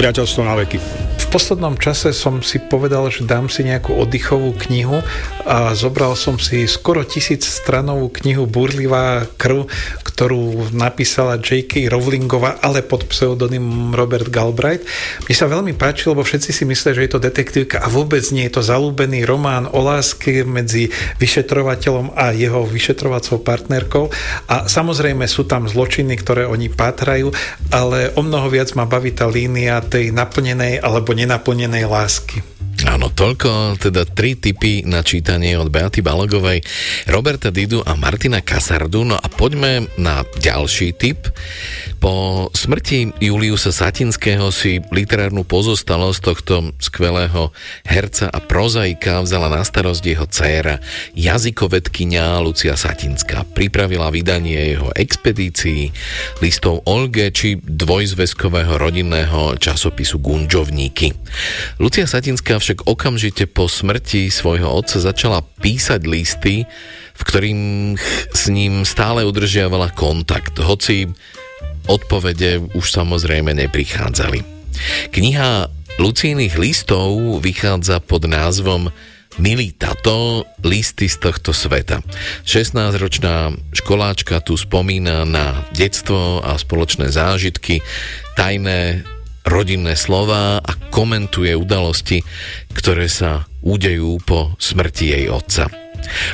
priateľstvo 0.00 0.40
na 0.48 0.56
veky 0.64 1.01
poslednom 1.32 1.80
čase 1.80 2.12
som 2.12 2.44
si 2.44 2.60
povedal, 2.60 3.08
že 3.08 3.24
dám 3.24 3.48
si 3.48 3.64
nejakú 3.64 3.96
oddychovú 3.96 4.52
knihu 4.68 5.00
a 5.48 5.72
zobral 5.72 6.12
som 6.12 6.36
si 6.36 6.68
skoro 6.68 7.08
tisíc 7.08 7.48
stranovú 7.48 8.12
knihu 8.20 8.44
Burlivá 8.44 9.24
krv, 9.40 9.64
ktorú 10.04 10.68
napísala 10.76 11.40
J.K. 11.40 11.88
Rowlingová, 11.88 12.60
ale 12.60 12.84
pod 12.84 13.08
pseudonymom 13.08 13.96
Robert 13.96 14.28
Galbraith. 14.28 14.84
Mne 15.24 15.32
sa 15.32 15.48
veľmi 15.48 15.72
páči, 15.72 16.12
lebo 16.12 16.20
všetci 16.20 16.52
si 16.52 16.68
myslia, 16.68 16.92
že 16.92 17.08
je 17.08 17.12
to 17.16 17.24
detektívka 17.24 17.80
a 17.80 17.88
vôbec 17.88 18.20
nie 18.28 18.44
je 18.52 18.60
to 18.60 18.62
zalúbený 18.68 19.24
román 19.24 19.64
o 19.72 19.80
láske 19.80 20.44
medzi 20.44 20.92
vyšetrovateľom 21.16 22.12
a 22.12 22.36
jeho 22.36 22.68
vyšetrovacou 22.68 23.40
partnerkou 23.40 24.12
a 24.52 24.68
samozrejme 24.68 25.24
sú 25.24 25.48
tam 25.48 25.64
zločiny, 25.64 26.12
ktoré 26.12 26.44
oni 26.44 26.68
pátrajú, 26.68 27.32
ale 27.72 28.12
o 28.12 28.20
mnoho 28.20 28.52
viac 28.52 28.76
ma 28.76 28.84
baví 28.84 29.16
tá 29.16 29.24
línia 29.24 29.80
tej 29.80 30.12
naplnenej 30.12 30.84
alebo 30.84 31.21
nenaplnenej 31.22 31.86
lásky. 31.86 32.42
Áno, 32.82 33.14
toľko, 33.14 33.78
teda 33.78 34.02
tri 34.02 34.34
typy 34.34 34.82
na 34.82 35.06
čítanie 35.06 35.54
od 35.54 35.70
Beaty 35.70 36.02
Balogovej, 36.02 36.66
Roberta 37.06 37.54
Didu 37.54 37.78
a 37.78 37.94
Martina 37.94 38.42
Kasardu. 38.42 39.06
No 39.06 39.14
a 39.14 39.26
poďme 39.30 39.86
na 39.94 40.26
ďalší 40.42 40.90
typ. 40.98 41.30
Po 42.02 42.50
smrti 42.50 43.14
Juliusa 43.22 43.70
Satinského 43.70 44.50
si 44.50 44.82
literárnu 44.90 45.46
pozostalosť 45.46 46.18
tohto 46.18 46.54
skvelého 46.82 47.54
herca 47.86 48.26
a 48.26 48.42
prozaika 48.42 49.22
vzala 49.22 49.46
na 49.46 49.62
starosť 49.62 50.02
jeho 50.02 50.26
dcéra, 50.26 50.82
jazykovedkynia 51.14 52.42
Lucia 52.42 52.74
Satinská. 52.74 53.46
Pripravila 53.54 54.10
vydanie 54.10 54.74
jeho 54.74 54.90
expedícií, 54.98 55.94
listov 56.42 56.82
Olge 56.90 57.30
či 57.30 57.62
dvojzväzkového 57.62 58.74
rodinného 58.74 59.54
časopisu 59.62 60.18
Gunžovníky. 60.18 61.11
Lucia 61.78 62.06
Satinská 62.06 62.58
však 62.58 62.88
okamžite 62.88 63.48
po 63.48 63.66
smrti 63.66 64.28
svojho 64.28 64.68
otca 64.68 64.98
začala 65.00 65.40
písať 65.42 66.00
listy, 66.06 66.66
v 67.12 67.22
ktorým 67.22 67.60
s 68.32 68.42
ním 68.48 68.82
stále 68.82 69.22
udržiavala 69.22 69.92
kontakt, 69.92 70.58
hoci 70.58 71.10
odpovede 71.86 72.74
už 72.78 72.86
samozrejme 72.88 73.54
neprichádzali. 73.54 74.42
Kniha 75.12 75.68
Lucínych 76.00 76.56
listov 76.56 77.38
vychádza 77.44 78.00
pod 78.00 78.24
názvom 78.24 78.88
Milý 79.40 79.72
tato, 79.72 80.44
listy 80.60 81.08
z 81.08 81.16
tohto 81.16 81.56
sveta. 81.56 82.04
16-ročná 82.44 83.56
školáčka 83.72 84.44
tu 84.44 84.60
spomína 84.60 85.24
na 85.24 85.64
detstvo 85.72 86.44
a 86.44 86.60
spoločné 86.60 87.08
zážitky, 87.08 87.80
tajné 88.36 89.08
rodinné 89.46 89.98
slova 89.98 90.58
a 90.58 90.72
komentuje 90.90 91.54
udalosti, 91.54 92.22
ktoré 92.74 93.06
sa 93.10 93.46
udejú 93.62 94.18
po 94.22 94.54
smrti 94.58 95.14
jej 95.14 95.24
otca. 95.30 95.70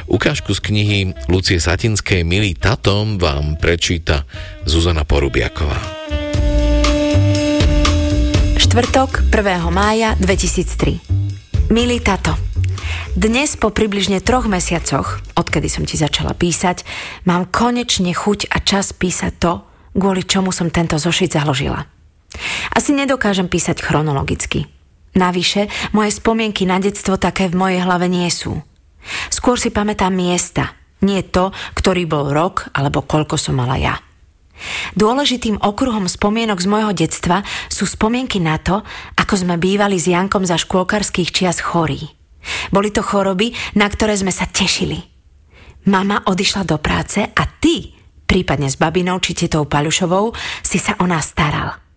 Ukážku 0.08 0.56
z 0.56 0.60
knihy 0.64 0.98
Lucie 1.28 1.60
Satinskej 1.60 2.24
Milý 2.24 2.56
tatom 2.56 3.20
vám 3.20 3.60
prečíta 3.60 4.24
Zuzana 4.64 5.04
Porubiaková. 5.04 5.76
Štvrtok 8.58 9.28
1. 9.28 9.68
mája 9.72 10.16
2003 10.20 11.18
Milý 11.68 12.00
tato, 12.00 12.32
dnes 13.12 13.60
po 13.60 13.68
približne 13.68 14.24
troch 14.24 14.48
mesiacoch, 14.48 15.20
odkedy 15.36 15.68
som 15.68 15.84
ti 15.84 16.00
začala 16.00 16.32
písať, 16.32 16.80
mám 17.28 17.44
konečne 17.52 18.16
chuť 18.16 18.48
a 18.48 18.56
čas 18.64 18.96
písať 18.96 19.32
to, 19.36 19.60
kvôli 19.92 20.24
čomu 20.24 20.48
som 20.48 20.72
tento 20.72 20.96
zošit 20.96 21.36
založila. 21.36 21.97
Asi 22.74 22.94
nedokážem 22.94 23.48
písať 23.48 23.80
chronologicky. 23.82 24.68
Navyše, 25.18 25.92
moje 25.96 26.14
spomienky 26.14 26.68
na 26.68 26.78
detstvo 26.78 27.18
také 27.18 27.50
v 27.50 27.58
mojej 27.58 27.80
hlave 27.82 28.06
nie 28.06 28.28
sú. 28.30 28.60
Skôr 29.32 29.56
si 29.56 29.72
pamätám 29.72 30.12
miesta, 30.12 30.76
nie 31.02 31.24
to, 31.24 31.50
ktorý 31.74 32.04
bol 32.04 32.30
rok 32.30 32.68
alebo 32.76 33.02
koľko 33.02 33.40
som 33.40 33.58
mala 33.58 33.80
ja. 33.80 33.96
Dôležitým 34.98 35.62
okruhom 35.62 36.10
spomienok 36.10 36.58
z 36.58 36.66
môjho 36.66 36.92
detstva 36.94 37.46
sú 37.70 37.86
spomienky 37.86 38.42
na 38.42 38.58
to, 38.58 38.82
ako 39.14 39.34
sme 39.38 39.54
bývali 39.54 39.98
s 39.98 40.10
Jankom 40.10 40.42
za 40.42 40.58
škôlkarských 40.58 41.30
čias 41.30 41.62
chorí. 41.62 42.02
Boli 42.74 42.90
to 42.90 43.02
choroby, 43.02 43.54
na 43.78 43.86
ktoré 43.86 44.18
sme 44.18 44.34
sa 44.34 44.50
tešili. 44.50 44.98
Mama 45.86 46.26
odišla 46.26 46.66
do 46.66 46.76
práce 46.82 47.22
a 47.22 47.42
ty, 47.46 47.94
prípadne 48.26 48.66
s 48.66 48.74
babinou 48.74 49.22
či 49.22 49.38
tetou 49.38 49.64
Paľušovou, 49.64 50.34
si 50.60 50.82
sa 50.82 50.98
o 50.98 51.06
nás 51.06 51.30
staral. 51.30 51.87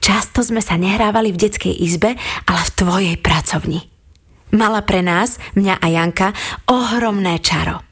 Často 0.00 0.42
sme 0.42 0.60
sa 0.64 0.76
nehrávali 0.76 1.32
v 1.32 1.40
detskej 1.40 1.74
izbe, 1.74 2.14
ale 2.46 2.60
v 2.66 2.74
tvojej 2.76 3.16
pracovni. 3.20 3.86
Mala 4.54 4.86
pre 4.86 5.02
nás, 5.02 5.42
mňa 5.58 5.74
a 5.82 5.86
Janka, 5.90 6.28
ohromné 6.70 7.42
čaro. 7.42 7.82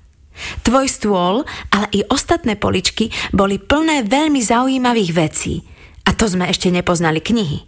Tvoj 0.66 0.86
stôl, 0.90 1.34
ale 1.70 1.86
i 1.94 2.00
ostatné 2.06 2.58
poličky 2.58 3.10
boli 3.30 3.62
plné 3.62 4.06
veľmi 4.06 4.42
zaujímavých 4.42 5.10
vecí. 5.14 5.62
A 6.04 6.12
to 6.12 6.26
sme 6.26 6.50
ešte 6.50 6.68
nepoznali 6.74 7.22
knihy. 7.22 7.58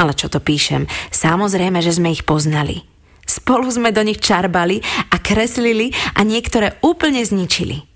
Ale 0.00 0.16
čo 0.16 0.26
to 0.32 0.40
píšem, 0.40 0.88
samozrejme, 1.12 1.78
že 1.84 1.94
sme 1.94 2.10
ich 2.10 2.26
poznali. 2.26 2.82
Spolu 3.22 3.70
sme 3.70 3.94
do 3.94 4.02
nich 4.02 4.18
čarbali 4.18 4.82
a 5.14 5.16
kreslili 5.22 5.94
a 6.18 6.26
niektoré 6.26 6.82
úplne 6.82 7.22
zničili. 7.22 7.86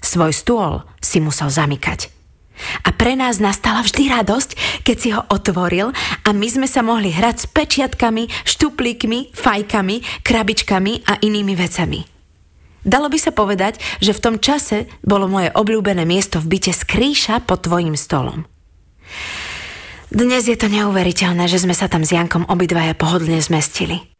Svoj 0.00 0.32
stôl 0.36 0.72
si 1.00 1.20
musel 1.20 1.48
zamykať. 1.48 2.19
A 2.84 2.92
pre 2.94 3.16
nás 3.16 3.38
nastala 3.42 3.84
vždy 3.84 4.10
radosť, 4.10 4.50
keď 4.84 4.96
si 4.96 5.08
ho 5.12 5.22
otvoril 5.28 5.92
a 6.24 6.28
my 6.30 6.48
sme 6.48 6.68
sa 6.68 6.80
mohli 6.80 7.12
hrať 7.12 7.36
s 7.42 7.46
pečiatkami, 7.50 8.28
štuplíkmi, 8.46 9.34
fajkami, 9.36 10.24
krabičkami 10.24 10.92
a 11.08 11.18
inými 11.20 11.54
vecami. 11.56 12.00
Dalo 12.80 13.12
by 13.12 13.18
sa 13.20 13.32
povedať, 13.36 13.76
že 14.00 14.16
v 14.16 14.22
tom 14.24 14.36
čase 14.40 14.88
bolo 15.04 15.28
moje 15.28 15.52
obľúbené 15.52 16.08
miesto 16.08 16.40
v 16.40 16.56
byte 16.56 16.72
skrýša 16.72 17.44
pod 17.44 17.68
tvojim 17.68 17.92
stolom. 17.92 18.48
Dnes 20.10 20.48
je 20.48 20.58
to 20.58 20.66
neuveriteľné, 20.66 21.46
že 21.46 21.62
sme 21.62 21.76
sa 21.76 21.86
tam 21.86 22.02
s 22.02 22.10
Jankom 22.10 22.48
obidvaja 22.50 22.98
pohodlne 22.98 23.38
zmestili. 23.38 24.10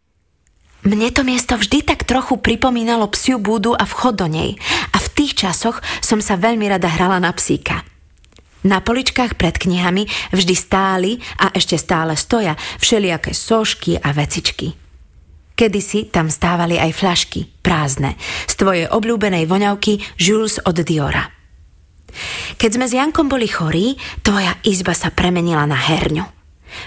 Mne 0.87 1.13
to 1.13 1.27
miesto 1.27 1.61
vždy 1.61 1.85
tak 1.85 2.09
trochu 2.09 2.41
pripomínalo 2.41 3.11
psiu 3.13 3.37
búdu 3.37 3.77
a 3.77 3.85
vchod 3.85 4.15
do 4.17 4.27
nej 4.31 4.57
a 4.95 4.97
v 4.97 5.09
tých 5.13 5.37
časoch 5.37 5.83
som 6.01 6.25
sa 6.25 6.41
veľmi 6.41 6.65
rada 6.71 6.89
hrala 6.89 7.21
na 7.21 7.35
psíka. 7.35 7.85
Na 8.61 8.85
poličkách 8.85 9.41
pred 9.41 9.57
knihami 9.57 10.05
vždy 10.37 10.55
stáli 10.57 11.13
a 11.41 11.49
ešte 11.57 11.81
stále 11.81 12.13
stoja 12.17 12.57
všelijaké 12.77 13.33
sošky 13.33 13.97
a 13.97 14.13
vecičky. 14.13 14.77
Kedysi 15.57 16.09
tam 16.09 16.33
stávali 16.33 16.81
aj 16.81 16.93
flašky, 16.97 17.49
prázdne, 17.61 18.17
z 18.49 18.55
tvojej 18.57 18.87
obľúbenej 18.89 19.45
voňavky 19.45 20.01
Jules 20.17 20.61
od 20.65 20.77
Diora. 20.81 21.29
Keď 22.57 22.71
sme 22.77 22.87
s 22.89 22.97
Jankom 22.97 23.29
boli 23.29 23.49
chorí, 23.49 23.97
tvoja 24.25 24.57
izba 24.65 24.93
sa 24.97 25.13
premenila 25.13 25.65
na 25.65 25.77
herňu. 25.77 26.25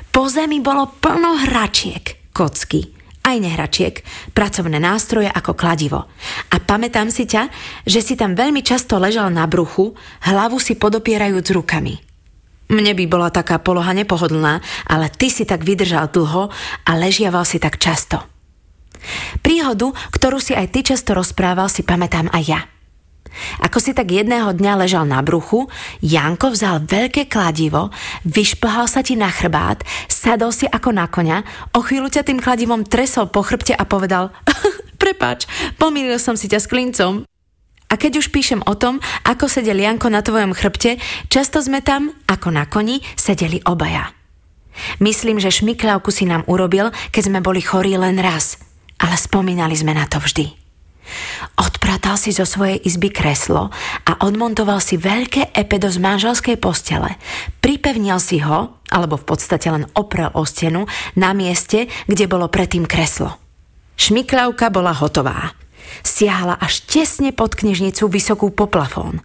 Po 0.09 0.30
zemi 0.30 0.61
bolo 0.61 0.89
plno 1.01 1.38
hračiek, 1.41 2.34
kocky, 2.34 2.92
aj 3.24 3.36
nehračiek, 3.39 4.03
pracovné 4.36 4.78
nástroje 4.84 5.32
ako 5.32 5.55
kladivo. 5.55 6.05
A 6.51 6.55
pamätám 6.59 7.07
si 7.07 7.24
ťa, 7.24 7.47
že 7.88 8.03
si 8.03 8.19
tam 8.19 8.36
veľmi 8.36 8.59
často 8.59 8.99
ležal 8.99 9.32
na 9.32 9.47
bruchu, 9.47 9.95
hlavu 10.28 10.59
si 10.59 10.76
podopierajúc 10.76 11.47
rukami. 11.55 11.95
Mne 12.71 12.91
by 12.95 13.05
bola 13.07 13.30
taká 13.32 13.59
poloha 13.59 13.91
nepohodlná, 13.95 14.59
ale 14.88 15.07
ty 15.11 15.32
si 15.32 15.43
tak 15.47 15.63
vydržal 15.63 16.11
dlho 16.11 16.51
a 16.84 16.91
ležiaval 16.99 17.47
si 17.47 17.59
tak 17.59 17.80
často. 17.80 18.24
Príhodu, 19.43 19.91
ktorú 20.15 20.39
si 20.39 20.55
aj 20.55 20.71
ty 20.71 20.80
často 20.84 21.11
rozprával, 21.11 21.67
si 21.67 21.84
pamätám 21.84 22.32
aj 22.32 22.43
ja. 22.43 22.72
Ako 23.65 23.81
si 23.81 23.91
tak 23.91 24.13
jedného 24.13 24.53
dňa 24.53 24.86
ležal 24.86 25.05
na 25.05 25.21
bruchu, 25.25 25.65
Janko 25.99 26.53
vzal 26.53 26.86
veľké 26.86 27.27
kladivo, 27.29 27.89
vyšplhal 28.27 28.86
sa 28.86 29.01
ti 29.01 29.17
na 29.17 29.29
chrbát, 29.29 29.81
sadol 30.09 30.53
si 30.53 30.69
ako 30.69 30.89
na 30.93 31.09
koňa, 31.09 31.41
o 31.73 31.81
chvíľu 31.81 32.13
ťa 32.13 32.25
tým 32.25 32.39
kladivom 32.39 32.86
tresol 32.86 33.29
po 33.29 33.41
chrbte 33.41 33.73
a 33.73 33.84
povedal 33.86 34.31
Prepač, 35.01 35.49
pomýlil 35.75 36.21
som 36.21 36.39
si 36.39 36.47
ťa 36.47 36.59
s 36.63 36.69
klincom. 36.71 37.27
A 37.91 37.93
keď 37.99 38.23
už 38.23 38.34
píšem 38.34 38.63
o 38.65 38.73
tom, 38.73 39.03
ako 39.27 39.45
sedel 39.45 39.77
Janko 39.77 40.09
na 40.09 40.23
tvojom 40.23 40.55
chrbte, 40.55 40.97
často 41.29 41.59
sme 41.61 41.84
tam, 41.84 42.15
ako 42.25 42.49
na 42.49 42.65
koni, 42.65 43.03
sedeli 43.19 43.61
obaja. 43.67 44.15
Myslím, 44.97 45.38
že 45.38 45.53
šmikľavku 45.53 46.09
si 46.09 46.25
nám 46.25 46.41
urobil, 46.49 46.89
keď 47.13 47.23
sme 47.29 47.39
boli 47.45 47.61
chorí 47.61 47.93
len 47.93 48.17
raz– 48.17 48.57
ale 49.03 49.19
spomínali 49.19 49.75
sme 49.75 49.91
na 49.91 50.07
to 50.07 50.23
vždy. 50.23 50.62
Odpratal 51.60 52.16
si 52.16 52.32
zo 52.32 52.47
svojej 52.47 52.80
izby 52.82 53.12
kreslo 53.12 53.70
a 54.08 54.12
odmontoval 54.24 54.80
si 54.80 54.95
veľké 54.97 55.54
epedo 55.54 55.91
z 55.91 55.99
manželskej 55.99 56.58
postele. 56.58 57.20
Pripevnil 57.60 58.18
si 58.18 58.39
ho, 58.41 58.80
alebo 58.89 59.20
v 59.20 59.28
podstate 59.28 59.68
len 59.70 59.88
oprel 59.93 60.32
o 60.34 60.47
stenu, 60.47 60.88
na 61.20 61.36
mieste, 61.36 61.91
kde 62.08 62.26
bolo 62.26 62.47
predtým 62.47 62.88
kreslo. 62.88 63.36
Šmikľavka 63.99 64.74
bola 64.74 64.95
hotová. 64.95 65.54
Siahla 66.01 66.58
až 66.58 66.82
tesne 66.89 67.30
pod 67.36 67.54
knižnicu 67.54 68.10
vysokú 68.10 68.49
poplafón. 68.49 69.22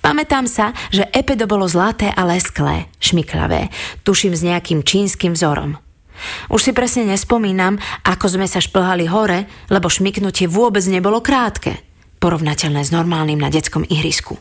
Pamätám 0.00 0.48
sa, 0.48 0.72
že 0.88 1.04
epedo 1.12 1.44
bolo 1.44 1.68
zlaté 1.68 2.08
a 2.08 2.24
lesklé, 2.24 2.88
šmiklavé, 2.96 3.68
tuším 4.08 4.32
s 4.32 4.40
nejakým 4.40 4.80
čínskym 4.80 5.36
vzorom. 5.36 5.76
Už 6.52 6.60
si 6.60 6.72
presne 6.76 7.08
nespomínam, 7.08 7.76
ako 8.04 8.38
sme 8.38 8.46
sa 8.46 8.62
šplhali 8.62 9.08
hore, 9.08 9.48
lebo 9.72 9.90
šmiknutie 9.90 10.46
vôbec 10.46 10.84
nebolo 10.86 11.24
krátke, 11.24 11.80
porovnateľné 12.20 12.82
s 12.84 12.90
normálnym 12.94 13.40
na 13.40 13.48
detskom 13.48 13.84
ihrisku. 13.88 14.36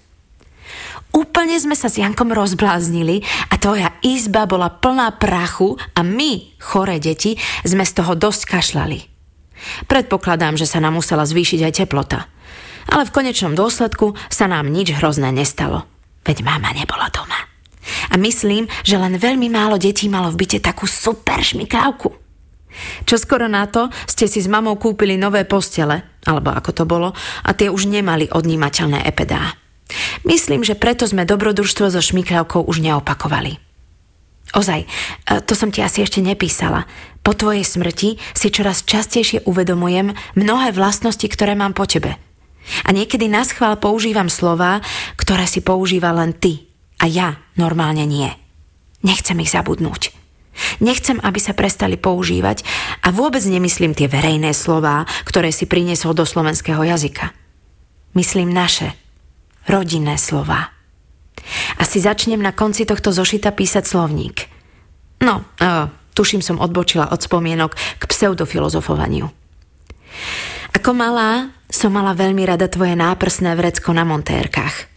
Úplne 1.09 1.57
sme 1.57 1.73
sa 1.73 1.89
s 1.89 1.97
Jankom 1.97 2.29
rozbláznili 2.29 3.25
a 3.49 3.57
tvoja 3.57 3.89
izba 4.05 4.45
bola 4.45 4.69
plná 4.69 5.17
prachu 5.17 5.73
a 5.97 6.05
my, 6.05 6.53
choré 6.61 7.01
deti, 7.01 7.33
sme 7.65 7.81
z 7.81 7.97
toho 7.97 8.13
dosť 8.13 8.45
kašľali. 8.45 8.99
Predpokladám, 9.89 10.55
že 10.55 10.69
sa 10.69 10.77
nám 10.77 11.01
musela 11.01 11.25
zvýšiť 11.25 11.59
aj 11.65 11.73
teplota. 11.83 12.29
Ale 12.89 13.05
v 13.09 13.13
konečnom 13.13 13.57
dôsledku 13.57 14.13
sa 14.29 14.45
nám 14.45 14.69
nič 14.69 14.93
hrozné 14.97 15.33
nestalo. 15.33 15.85
Veď 16.25 16.45
mama 16.45 16.69
nebola 16.73 17.09
doma. 17.09 17.38
A 18.09 18.15
myslím, 18.17 18.65
že 18.81 18.97
len 18.97 19.17
veľmi 19.17 19.47
málo 19.49 19.77
detí 19.77 20.09
malo 20.09 20.33
v 20.33 20.45
byte 20.45 20.59
takú 20.61 20.89
super 20.89 21.41
šmikávku. 21.41 22.11
Čo 23.03 23.15
skoro 23.17 23.49
na 23.49 23.65
to 23.65 23.89
ste 24.05 24.29
si 24.29 24.39
s 24.39 24.47
mamou 24.47 24.77
kúpili 24.77 25.17
nové 25.17 25.43
postele, 25.43 26.21
alebo 26.25 26.53
ako 26.53 26.71
to 26.71 26.83
bolo, 26.85 27.09
a 27.43 27.49
tie 27.57 27.67
už 27.67 27.89
nemali 27.89 28.29
odnímateľné 28.29 29.03
epedá. 29.09 29.57
Myslím, 30.21 30.61
že 30.61 30.77
preto 30.77 31.09
sme 31.09 31.25
dobrodružstvo 31.25 31.89
so 31.89 32.01
šmikľavkou 32.01 32.61
už 32.69 32.77
neopakovali. 32.85 33.57
Ozaj, 34.53 34.81
e, 34.81 34.87
to 35.45 35.53
som 35.53 35.69
ti 35.69 35.81
asi 35.81 36.05
ešte 36.05 36.21
nepísala. 36.21 36.85
Po 37.21 37.37
tvojej 37.37 37.65
smrti 37.65 38.17
si 38.33 38.47
čoraz 38.49 38.85
častejšie 38.85 39.45
uvedomujem 39.45 40.13
mnohé 40.37 40.73
vlastnosti, 40.73 41.25
ktoré 41.25 41.53
mám 41.53 41.77
po 41.77 41.85
tebe. 41.85 42.17
A 42.85 42.89
niekedy 42.93 43.25
na 43.29 43.41
schvál 43.45 43.81
používam 43.81 44.29
slova, 44.29 44.81
ktoré 45.17 45.49
si 45.49 45.61
používa 45.61 46.13
len 46.13 46.37
ty, 46.37 46.68
a 46.99 47.07
ja 47.07 47.39
normálne 47.55 48.03
nie. 48.03 48.29
Nechcem 49.01 49.39
ich 49.39 49.51
zabudnúť. 49.55 50.11
Nechcem, 50.83 51.23
aby 51.23 51.39
sa 51.39 51.55
prestali 51.55 51.95
používať 51.95 52.67
a 52.99 53.15
vôbec 53.15 53.39
nemyslím 53.47 53.95
tie 53.95 54.11
verejné 54.11 54.51
slová, 54.51 55.07
ktoré 55.23 55.55
si 55.55 55.63
priniesol 55.63 56.11
do 56.11 56.27
slovenského 56.27 56.83
jazyka. 56.83 57.31
Myslím 58.11 58.51
naše, 58.51 58.91
rodinné 59.71 60.19
slová. 60.19 60.75
Asi 61.79 62.03
začnem 62.03 62.43
na 62.43 62.51
konci 62.51 62.83
tohto 62.83 63.15
zošita 63.15 63.55
písať 63.55 63.87
slovník. 63.87 64.51
No, 65.23 65.47
uh, 65.63 65.87
tuším 66.11 66.43
som 66.43 66.59
odbočila 66.59 67.07
od 67.07 67.23
spomienok 67.23 67.75
k 67.75 68.03
pseudofilozofovaniu. 68.03 69.31
Ako 70.75 70.91
malá 70.91 71.55
som 71.71 71.95
mala 71.95 72.17
veľmi 72.17 72.43
rada 72.43 72.67
tvoje 72.67 72.97
náprsné 72.99 73.55
vrecko 73.55 73.95
na 73.95 74.03
montérkach. 74.03 74.89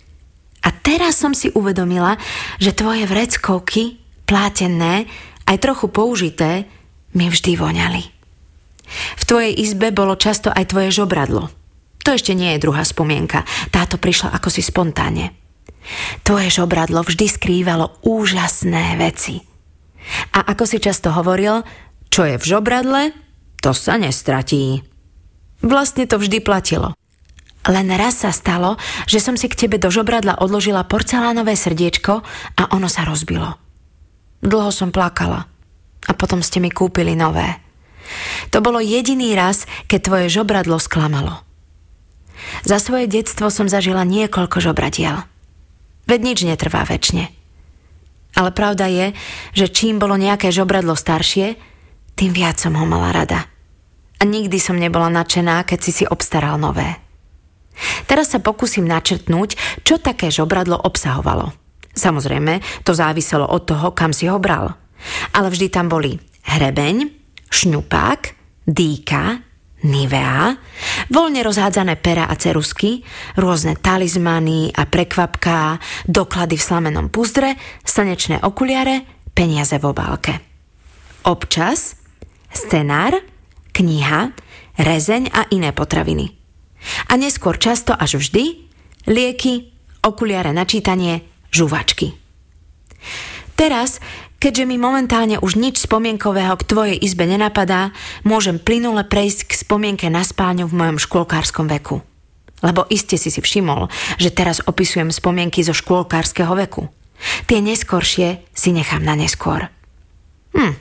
A 0.62 0.68
teraz 0.70 1.18
som 1.18 1.34
si 1.34 1.50
uvedomila, 1.52 2.18
že 2.62 2.74
tvoje 2.74 3.06
vreckovky, 3.06 3.98
plátené, 4.24 5.10
aj 5.46 5.56
trochu 5.58 5.90
použité, 5.90 6.70
mi 7.12 7.28
vždy 7.28 7.58
voňali. 7.58 8.02
V 9.18 9.22
tvojej 9.24 9.52
izbe 9.58 9.90
bolo 9.90 10.14
často 10.14 10.52
aj 10.52 10.70
tvoje 10.70 10.94
žobradlo. 10.94 11.50
To 12.02 12.10
ešte 12.14 12.34
nie 12.34 12.54
je 12.54 12.62
druhá 12.62 12.82
spomienka, 12.82 13.46
táto 13.70 13.98
prišla 13.98 14.34
ako 14.34 14.48
si 14.50 14.62
spontánne. 14.62 15.34
Tvoje 16.22 16.50
žobradlo 16.50 17.02
vždy 17.02 17.26
skrývalo 17.26 17.98
úžasné 18.06 18.98
veci. 18.98 19.42
A 20.34 20.46
ako 20.46 20.66
si 20.66 20.78
často 20.82 21.14
hovoril, 21.14 21.62
čo 22.10 22.26
je 22.26 22.36
v 22.38 22.44
žobradle, 22.44 23.14
to 23.62 23.70
sa 23.70 23.98
nestratí. 23.98 24.82
Vlastne 25.62 26.10
to 26.10 26.18
vždy 26.18 26.42
platilo. 26.42 26.94
Len 27.62 27.86
raz 27.94 28.26
sa 28.26 28.34
stalo, 28.34 28.74
že 29.06 29.22
som 29.22 29.38
si 29.38 29.46
k 29.46 29.54
tebe 29.54 29.78
do 29.78 29.86
žobradla 29.86 30.42
odložila 30.42 30.82
porcelánové 30.82 31.54
srdiečko 31.54 32.26
a 32.58 32.62
ono 32.74 32.90
sa 32.90 33.06
rozbilo. 33.06 33.54
Dlho 34.42 34.74
som 34.74 34.90
plakala 34.90 35.46
a 36.02 36.12
potom 36.18 36.42
ste 36.42 36.58
mi 36.58 36.74
kúpili 36.74 37.14
nové. 37.14 37.62
To 38.50 38.58
bolo 38.58 38.82
jediný 38.82 39.38
raz, 39.38 39.70
keď 39.86 40.00
tvoje 40.02 40.26
žobradlo 40.26 40.82
sklamalo. 40.82 41.46
Za 42.66 42.82
svoje 42.82 43.06
detstvo 43.06 43.46
som 43.54 43.70
zažila 43.70 44.02
niekoľko 44.02 44.58
žobradiel. 44.58 45.22
Veď 46.10 46.20
nič 46.20 46.38
netrvá 46.42 46.82
väčšine. 46.82 47.30
Ale 48.34 48.50
pravda 48.50 48.90
je, 48.90 49.06
že 49.54 49.70
čím 49.70 50.02
bolo 50.02 50.18
nejaké 50.18 50.50
žobradlo 50.50 50.98
staršie, 50.98 51.54
tým 52.18 52.34
viac 52.34 52.58
som 52.58 52.74
ho 52.74 52.82
mala 52.82 53.14
rada. 53.14 53.46
A 54.18 54.26
nikdy 54.26 54.58
som 54.58 54.78
nebola 54.78 55.06
nadšená, 55.10 55.62
keď 55.62 55.78
si 55.78 56.02
si 56.02 56.04
obstaral 56.06 56.58
nové. 56.58 57.01
Teraz 58.06 58.34
sa 58.34 58.38
pokúsim 58.42 58.84
načrtnúť, 58.84 59.82
čo 59.86 59.98
také 59.98 60.28
žobradlo 60.28 60.78
obsahovalo. 60.78 61.52
Samozrejme, 61.92 62.84
to 62.88 62.96
záviselo 62.96 63.44
od 63.44 63.68
toho, 63.68 63.92
kam 63.92 64.16
si 64.16 64.28
ho 64.28 64.40
bral. 64.40 64.72
Ale 65.36 65.52
vždy 65.52 65.66
tam 65.68 65.92
boli 65.92 66.16
hrebeň, 66.48 67.10
šňupák, 67.52 68.20
dýka, 68.64 69.52
Nivea, 69.82 70.54
voľne 71.10 71.42
rozhádzané 71.42 71.98
pera 71.98 72.30
a 72.30 72.38
cerusky, 72.38 73.02
rôzne 73.34 73.74
talizmany 73.74 74.70
a 74.70 74.86
prekvapká, 74.86 75.82
doklady 76.06 76.54
v 76.54 76.62
slamenom 76.62 77.10
puzdre, 77.10 77.58
slnečné 77.82 78.46
okuliare, 78.46 79.02
peniaze 79.34 79.74
v 79.82 79.90
obálke. 79.90 80.38
Občas 81.26 81.98
scenár, 82.54 83.18
kniha, 83.74 84.30
rezeň 84.78 85.34
a 85.34 85.50
iné 85.50 85.74
potraviny. 85.74 86.41
A 87.10 87.16
neskôr 87.18 87.58
často 87.58 87.94
až 87.94 88.18
vždy 88.18 88.58
lieky, 89.06 89.72
okuliare 90.02 90.50
na 90.50 90.66
čítanie, 90.66 91.22
žuvačky. 91.50 92.14
Teraz 93.58 94.02
Keďže 94.42 94.66
mi 94.66 94.74
momentálne 94.74 95.38
už 95.38 95.54
nič 95.54 95.86
spomienkového 95.86 96.58
k 96.58 96.66
tvojej 96.66 96.96
izbe 96.98 97.30
nenapadá, 97.30 97.94
môžem 98.26 98.58
plynule 98.58 99.06
prejsť 99.06 99.46
k 99.46 99.52
spomienke 99.54 100.10
na 100.10 100.26
spálňu 100.26 100.66
v 100.66 100.74
mojom 100.74 100.98
škôlkárskom 100.98 101.70
veku. 101.70 102.02
Lebo 102.58 102.82
iste 102.90 103.14
si 103.14 103.30
si 103.30 103.38
všimol, 103.38 103.86
že 104.18 104.34
teraz 104.34 104.58
opisujem 104.66 105.14
spomienky 105.14 105.62
zo 105.62 105.70
škôlkárskeho 105.70 106.58
veku. 106.58 106.90
Tie 107.46 107.62
neskoršie 107.62 108.42
si 108.50 108.74
nechám 108.74 109.06
na 109.06 109.14
neskôr. 109.14 109.70
Hm, 110.58 110.74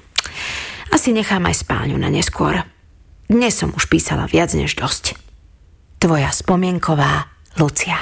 asi 0.89 1.13
nechám 1.13 1.45
aj 1.45 1.61
spálňu 1.61 2.01
na 2.01 2.09
neskôr. 2.09 2.65
Dnes 3.29 3.53
som 3.53 3.77
už 3.77 3.85
písala 3.93 4.25
viac 4.25 4.57
než 4.57 4.73
dosť. 4.73 5.13
Tvoja 6.01 6.31
spomienková 6.33 7.29
Lucia. 7.59 8.01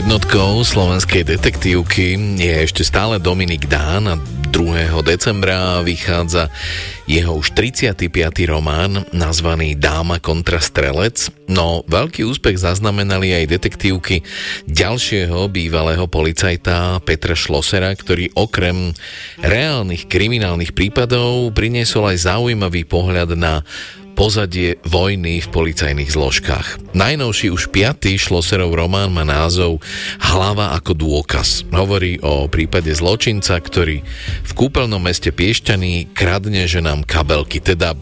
Jednotkou 0.00 0.64
slovenskej 0.64 1.28
detektívky 1.28 2.16
je 2.40 2.54
ešte 2.64 2.80
stále 2.80 3.20
Dominik 3.20 3.68
Dán 3.68 4.08
a 4.08 4.16
2. 4.48 4.96
decembra 5.04 5.84
vychádza 5.84 6.48
jeho 7.04 7.36
už 7.36 7.52
35. 7.52 8.08
román 8.48 9.04
nazvaný 9.12 9.76
Dáma 9.76 10.16
kontra 10.16 10.56
strelec, 10.56 11.28
no 11.52 11.84
veľký 11.84 12.24
úspech 12.24 12.56
zaznamenali 12.56 13.44
aj 13.44 13.52
detektívky 13.52 14.24
ďalšieho 14.72 15.52
bývalého 15.52 16.08
policajta 16.08 17.04
Petra 17.04 17.36
Šlosera, 17.36 17.92
ktorý 17.92 18.32
okrem 18.32 18.96
reálnych 19.44 20.08
kriminálnych 20.08 20.72
prípadov 20.72 21.52
priniesol 21.52 22.08
aj 22.08 22.24
zaujímavý 22.24 22.88
pohľad 22.88 23.36
na 23.36 23.68
pozadie 24.20 24.76
vojny 24.84 25.40
v 25.40 25.48
policajných 25.48 26.12
zložkách. 26.12 26.92
Najnovší 26.92 27.48
už 27.56 27.72
piatý 27.72 28.20
Šloserov 28.20 28.76
román 28.76 29.16
má 29.16 29.24
názov 29.24 29.80
Hlava 30.20 30.76
ako 30.76 30.92
dôkaz. 30.92 31.64
Hovorí 31.72 32.20
o 32.20 32.44
prípade 32.44 32.92
zločinca, 32.92 33.56
ktorý 33.56 34.04
v 34.44 34.52
kúpeľnom 34.52 35.00
meste 35.00 35.32
Piešťany 35.32 36.12
kradne 36.12 36.68
ženám 36.68 37.08
kabelky, 37.08 37.64
teda 37.64 37.96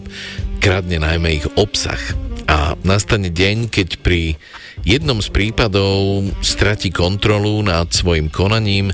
kradne 0.59 0.99
najmä 0.99 1.39
ich 1.39 1.47
obsah. 1.55 2.03
A 2.51 2.75
nastane 2.83 3.31
deň, 3.31 3.71
keď 3.71 4.03
pri 4.03 4.35
jednom 4.83 5.23
z 5.23 5.31
prípadov 5.31 6.27
stratí 6.43 6.91
kontrolu 6.91 7.63
nad 7.63 7.95
svojim 7.95 8.27
konaním 8.27 8.91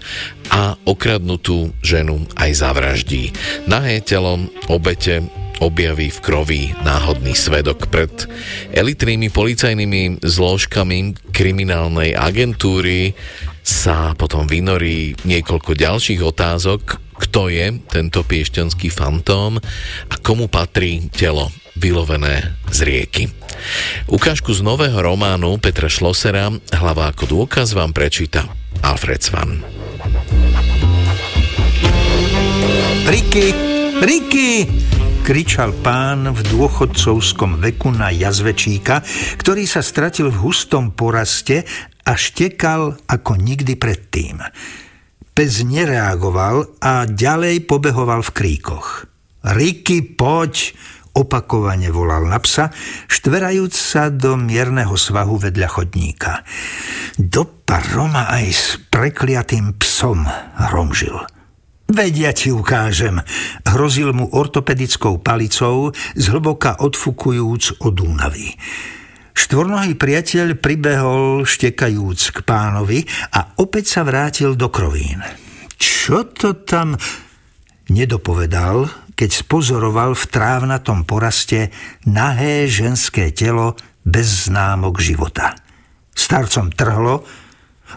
a 0.54 0.78
okradnutú 0.86 1.74
ženu 1.82 2.22
aj 2.38 2.54
zavraždí. 2.54 3.34
Nahé 3.66 4.06
telo 4.06 4.46
obete 4.70 5.26
objaví 5.64 6.12
v 6.12 6.20
krovi 6.24 6.62
náhodný 6.84 7.36
svedok 7.38 7.88
pred 7.88 8.12
elitnými 8.76 9.32
policajnými 9.32 10.24
zložkami 10.24 11.16
kriminálnej 11.32 12.16
agentúry 12.16 13.16
sa 13.66 14.14
potom 14.14 14.46
vynorí 14.46 15.18
niekoľko 15.26 15.74
ďalších 15.74 16.22
otázok, 16.22 17.02
kto 17.16 17.48
je 17.50 17.80
tento 17.90 18.22
piešťanský 18.22 18.92
fantóm 18.92 19.58
a 20.12 20.16
komu 20.20 20.52
patrí 20.52 21.08
telo 21.10 21.50
vylovené 21.80 22.56
z 22.72 22.80
rieky. 22.86 23.24
Ukážku 24.12 24.54
z 24.54 24.62
nového 24.62 25.00
románu 25.00 25.58
Petra 25.58 25.88
Šlosera 25.90 26.52
Hlava 26.72 27.12
ako 27.12 27.26
dôkaz 27.26 27.74
vám 27.74 27.96
prečíta 27.96 28.48
Alfred 28.84 29.24
Svan. 29.24 29.64
Riky, 33.06 33.48
Riky, 34.02 34.52
kričal 35.26 35.74
pán 35.82 36.30
v 36.30 36.40
dôchodcovskom 36.54 37.58
veku 37.58 37.90
na 37.90 38.14
jazvečíka, 38.14 39.02
ktorý 39.42 39.66
sa 39.66 39.82
stratil 39.82 40.30
v 40.30 40.38
hustom 40.38 40.94
poraste 40.94 41.66
a 42.06 42.14
štekal 42.14 42.94
ako 43.10 43.34
nikdy 43.34 43.74
predtým. 43.74 44.38
Pes 45.34 45.66
nereagoval 45.66 46.78
a 46.78 47.10
ďalej 47.10 47.66
pobehoval 47.66 48.22
v 48.22 48.32
kríkoch. 48.38 49.10
Riky, 49.42 50.14
poď! 50.14 50.78
Opakovane 51.18 51.90
volal 51.90 52.30
na 52.30 52.38
psa, 52.38 52.70
štverajúc 53.10 53.74
sa 53.74 54.14
do 54.14 54.38
mierneho 54.38 54.94
svahu 54.94 55.42
vedľa 55.42 55.70
chodníka. 55.74 56.46
Do 57.18 57.66
Roma 57.66 58.30
aj 58.30 58.46
s 58.46 58.66
prekliatým 58.94 59.74
psom 59.82 60.22
hromžil. 60.70 61.35
Vedia 61.86 62.34
ti 62.34 62.50
ukážem, 62.50 63.22
hrozil 63.62 64.10
mu 64.10 64.26
ortopedickou 64.34 65.22
palicou, 65.22 65.94
zhlboka 66.18 66.82
odfukujúc 66.82 67.78
od 67.86 67.96
únavy. 68.02 68.58
Štvornohý 69.38 69.94
priateľ 69.94 70.58
pribehol 70.58 71.46
štekajúc 71.46 72.22
k 72.34 72.38
pánovi 72.42 73.06
a 73.38 73.54
opäť 73.62 73.86
sa 73.94 74.02
vrátil 74.02 74.58
do 74.58 74.74
krovín. 74.74 75.22
Čo 75.78 76.26
to 76.26 76.58
tam 76.66 76.98
nedopovedal, 77.94 78.90
keď 79.14 79.46
spozoroval 79.46 80.18
v 80.18 80.26
trávnatom 80.26 81.06
poraste 81.06 81.70
nahé 82.10 82.66
ženské 82.66 83.30
telo 83.30 83.78
bez 84.02 84.50
známok 84.50 84.98
života. 84.98 85.54
Starcom 86.18 86.74
trhlo, 86.74 87.22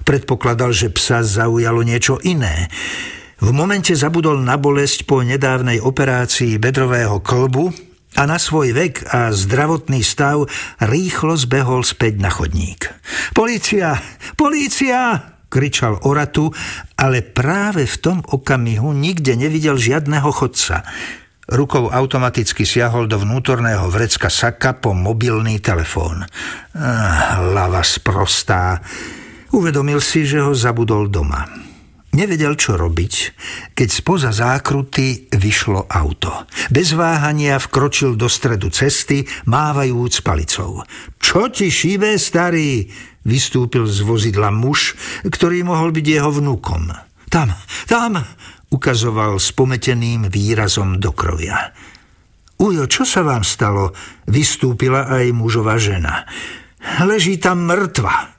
predpokladal, 0.04 0.76
že 0.76 0.92
psa 0.92 1.24
zaujalo 1.24 1.80
niečo 1.80 2.20
iné– 2.20 2.68
v 3.38 3.48
momente 3.54 3.94
zabudol 3.94 4.42
na 4.42 4.58
bolesť 4.58 5.06
po 5.06 5.22
nedávnej 5.22 5.78
operácii 5.78 6.58
bedrového 6.58 7.22
klbu 7.22 7.70
a 8.18 8.26
na 8.26 8.34
svoj 8.34 8.74
vek 8.74 9.14
a 9.14 9.30
zdravotný 9.30 10.02
stav 10.02 10.50
rýchlo 10.82 11.38
zbehol 11.38 11.86
späť 11.86 12.18
na 12.18 12.30
chodník. 12.34 12.90
Polícia! 13.30 13.94
Polícia! 14.34 15.22
kričal 15.48 15.96
Oratu, 16.04 16.52
ale 17.00 17.24
práve 17.24 17.88
v 17.88 17.96
tom 17.96 18.18
okamihu 18.20 18.92
nikde 18.92 19.32
nevidel 19.32 19.80
žiadneho 19.80 20.28
chodca. 20.28 20.84
Rukou 21.48 21.88
automaticky 21.88 22.68
siahol 22.68 23.08
do 23.08 23.16
vnútorného 23.16 23.88
vrecka 23.88 24.28
saka 24.28 24.76
po 24.76 24.92
mobilný 24.92 25.56
telefón. 25.64 26.20
Ah, 26.76 27.40
lava 27.40 27.80
sprostá. 27.80 28.84
Uvedomil 29.56 30.04
si, 30.04 30.28
že 30.28 30.44
ho 30.44 30.52
zabudol 30.52 31.08
doma. 31.08 31.67
Nevedel, 32.08 32.56
čo 32.56 32.80
robiť, 32.80 33.14
keď 33.76 33.88
spoza 33.92 34.32
zákruty 34.32 35.28
vyšlo 35.28 35.84
auto. 35.92 36.48
Bez 36.72 36.96
váhania 36.96 37.60
vkročil 37.60 38.16
do 38.16 38.32
stredu 38.32 38.72
cesty, 38.72 39.28
mávajúc 39.44 40.24
palicou. 40.24 40.88
Čo 41.20 41.52
ti 41.52 41.68
šíbe, 41.68 42.16
starý? 42.16 42.88
Vystúpil 43.28 43.84
z 43.84 44.00
vozidla 44.08 44.48
muž, 44.48 44.96
ktorý 45.28 45.60
mohol 45.68 45.92
byť 45.92 46.06
jeho 46.08 46.32
vnúkom. 46.32 46.88
Tam, 47.28 47.52
tam, 47.84 48.16
ukazoval 48.72 49.36
s 49.36 49.52
pometeným 49.52 50.32
výrazom 50.32 50.96
do 50.96 51.12
krovia. 51.12 51.76
Ujo, 52.58 52.88
čo 52.88 53.04
sa 53.04 53.20
vám 53.20 53.44
stalo? 53.44 53.92
Vystúpila 54.24 55.12
aj 55.12 55.30
mužová 55.36 55.76
žena. 55.76 56.24
Leží 57.04 57.36
tam 57.36 57.68
mŕtva. 57.68 58.37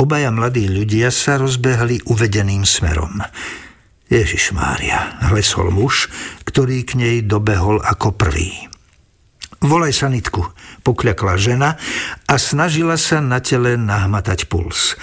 Obaja 0.00 0.32
mladí 0.32 0.64
ľudia 0.64 1.12
sa 1.12 1.36
rozbehli 1.36 2.00
uvedeným 2.08 2.64
smerom. 2.64 3.20
Ježiš 4.08 4.56
Mária, 4.56 5.20
hlesol 5.28 5.68
muž, 5.68 6.08
ktorý 6.48 6.88
k 6.88 6.96
nej 6.96 7.16
dobehol 7.20 7.84
ako 7.84 8.16
prvý. 8.16 8.64
Volaj 9.60 9.92
sanitku, 9.92 10.40
pokľakla 10.88 11.34
žena 11.36 11.76
a 12.24 12.34
snažila 12.40 12.96
sa 12.96 13.20
na 13.20 13.44
tele 13.44 13.76
nahmatať 13.76 14.48
puls. 14.48 14.96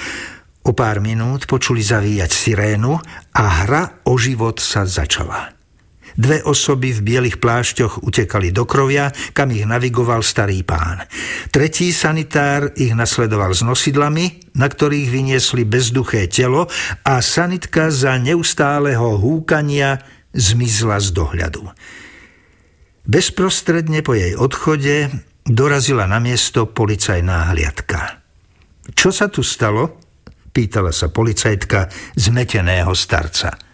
O 0.65 0.73
pár 0.73 0.97
minút 0.97 1.45
počuli 1.45 1.85
zavíjať 1.85 2.33
sirénu 2.33 2.97
a 3.37 3.43
hra 3.63 4.01
o 4.09 4.17
život 4.17 4.57
sa 4.57 4.81
začala. 4.89 5.56
Dve 6.17 6.41
osoby 6.41 6.97
v 6.97 7.05
bielých 7.05 7.37
plášťoch 7.37 8.01
utekali 8.01 8.49
do 8.49 8.65
krovia, 8.65 9.13
kam 9.37 9.53
ich 9.53 9.69
navigoval 9.69 10.25
starý 10.25 10.65
pán. 10.65 11.05
Tretí 11.53 11.93
sanitár 11.93 12.73
ich 12.73 12.97
nasledoval 12.97 13.53
s 13.53 13.61
nosidlami, 13.61 14.57
na 14.57 14.65
ktorých 14.65 15.13
vyniesli 15.13 15.61
bezduché 15.61 16.25
telo 16.25 16.65
a 17.05 17.21
sanitka 17.21 17.93
za 17.93 18.17
neustáleho 18.17 19.21
húkania 19.21 20.01
zmizla 20.33 20.97
z 20.97 21.13
dohľadu. 21.13 21.69
Bezprostredne 23.05 24.01
po 24.01 24.17
jej 24.17 24.33
odchode 24.33 25.13
dorazila 25.45 26.09
na 26.09 26.17
miesto 26.17 26.65
policajná 26.65 27.53
hliadka. 27.53 28.25
Čo 28.89 29.13
sa 29.13 29.29
tu 29.29 29.45
stalo? 29.45 30.01
Pýtala 30.49 30.89
sa 30.89 31.13
policajtka 31.13 31.93
zmeteného 32.17 32.89
starca. 32.97 33.66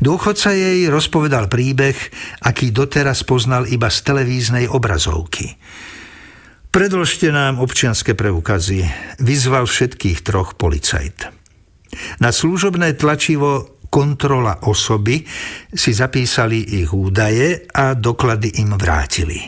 Dôchodca 0.00 0.52
jej 0.52 0.86
rozpovedal 0.90 1.50
príbeh, 1.50 1.96
aký 2.44 2.70
doteraz 2.70 3.24
poznal 3.26 3.66
iba 3.66 3.90
z 3.90 3.98
televíznej 4.04 4.64
obrazovky. 4.70 5.56
Predložte 6.70 7.32
nám 7.32 7.56
občianske 7.56 8.12
preukazy, 8.12 8.84
vyzval 9.24 9.64
všetkých 9.64 10.20
troch 10.20 10.60
policajt. 10.60 11.32
Na 12.20 12.28
služobné 12.28 13.00
tlačivo 13.00 13.80
kontrola 13.88 14.60
osoby 14.68 15.24
si 15.72 15.96
zapísali 15.96 16.84
ich 16.84 16.92
údaje 16.92 17.64
a 17.72 17.96
doklady 17.96 18.60
im 18.60 18.76
vrátili. 18.76 19.40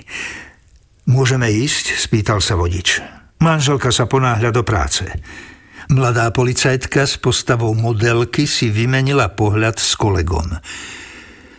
Môžeme 1.09 1.53
ísť? 1.53 2.01
spýtal 2.01 2.41
sa 2.41 2.57
vodič. 2.57 3.05
Manželka 3.45 3.93
sa 3.93 4.09
ponáhľa 4.09 4.51
do 4.51 4.63
práce. 4.65 5.05
Mladá 5.89 6.29
policajtka 6.29 7.09
s 7.09 7.17
postavou 7.17 7.73
modelky 7.73 8.45
si 8.45 8.69
vymenila 8.69 9.33
pohľad 9.33 9.81
s 9.81 9.97
kolegom. 9.97 10.61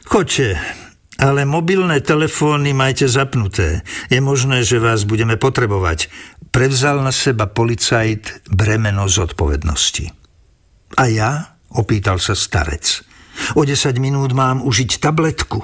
Choďte, 0.05 0.53
ale 1.17 1.49
mobilné 1.49 1.97
telefóny 2.05 2.77
majte 2.77 3.09
zapnuté. 3.09 3.81
Je 4.13 4.21
možné, 4.21 4.61
že 4.61 4.77
vás 4.77 5.09
budeme 5.09 5.33
potrebovať. 5.33 6.13
Prevzal 6.53 7.01
na 7.01 7.09
seba 7.09 7.49
policajt 7.49 8.53
bremeno 8.53 9.09
zodpovednosti. 9.09 10.13
A 11.01 11.03
ja? 11.09 11.31
opýtal 11.73 12.21
sa 12.21 12.37
starec. 12.37 13.01
O 13.57 13.65
10 13.65 13.97
minút 13.97 14.33
mám 14.37 14.61
užiť 14.61 15.01
tabletku. 15.01 15.61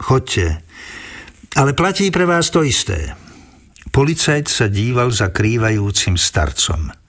Choďte, 0.00 0.60
ale 1.52 1.76
platí 1.76 2.08
pre 2.08 2.24
vás 2.24 2.48
to 2.48 2.64
isté. 2.64 3.12
Policajt 3.92 4.48
sa 4.48 4.66
díval 4.72 5.12
za 5.12 5.28
krývajúcim 5.28 6.16
starcom. 6.16 7.01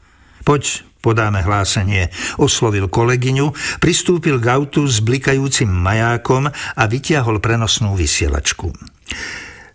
Poď, 0.43 0.83
podáme 0.99 1.43
hlásenie, 1.43 2.11
oslovil 2.39 2.91
kolegyňu, 2.91 3.51
pristúpil 3.79 4.39
k 4.43 4.45
autu 4.51 4.83
s 4.87 4.99
blikajúcim 4.99 5.67
majákom 5.67 6.51
a 6.51 6.83
vytiahol 6.87 7.39
prenosnú 7.39 7.95
vysielačku. 7.95 8.71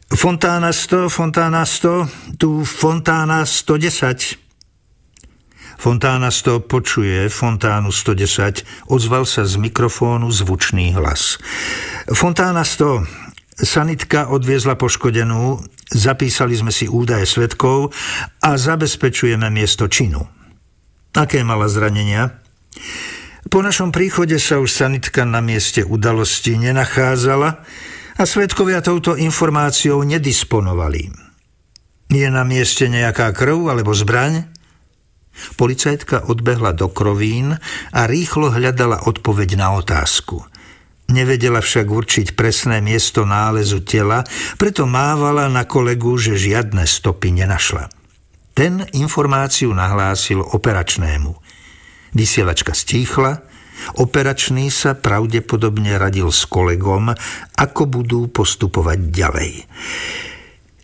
Fontána 0.09 0.73
100, 0.73 1.13
Fontána 1.13 1.69
100, 1.69 2.41
tu 2.41 2.65
Fontána 2.65 3.45
110. 3.45 4.41
Fontána 5.79 6.33
100 6.33 6.65
počuje 6.65 7.29
Fontánu 7.29 7.93
110, 7.93 8.91
ozval 8.91 9.29
sa 9.29 9.45
z 9.45 9.61
mikrofónu 9.61 10.27
zvučný 10.33 10.97
hlas. 10.97 11.39
Fontána 12.09 12.67
100, 12.67 13.05
sanitka 13.63 14.27
odviezla 14.33 14.75
poškodenú, 14.75 15.61
zapísali 15.93 16.59
sme 16.59 16.75
si 16.75 16.91
údaje 16.91 17.29
svetkov 17.29 17.95
a 18.43 18.59
zabezpečujeme 18.59 19.47
miesto 19.55 19.87
činu. 19.87 20.38
Aké 21.17 21.41
mala 21.41 21.69
zranenia? 21.71 22.41
Po 23.49 23.65
našom 23.65 23.89
príchode 23.95 24.37
sa 24.37 24.61
už 24.61 24.69
sanitka 24.69 25.25
na 25.25 25.41
mieste 25.41 25.81
udalosti 25.81 26.61
nenachádzala 26.61 27.65
a 28.19 28.23
svetkovia 28.27 28.85
touto 28.85 29.17
informáciou 29.17 30.05
nedisponovali. 30.05 31.09
Je 32.13 32.29
na 32.29 32.45
mieste 32.45 32.89
nejaká 32.93 33.33
krv 33.33 33.73
alebo 33.73 33.97
zbraň? 33.97 34.49
Policajtka 35.57 36.29
odbehla 36.29 36.75
do 36.75 36.91
krovín 36.93 37.57
a 37.95 38.01
rýchlo 38.05 38.53
hľadala 38.53 39.07
odpoveď 39.07 39.57
na 39.57 39.79
otázku. 39.79 40.45
Nevedela 41.09 41.65
však 41.65 41.89
určiť 41.89 42.27
presné 42.37 42.85
miesto 42.85 43.25
nálezu 43.25 43.81
tela, 43.81 44.29
preto 44.61 44.85
mávala 44.85 45.49
na 45.49 45.65
kolegu, 45.65 46.21
že 46.21 46.37
žiadne 46.37 46.85
stopy 46.85 47.33
nenašla. 47.33 47.98
Ten 48.59 48.83
informáciu 48.91 49.71
nahlásil 49.71 50.43
operačnému. 50.43 51.31
Vysielačka 52.11 52.75
stíchla, 52.75 53.47
operačný 54.03 54.67
sa 54.67 54.99
pravdepodobne 54.99 55.95
radil 55.95 56.27
s 56.35 56.43
kolegom, 56.43 57.15
ako 57.55 57.83
budú 57.87 58.27
postupovať 58.27 58.99
ďalej. 59.15 59.53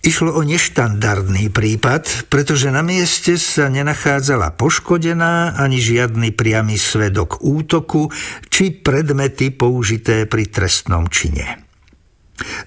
Išlo 0.06 0.38
o 0.38 0.46
neštandardný 0.46 1.50
prípad, 1.50 2.30
pretože 2.30 2.70
na 2.70 2.86
mieste 2.86 3.34
sa 3.42 3.66
nenachádzala 3.66 4.54
poškodená 4.54 5.58
ani 5.58 5.82
žiadny 5.82 6.30
priamy 6.30 6.78
svedok 6.78 7.42
útoku 7.42 8.06
či 8.54 8.70
predmety 8.70 9.50
použité 9.50 10.30
pri 10.30 10.46
trestnom 10.46 11.10
čine. 11.10 11.66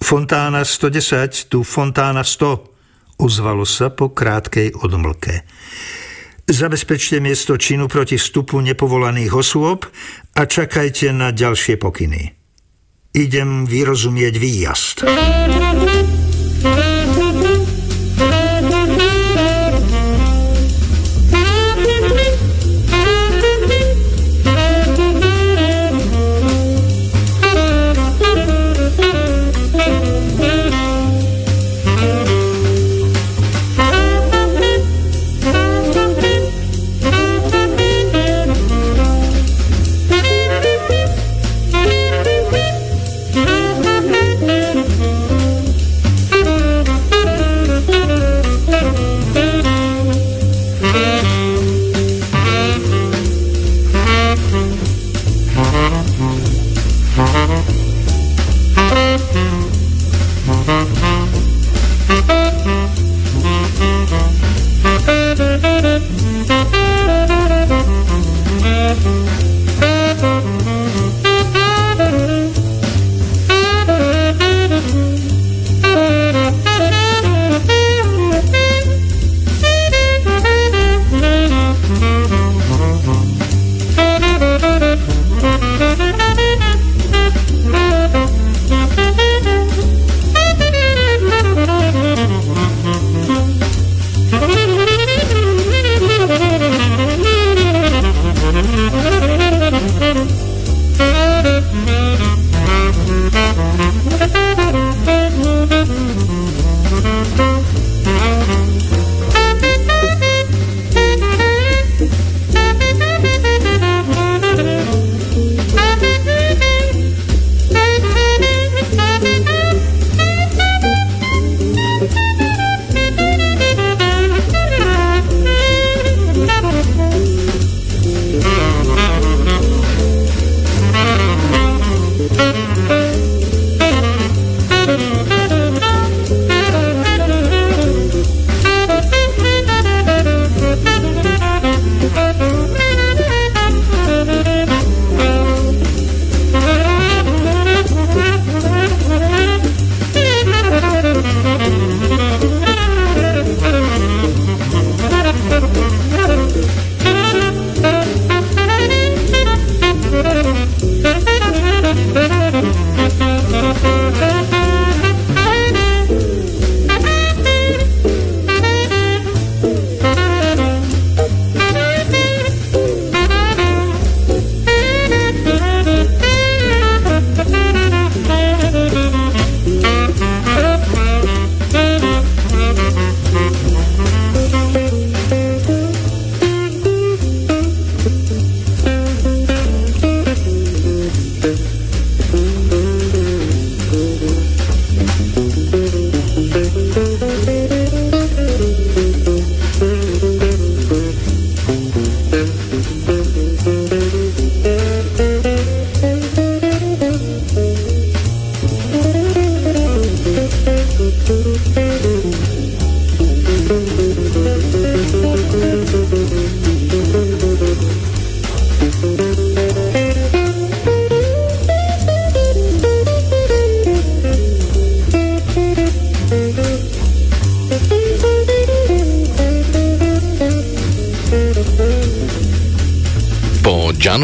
Fontána 0.04 0.68
110, 0.68 1.48
tu 1.48 1.64
Fontána 1.64 2.28
100, 2.28 2.77
ozvalo 3.18 3.66
sa 3.66 3.90
po 3.90 4.14
krátkej 4.14 4.78
odmlke. 4.82 5.44
Zabezpečte 6.48 7.20
miesto 7.20 7.60
činu 7.60 7.92
proti 7.92 8.16
vstupu 8.16 8.64
nepovolaných 8.64 9.34
osôb 9.36 9.84
a 10.38 10.42
čakajte 10.48 11.12
na 11.12 11.36
ďalšie 11.36 11.76
pokyny. 11.76 12.38
Idem 13.12 13.68
vyrozumieť 13.68 14.34
výjazd. 14.40 14.98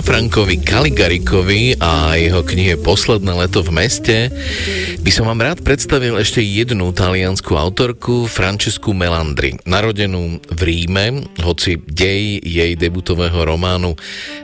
Frankovi 0.04 0.60
Kaligarikovi 0.60 1.80
a 1.80 2.20
jeho 2.20 2.44
knihe 2.44 2.76
Posledné 2.76 3.40
leto 3.40 3.64
v 3.64 3.72
meste 3.72 4.28
by 5.00 5.08
som 5.08 5.32
vám 5.32 5.40
rád 5.40 5.64
predstavil 5.64 6.20
ešte 6.20 6.44
jednu 6.44 6.92
taliansku 6.92 7.56
autorku, 7.56 8.28
Francesku 8.28 8.92
Melandri, 8.92 9.56
narodenú 9.64 10.44
v 10.44 10.60
Ríme, 10.60 11.24
hoci 11.40 11.80
dej 11.80 12.44
jej 12.44 12.76
debutového 12.76 13.48
románu 13.48 13.96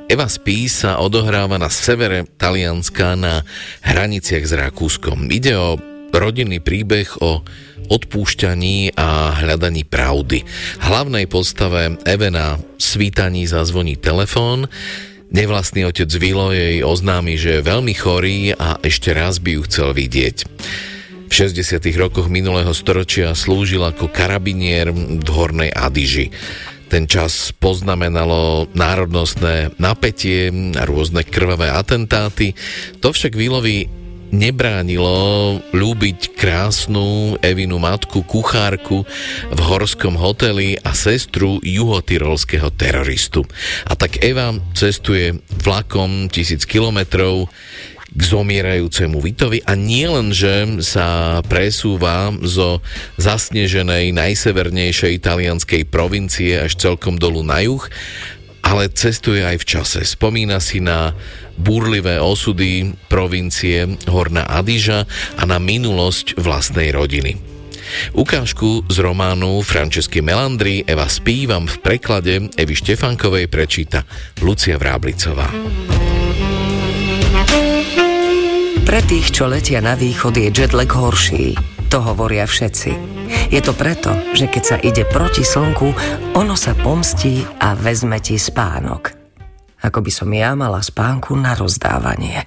Eva 0.08 0.32
spí 0.32 0.72
sa 0.72 1.04
odohráva 1.04 1.60
na 1.60 1.68
severe 1.68 2.24
Talianska 2.40 3.20
na 3.20 3.44
hraniciach 3.84 4.48
s 4.48 4.56
Rakúskom. 4.56 5.28
Ide 5.28 5.60
o 5.60 5.76
rodinný 6.16 6.64
príbeh 6.64 7.20
o 7.20 7.44
odpúšťaní 7.90 8.96
a 8.96 9.36
hľadaní 9.44 9.84
pravdy. 9.84 10.46
Hlavnej 10.82 11.26
postave 11.28 11.98
Evena 12.06 12.62
svítaní 12.78 13.46
zazvoní 13.46 13.98
telefón, 13.98 14.70
Nevlastný 15.30 15.86
otec 15.86 16.10
Vilo 16.18 16.50
jej 16.50 16.82
oznámi, 16.82 17.38
že 17.38 17.62
je 17.62 17.68
veľmi 17.70 17.94
chorý 17.94 18.58
a 18.58 18.82
ešte 18.82 19.14
raz 19.14 19.38
by 19.38 19.58
ju 19.58 19.62
chcel 19.70 19.94
vidieť. 19.94 20.38
V 21.30 21.34
60. 21.54 21.78
rokoch 22.02 22.34
minulého 22.34 22.74
storočia 22.74 23.38
slúžil 23.38 23.86
ako 23.86 24.10
karabinier 24.10 24.90
v 24.90 25.30
Hornej 25.30 25.70
Adiži. 25.70 26.34
Ten 26.90 27.06
čas 27.06 27.54
poznamenalo 27.54 28.74
národnostné 28.74 29.78
napätie, 29.78 30.50
rôzne 30.90 31.22
krvavé 31.22 31.70
atentáty. 31.70 32.58
To 33.06 33.14
však 33.14 33.38
Vilovi 33.38 33.86
nebránilo 34.30 35.60
ľúbiť 35.74 36.34
krásnu 36.38 37.38
Evinu 37.42 37.82
matku, 37.82 38.22
kuchárku 38.26 39.04
v 39.50 39.60
horskom 39.60 40.16
hoteli 40.18 40.78
a 40.82 40.94
sestru 40.94 41.58
juhotyrolského 41.62 42.70
teroristu. 42.74 43.46
A 43.90 43.94
tak 43.98 44.22
Eva 44.22 44.54
cestuje 44.74 45.38
vlakom 45.50 46.30
tisíc 46.30 46.64
kilometrov 46.66 47.50
k 48.10 48.22
zomierajúcemu 48.26 49.22
Vitovi 49.22 49.62
a 49.62 49.78
nie 49.78 50.10
len, 50.10 50.34
že 50.34 50.82
sa 50.82 51.40
presúva 51.46 52.34
zo 52.42 52.82
zasneženej 53.22 54.10
najsevernejšej 54.18 55.12
italianskej 55.22 55.86
provincie 55.86 56.58
až 56.58 56.74
celkom 56.74 57.22
dolu 57.22 57.46
na 57.46 57.62
juh, 57.62 57.86
ale 58.70 58.94
cestuje 58.94 59.42
aj 59.42 59.66
v 59.66 59.66
čase. 59.66 60.00
Spomína 60.06 60.62
si 60.62 60.78
na 60.78 61.18
búrlivé 61.58 62.22
osudy 62.22 62.94
provincie 63.10 63.98
Horná 64.06 64.46
Adiža 64.46 65.10
a 65.42 65.44
na 65.50 65.58
minulosť 65.58 66.38
vlastnej 66.38 66.94
rodiny. 66.94 67.42
Ukážku 68.14 68.86
z 68.86 69.02
románu 69.02 69.66
Francesky 69.66 70.22
Melandry 70.22 70.86
Eva 70.86 71.10
spívam 71.10 71.66
v 71.66 71.82
preklade 71.82 72.54
Evy 72.54 72.78
Štefankovej 72.78 73.50
prečíta 73.50 74.06
Lucia 74.46 74.78
Vráblicová. 74.78 75.50
Pre 78.86 79.02
tých, 79.06 79.34
čo 79.34 79.50
letia 79.50 79.82
na 79.82 79.98
východ, 79.98 80.38
je 80.38 80.50
jetlag 80.54 80.90
horší. 80.94 81.58
To 81.90 82.06
hovoria 82.06 82.46
všetci. 82.46 83.19
Je 83.50 83.62
to 83.62 83.74
preto, 83.78 84.14
že 84.34 84.50
keď 84.50 84.64
sa 84.66 84.78
ide 84.82 85.06
proti 85.06 85.46
slnku, 85.46 85.94
ono 86.38 86.54
sa 86.58 86.74
pomstí 86.74 87.46
a 87.62 87.78
vezme 87.78 88.18
ti 88.22 88.38
spánok. 88.38 89.14
Ako 89.86 90.02
by 90.02 90.12
som 90.12 90.30
ja 90.34 90.54
mala 90.58 90.82
spánku 90.82 91.38
na 91.38 91.54
rozdávanie. 91.54 92.46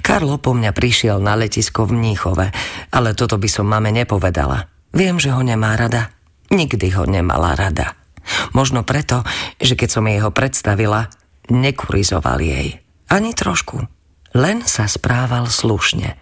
Karlo 0.00 0.36
po 0.36 0.52
mňa 0.52 0.70
prišiel 0.76 1.18
na 1.22 1.38
letisko 1.38 1.88
v 1.88 1.96
Mníchove, 1.96 2.46
ale 2.92 3.16
toto 3.16 3.40
by 3.40 3.48
som 3.48 3.66
mame 3.66 3.90
nepovedala. 3.90 4.68
Viem, 4.92 5.16
že 5.22 5.32
ho 5.32 5.40
nemá 5.40 5.78
rada. 5.78 6.12
Nikdy 6.50 6.90
ho 6.98 7.06
nemala 7.06 7.54
rada. 7.54 7.94
Možno 8.52 8.82
preto, 8.82 9.22
že 9.62 9.78
keď 9.78 9.88
som 9.88 10.04
jej 10.06 10.20
ho 10.20 10.30
predstavila, 10.34 11.08
nekurizoval 11.48 12.42
jej. 12.42 12.82
Ani 13.10 13.34
trošku. 13.34 13.86
Len 14.36 14.62
sa 14.66 14.86
správal 14.86 15.50
slušne. 15.50 16.14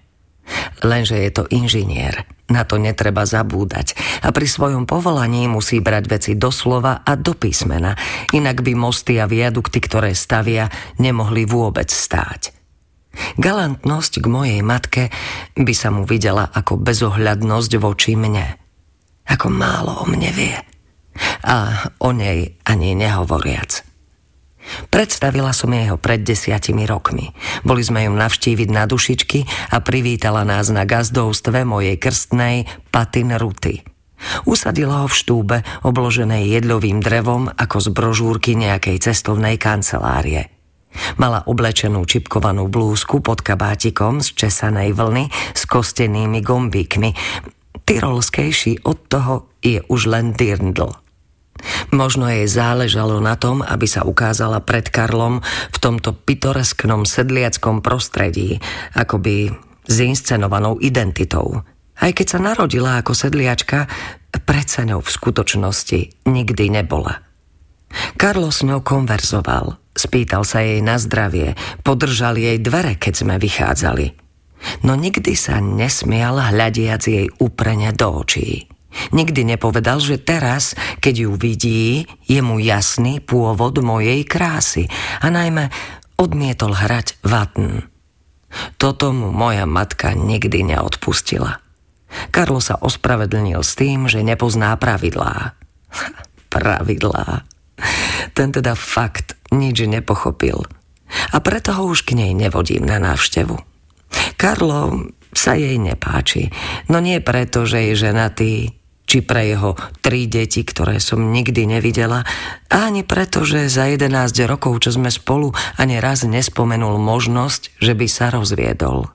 Lenže 0.81 1.21
je 1.21 1.31
to 1.33 1.45
inžinier, 1.53 2.25
na 2.49 2.65
to 2.65 2.81
netreba 2.81 3.29
zabúdať 3.29 3.93
a 4.25 4.33
pri 4.33 4.49
svojom 4.49 4.89
povolaní 4.89 5.49
musí 5.49 5.85
brať 5.85 6.05
veci 6.09 6.33
doslova 6.35 7.05
a 7.05 7.13
do 7.17 7.37
písmena, 7.37 7.95
inak 8.33 8.65
by 8.65 8.73
mosty 8.73 9.21
a 9.21 9.29
viadukty, 9.29 9.79
ktoré 9.85 10.17
stavia, 10.17 10.73
nemohli 10.97 11.45
vôbec 11.45 11.89
stáť. 11.89 12.57
Galantnosť 13.41 14.23
k 14.23 14.27
mojej 14.31 14.61
matke 14.63 15.11
by 15.59 15.75
sa 15.75 15.91
mu 15.91 16.07
videla 16.07 16.47
ako 16.55 16.79
bezohľadnosť 16.79 17.73
voči 17.83 18.15
mne. 18.15 18.47
Ako 19.29 19.51
málo 19.51 20.03
o 20.03 20.05
mne 20.07 20.31
vie. 20.33 20.57
A 21.43 21.89
o 21.99 22.15
nej 22.15 22.55
ani 22.63 22.95
nehovoriac. 22.95 23.88
Predstavila 24.89 25.53
som 25.53 25.73
jej 25.73 25.89
ho 25.91 25.97
pred 25.97 26.25
desiatimi 26.25 26.85
rokmi. 26.85 27.33
Boli 27.63 27.83
sme 27.85 28.07
ju 28.07 28.13
navštíviť 28.15 28.69
na 28.71 28.85
dušičky 28.85 29.73
a 29.73 29.81
privítala 29.81 30.45
nás 30.45 30.71
na 30.73 30.89
gazdovstve 30.89 31.65
mojej 31.65 31.97
krstnej 31.97 32.69
Patin 32.93 33.35
Ruty. 33.37 33.85
Usadila 34.51 35.07
ho 35.07 35.09
v 35.09 35.15
štúbe, 35.15 35.57
obloženej 35.87 36.59
jedľovým 36.59 36.99
drevom 36.99 37.47
ako 37.55 37.77
z 37.79 37.89
brožúrky 37.95 38.59
nejakej 38.59 38.99
cestovnej 38.99 39.57
kancelárie. 39.57 40.51
Mala 41.21 41.47
oblečenú 41.47 42.03
čipkovanú 42.03 42.67
blúzku 42.67 43.23
pod 43.23 43.45
kabátikom 43.45 44.19
z 44.19 44.35
česanej 44.35 44.97
vlny 44.97 45.31
s 45.55 45.63
kostenými 45.69 46.43
gombíkmi. 46.43 47.11
Tyrolskejší 47.87 48.83
od 48.85 48.99
toho 49.07 49.35
je 49.63 49.81
už 49.87 50.01
len 50.11 50.35
dirndl. 50.35 51.08
Možno 51.91 52.29
jej 52.29 52.47
záležalo 52.47 53.19
na 53.19 53.35
tom, 53.35 53.65
aby 53.65 53.87
sa 53.89 54.05
ukázala 54.05 54.63
pred 54.63 54.89
Karlom 54.89 55.41
v 55.73 55.79
tomto 55.79 56.15
pitoresknom 56.15 57.09
sedliackom 57.09 57.81
prostredí, 57.81 58.61
akoby 58.95 59.53
s 59.89 59.97
inscenovanou 60.05 60.77
identitou. 60.79 61.65
Aj 61.99 62.13
keď 62.15 62.27
sa 62.27 62.39
narodila 62.39 63.03
ako 63.03 63.17
sedliačka, 63.17 63.91
predsa 64.47 64.87
ňou 64.87 65.03
v 65.03 65.11
skutočnosti 65.11 66.29
nikdy 66.29 66.65
nebola. 66.71 67.27
Karlo 68.21 68.53
s 68.53 68.63
ňou 68.63 68.85
konverzoval, 68.85 69.81
spýtal 69.97 70.45
sa 70.45 70.61
jej 70.61 70.85
na 70.85 71.01
zdravie, 71.01 71.57
podržal 71.83 72.37
jej 72.37 72.61
dvere, 72.61 73.01
keď 73.01 73.15
sme 73.25 73.35
vychádzali. 73.41 74.07
No 74.85 74.99
nikdy 74.99 75.33
sa 75.39 75.63
nesmial 75.63 76.39
hľadiac 76.39 77.03
jej 77.03 77.27
úprene 77.41 77.91
do 77.95 78.23
očí. 78.23 78.67
Nikdy 79.13 79.57
nepovedal, 79.57 80.01
že 80.01 80.17
teraz, 80.17 80.73
keď 80.99 81.15
ju 81.29 81.31
vidí, 81.37 82.09
je 82.25 82.41
mu 82.41 82.57
jasný 82.57 83.21
pôvod 83.21 83.81
mojej 83.85 84.25
krásy 84.25 84.89
a 85.21 85.29
najmä 85.29 85.69
odmietol 86.17 86.75
hrať 86.75 87.21
vatn. 87.23 87.85
Toto 88.81 89.13
mu 89.13 89.29
moja 89.29 89.69
matka 89.69 90.17
nikdy 90.17 90.65
neodpustila. 90.65 91.61
Karlo 92.33 92.65
sa 92.65 92.81
ospravedlnil 92.81 93.61
s 93.61 93.77
tým, 93.77 94.09
že 94.09 94.25
nepozná 94.25 94.73
pravidlá. 94.81 95.53
pravidlá. 96.55 97.45
Ten 98.33 98.49
teda 98.51 98.73
fakt 98.73 99.37
nič 99.53 99.85
nepochopil. 99.85 100.65
A 101.33 101.37
preto 101.41 101.77
ho 101.77 101.93
už 101.93 102.05
k 102.05 102.17
nej 102.17 102.33
nevodím 102.33 102.85
na 102.89 102.97
návštevu. 103.01 103.57
Karlo 104.41 105.13
sa 105.37 105.53
jej 105.55 105.77
nepáči, 105.77 106.49
no 106.89 106.99
nie 107.05 107.21
preto, 107.21 107.69
že 107.69 107.93
je 107.93 108.09
ženatý, 108.09 108.78
či 109.09 109.25
pre 109.25 109.49
jeho 109.49 109.73
tri 110.05 110.29
deti, 110.29 110.61
ktoré 110.61 111.01
som 111.01 111.33
nikdy 111.33 111.65
nevidela, 111.65 112.29
ani 112.69 113.01
preto, 113.09 113.49
že 113.49 113.73
za 113.73 113.89
11 113.89 114.13
rokov, 114.45 114.85
čo 114.85 114.93
sme 114.93 115.09
spolu, 115.09 115.57
ani 115.81 115.97
raz 115.97 116.29
nespomenul 116.29 117.01
možnosť, 117.01 117.81
že 117.81 117.97
by 117.97 118.07
sa 118.07 118.29
rozviedol. 118.29 119.09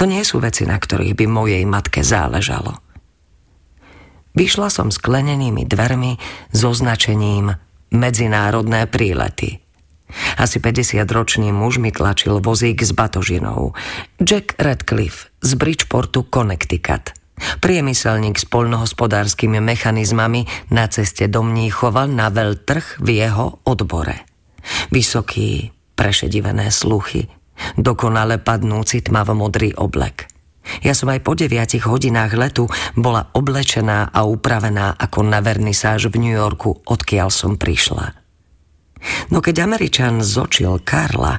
To 0.00 0.08
nie 0.08 0.24
sú 0.24 0.40
veci, 0.40 0.64
na 0.64 0.80
ktorých 0.80 1.12
by 1.12 1.26
mojej 1.28 1.62
matke 1.68 2.00
záležalo. 2.00 2.80
Vyšla 4.34 4.72
som 4.72 4.88
sklenenými 4.90 5.68
dvermi 5.68 6.18
s 6.50 6.60
označením 6.64 7.54
Medzinárodné 7.94 8.90
prílety. 8.90 9.62
Asi 10.34 10.58
50-ročný 10.58 11.54
muž 11.54 11.78
mi 11.78 11.94
tlačil 11.94 12.42
vozík 12.42 12.82
s 12.82 12.90
batožinou. 12.90 13.74
Jack 14.18 14.58
Radcliffe 14.58 15.30
z 15.38 15.50
Bridgeportu, 15.54 16.26
Connecticut– 16.26 17.14
Priemyselník 17.34 18.38
s 18.38 18.46
poľnohospodárskymi 18.46 19.58
mechanizmami 19.58 20.46
na 20.70 20.86
ceste 20.86 21.26
do 21.26 21.42
Mníchova 21.42 22.06
na 22.06 22.30
veľtrh 22.30 23.02
v 23.02 23.08
jeho 23.10 23.58
odbore. 23.66 24.22
Vysoký, 24.94 25.74
prešedivené 25.98 26.70
sluchy, 26.70 27.26
dokonale 27.74 28.38
padnúci 28.38 29.02
tmavomodrý 29.02 29.74
oblek. 29.74 30.30
Ja 30.80 30.96
som 30.96 31.12
aj 31.12 31.20
po 31.20 31.36
deviatich 31.36 31.84
hodinách 31.84 32.32
letu 32.40 32.64
bola 32.96 33.28
oblečená 33.36 34.08
a 34.08 34.24
upravená 34.24 34.96
ako 34.96 35.20
na 35.26 35.44
vernisáž 35.44 36.08
v 36.08 36.24
New 36.24 36.34
Yorku, 36.34 36.80
odkiaľ 36.88 37.28
som 37.28 37.60
prišla. 37.60 38.16
No 39.28 39.44
keď 39.44 39.68
Američan 39.68 40.24
zočil 40.24 40.80
Karla, 40.80 41.36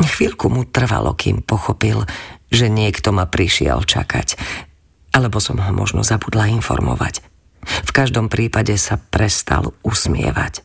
chvíľku 0.00 0.48
mu 0.48 0.64
trvalo, 0.64 1.12
kým 1.12 1.44
pochopil, 1.44 2.08
že 2.48 2.72
niekto 2.72 3.12
ma 3.12 3.28
prišiel 3.28 3.84
čakať 3.84 4.40
alebo 5.18 5.42
som 5.42 5.58
ho 5.58 5.72
možno 5.74 6.06
zabudla 6.06 6.46
informovať. 6.54 7.26
V 7.66 7.90
každom 7.90 8.30
prípade 8.30 8.78
sa 8.78 9.02
prestal 9.02 9.74
usmievať. 9.82 10.62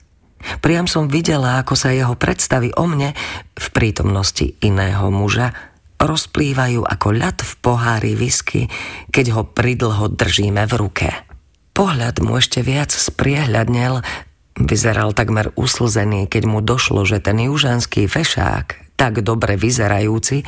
Priam 0.62 0.86
som 0.86 1.10
videla, 1.10 1.58
ako 1.58 1.74
sa 1.74 1.96
jeho 1.96 2.14
predstavy 2.14 2.70
o 2.78 2.86
mne 2.86 3.16
v 3.58 3.68
prítomnosti 3.74 4.54
iného 4.62 5.10
muža 5.10 5.56
rozplývajú 6.04 6.84
ako 6.84 7.08
ľad 7.16 7.38
v 7.42 7.54
pohári 7.64 8.14
whisky, 8.20 8.68
keď 9.08 9.26
ho 9.40 9.42
pridlho 9.48 10.12
držíme 10.12 10.68
v 10.68 10.74
ruke. 10.76 11.10
Pohľad 11.72 12.20
mu 12.20 12.38
ešte 12.38 12.60
viac 12.60 12.92
spriehľadnel, 12.92 14.04
vyzeral 14.60 15.16
takmer 15.16 15.56
uslzený, 15.56 16.28
keď 16.28 16.44
mu 16.46 16.60
došlo, 16.60 17.08
že 17.08 17.24
ten 17.24 17.40
južanský 17.40 18.06
fešák, 18.06 19.00
tak 19.00 19.24
dobre 19.26 19.56
vyzerajúci, 19.56 20.44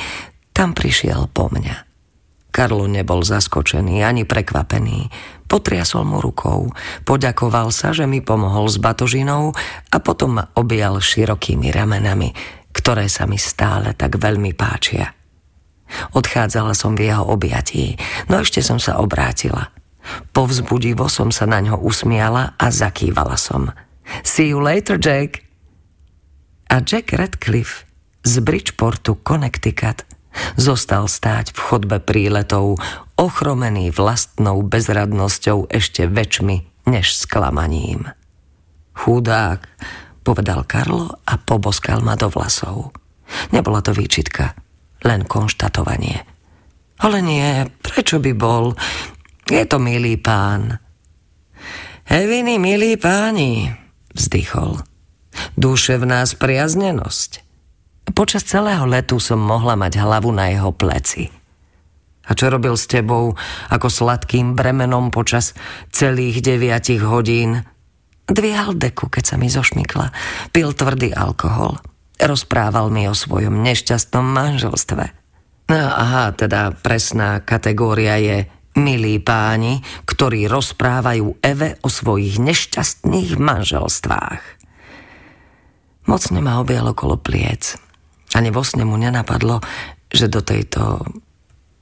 tam 0.51 0.75
prišiel 0.75 1.31
po 1.31 1.49
mňa. 1.49 1.94
Karlo 2.55 2.87
nebol 2.87 3.19
zaskočený 3.19 3.99
ani 3.99 4.23
prekvapený. 4.23 5.11
Potriasol 5.43 6.07
mu 6.07 6.23
rukou, 6.23 6.71
poďakoval 7.03 7.67
sa, 7.75 7.91
že 7.91 8.07
mi 8.07 8.23
pomohol 8.23 8.71
s 8.71 8.79
batožinou 8.79 9.51
a 9.91 9.97
potom 9.99 10.39
ma 10.39 10.47
objal 10.55 11.03
širokými 11.03 11.67
ramenami, 11.75 12.31
ktoré 12.71 13.11
sa 13.11 13.27
mi 13.27 13.35
stále 13.35 13.91
tak 13.91 14.15
veľmi 14.15 14.55
páčia. 14.55 15.11
Odchádzala 16.15 16.71
som 16.71 16.95
v 16.95 17.11
jeho 17.11 17.27
objatí, 17.27 17.99
no 18.31 18.39
ešte 18.39 18.63
som 18.63 18.79
sa 18.79 19.03
obrátila. 19.03 19.75
Povzbudivo 20.31 21.11
som 21.11 21.35
sa 21.35 21.43
na 21.43 21.59
ňo 21.59 21.83
usmiala 21.83 22.55
a 22.55 22.71
zakývala 22.71 23.35
som. 23.35 23.75
See 24.23 24.55
you 24.55 24.63
later, 24.63 24.95
Jack. 24.95 25.43
A 26.71 26.79
Jack 26.79 27.11
Radcliffe 27.11 27.83
z 28.23 28.41
Bridgeportu, 28.41 29.21
Connecticut, 29.21 30.14
Zostal 30.59 31.07
stáť 31.07 31.55
v 31.55 31.59
chodbe 31.59 31.97
príletov, 32.03 32.79
ochromený 33.15 33.91
vlastnou 33.91 34.63
bezradnosťou 34.63 35.71
ešte 35.71 36.07
väčšmi 36.09 36.87
než 36.91 37.15
sklamaním. 37.15 38.11
Chudák, 38.95 39.61
povedal 40.23 40.63
Karlo 40.65 41.21
a 41.23 41.33
poboskal 41.37 42.01
ma 42.01 42.17
do 42.17 42.31
vlasov. 42.31 42.95
Nebola 43.53 43.81
to 43.85 43.93
výčitka, 43.93 44.57
len 45.05 45.25
konštatovanie. 45.25 46.23
Ale 47.01 47.19
nie, 47.19 47.67
prečo 47.83 48.23
by 48.23 48.31
bol? 48.31 48.73
Je 49.45 49.63
to 49.67 49.77
milý 49.77 50.17
pán. 50.17 50.79
Heviny, 52.05 52.57
milí 52.57 52.95
páni, 52.95 53.73
vzdychol. 54.13 54.81
Duševná 55.59 56.23
spriaznenosť. 56.23 57.44
Počas 58.13 58.45
celého 58.45 58.85
letu 58.85 59.17
som 59.17 59.41
mohla 59.41 59.73
mať 59.73 59.97
hlavu 59.97 60.29
na 60.29 60.53
jeho 60.53 60.69
pleci. 60.69 61.25
A 62.25 62.33
čo 62.33 62.49
robil 62.49 62.73
s 62.73 62.89
tebou 62.89 63.37
ako 63.69 63.87
sladkým 63.89 64.57
bremenom 64.57 65.13
počas 65.13 65.53
celých 65.93 66.41
deviatich 66.41 67.01
hodín? 67.01 67.61
Dvíhal 68.25 68.73
deku, 68.77 69.13
keď 69.13 69.23
sa 69.23 69.35
mi 69.37 69.49
zošmykla. 69.49 70.09
Pil 70.49 70.73
tvrdý 70.73 71.13
alkohol. 71.13 71.77
Rozprával 72.17 72.89
mi 72.89 73.05
o 73.05 73.13
svojom 73.13 73.61
nešťastnom 73.61 74.25
manželstve. 74.25 75.05
No 75.69 75.77
aha, 75.77 76.33
teda 76.33 76.73
presná 76.73 77.41
kategória 77.45 78.17
je 78.17 78.49
milí 78.77 79.21
páni, 79.21 79.81
ktorí 80.09 80.49
rozprávajú 80.49 81.41
Eve 81.41 81.77
o 81.85 81.89
svojich 81.89 82.41
nešťastných 82.41 83.37
manželstvách. 83.37 84.41
Mocne 86.05 86.39
ma 86.41 86.61
objal 86.61 86.89
okolo 86.89 87.17
pliec. 87.17 87.77
Ani 88.35 88.51
vo 88.51 88.61
sne 88.67 88.83
mu 88.83 88.99
nenapadlo, 88.99 89.63
že 90.11 90.27
do 90.27 90.43
tejto 90.43 91.07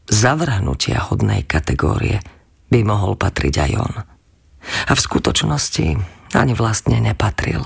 zavrhnutia 0.05 1.01
hodnej 1.09 1.41
kategórie 1.41 2.21
by 2.69 2.85
mohol 2.85 3.17
patriť 3.17 3.55
aj 3.69 3.71
on. 3.81 3.93
A 4.87 4.91
v 4.93 5.01
skutočnosti 5.01 5.87
ani 6.33 6.53
vlastne 6.53 7.01
nepatril. 7.01 7.65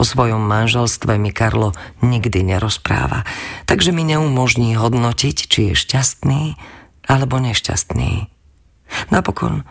O 0.00 0.02
svojom 0.02 0.40
manželstve 0.40 1.20
mi 1.20 1.34
Karlo 1.34 1.76
nikdy 2.00 2.40
nerozpráva, 2.40 3.28
takže 3.68 3.92
mi 3.92 4.08
neumožní 4.08 4.72
hodnotiť, 4.72 5.36
či 5.36 5.60
je 5.70 5.74
šťastný 5.76 6.42
alebo 7.04 7.36
nešťastný. 7.38 8.32
Napokon 9.12 9.68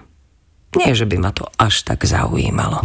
nie, 0.76 0.92
že 0.96 1.08
by 1.08 1.18
ma 1.18 1.32
to 1.32 1.48
až 1.56 1.88
tak 1.88 2.04
zaujímalo. 2.04 2.84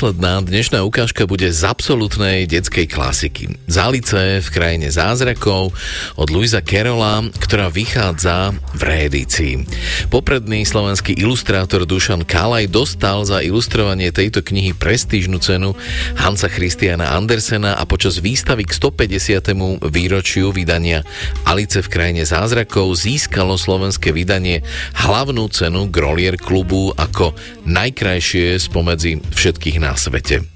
Predposledná 0.00 0.40
dnešná 0.40 0.80
ukážka 0.80 1.28
bude 1.28 1.52
z 1.52 1.60
absolútnej 1.60 2.48
detskej 2.48 2.88
klasiky. 2.88 3.52
Zálice 3.68 4.40
v 4.40 4.48
krajine 4.48 4.88
zázrakov 4.88 5.76
od 6.16 6.28
Luisa 6.32 6.64
Kerola, 6.64 7.20
ktorá 7.36 7.68
vychádza 7.68 8.56
v 8.72 8.80
reedícii. 8.80 9.68
Popredný 10.08 10.64
slovenský 10.64 11.20
ilustrátor 11.20 11.84
Dušan 11.84 12.24
Kalaj 12.24 12.72
dostal 12.72 13.28
za 13.28 13.44
ilustrovanie 13.44 14.08
tejto 14.08 14.40
knihy 14.40 14.72
prestížnu 14.72 15.36
cenu 15.36 15.76
Hansa 16.16 16.48
Christiana 16.48 17.12
Andersena 17.12 17.76
a 17.76 17.84
počas 18.00 18.24
výstavy 18.24 18.64
k 18.64 18.72
150. 18.72 19.84
výročiu 19.92 20.56
vydania 20.56 21.04
Alice 21.44 21.84
v 21.84 21.92
krajine 21.92 22.24
zázrakov 22.24 22.96
získalo 22.96 23.60
slovenské 23.60 24.08
vydanie 24.16 24.64
hlavnú 25.04 25.44
cenu 25.52 25.84
Grolier 25.92 26.40
klubu 26.40 26.96
ako 26.96 27.36
najkrajšie 27.68 28.56
spomedzi 28.56 29.20
všetkých 29.20 29.84
na 29.84 29.92
svete. 30.00 30.48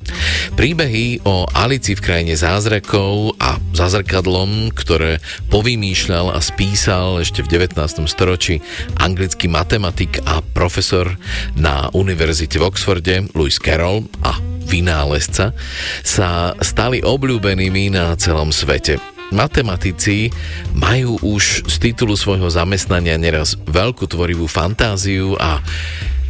Príbehy 0.57 1.21
o 1.29 1.45
Alici 1.53 1.93
v 1.93 2.01
krajine 2.01 2.33
zázrakov 2.33 3.37
a 3.37 3.61
zazrkadlom, 3.77 4.73
ktoré 4.73 5.21
povymýšľal 5.53 6.33
a 6.33 6.41
spísal 6.41 7.21
ešte 7.21 7.45
v 7.45 7.61
19. 7.61 8.09
storočí 8.09 8.65
anglický 8.97 9.53
matematik 9.53 10.17
a 10.25 10.41
profesor 10.41 11.13
na 11.61 11.93
univerzite 11.93 12.57
v 12.57 12.73
Oxforde 12.73 13.29
Lewis 13.37 13.61
Carroll 13.61 14.09
a 14.25 14.41
vynálezca, 14.75 15.55
sa 16.03 16.59
stali 16.59 16.99
obľúbenými 16.99 17.95
na 17.95 18.19
celom 18.19 18.51
svete. 18.51 18.99
Matematici 19.31 20.35
majú 20.75 21.19
už 21.23 21.67
z 21.71 21.75
titulu 21.91 22.19
svojho 22.19 22.51
zamestnania 22.51 23.15
neraz 23.15 23.55
veľkú 23.71 24.11
tvorivú 24.11 24.51
fantáziu 24.51 25.39
a 25.39 25.63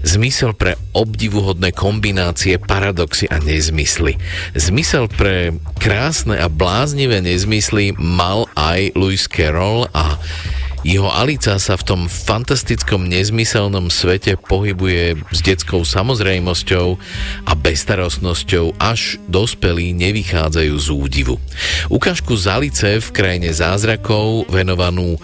Zmysel 0.05 0.53
pre 0.53 0.77
obdivuhodné 0.93 1.73
kombinácie, 1.73 2.61
paradoxy 2.61 3.25
a 3.33 3.41
nezmysly. 3.41 4.21
Zmysel 4.53 5.09
pre 5.09 5.57
krásne 5.81 6.37
a 6.37 6.53
bláznivé 6.53 7.25
nezmysly 7.25 7.97
mal 7.97 8.45
aj 8.53 8.93
Lewis 9.01 9.25
Carroll 9.25 9.89
a 9.97 10.21
jeho 10.85 11.09
Alica 11.09 11.57
sa 11.57 11.81
v 11.81 11.87
tom 11.89 12.01
fantastickom 12.12 13.09
nezmyselnom 13.09 13.89
svete 13.89 14.37
pohybuje 14.37 15.16
s 15.33 15.41
detskou 15.41 15.81
samozrejmosťou 15.81 17.01
a 17.49 17.54
bezstarostnosťou, 17.65 18.77
až 18.77 19.16
dospelí 19.24 19.97
nevychádzajú 19.97 20.74
z 20.77 20.89
údivu. 20.93 21.41
Ukážku 21.89 22.36
z 22.36 22.45
Alice 22.53 22.91
v 23.01 23.09
krajine 23.09 23.49
zázrakov 23.57 24.45
venovanú 24.53 25.16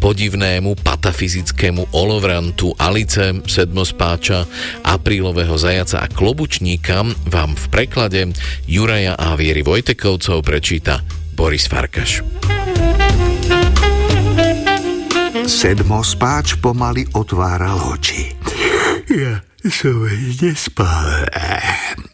podivnému 0.00 0.80
patafyzickému 0.80 1.92
olovrantu 1.92 2.72
Alice, 2.80 3.36
sedmospáča, 3.44 4.48
aprílového 4.80 5.58
zajaca 5.60 6.00
a 6.00 6.08
klobučníka 6.08 7.04
vám 7.28 7.52
v 7.58 7.64
preklade 7.68 8.32
Juraja 8.64 9.18
a 9.18 9.36
Viery 9.36 9.60
Vojtekovcov 9.60 10.40
prečíta 10.40 11.04
Boris 11.36 11.68
Farkaš. 11.68 12.24
Sedmospáč 15.44 16.56
pomaly 16.62 17.10
otváral 17.12 17.76
oči. 17.92 18.32
Ja 19.10 19.49
som 19.68 20.08
nespal. 20.40 21.28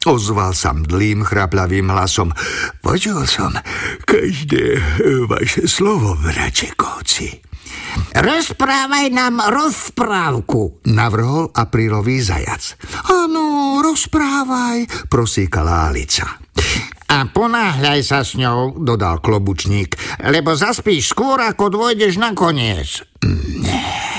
Ozval 0.06 0.50
sa 0.54 0.74
mdlým 0.74 1.22
chrapľavým 1.22 1.94
hlasom. 1.94 2.34
Počul 2.82 3.22
som 3.30 3.54
každé 4.02 4.82
vaše 5.30 5.70
slovo, 5.70 6.18
Vračekovci. 6.18 7.46
Rozprávaj 8.16 9.06
nám 9.12 9.40
rozprávku, 9.52 10.82
navrhol 10.90 11.52
aprílový 11.52 12.20
zajac. 12.24 12.76
Áno, 13.08 13.78
rozprávaj, 13.84 15.08
prosíkala 15.12 15.92
Alica. 15.92 16.40
A 17.06 17.22
ponáhľaj 17.30 18.00
sa 18.02 18.26
s 18.26 18.34
ňou, 18.34 18.82
dodal 18.82 19.22
klobučník, 19.22 19.94
lebo 20.26 20.58
zaspíš 20.58 21.14
skôr, 21.14 21.38
ako 21.38 21.70
dôjdeš 21.70 22.18
na 22.18 22.34
koniec. 22.34 23.06
Nie. 23.62 24.15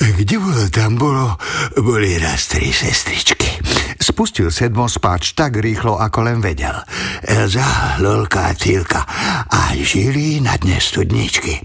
Kde 0.00 0.36
bolo, 0.40 0.64
tam 0.72 0.96
bolo, 0.96 1.36
boli 1.76 2.16
raz 2.16 2.48
tri 2.48 2.72
sestričky. 2.72 3.60
Spustil 4.00 4.48
sedmospáč 4.48 5.36
tak 5.36 5.60
rýchlo, 5.60 6.00
ako 6.00 6.24
len 6.24 6.38
vedel. 6.40 6.72
Elza, 7.20 8.00
Lolka 8.00 8.48
a 8.48 8.56
Cílka 8.56 9.04
a 9.44 9.76
žili 9.76 10.40
na 10.40 10.56
dne 10.56 10.80
studničky. 10.80 11.60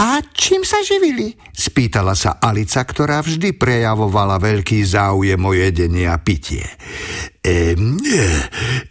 A 0.00 0.24
čím 0.32 0.64
sa 0.64 0.80
živili? 0.80 1.36
Spýtala 1.52 2.16
sa 2.16 2.40
Alica, 2.40 2.80
ktorá 2.80 3.20
vždy 3.20 3.52
prejavovala 3.56 4.40
veľký 4.40 4.80
záujem 4.80 5.40
o 5.40 5.52
jedenie 5.52 6.08
a 6.08 6.16
pitie. 6.16 6.64
E, 7.44 7.76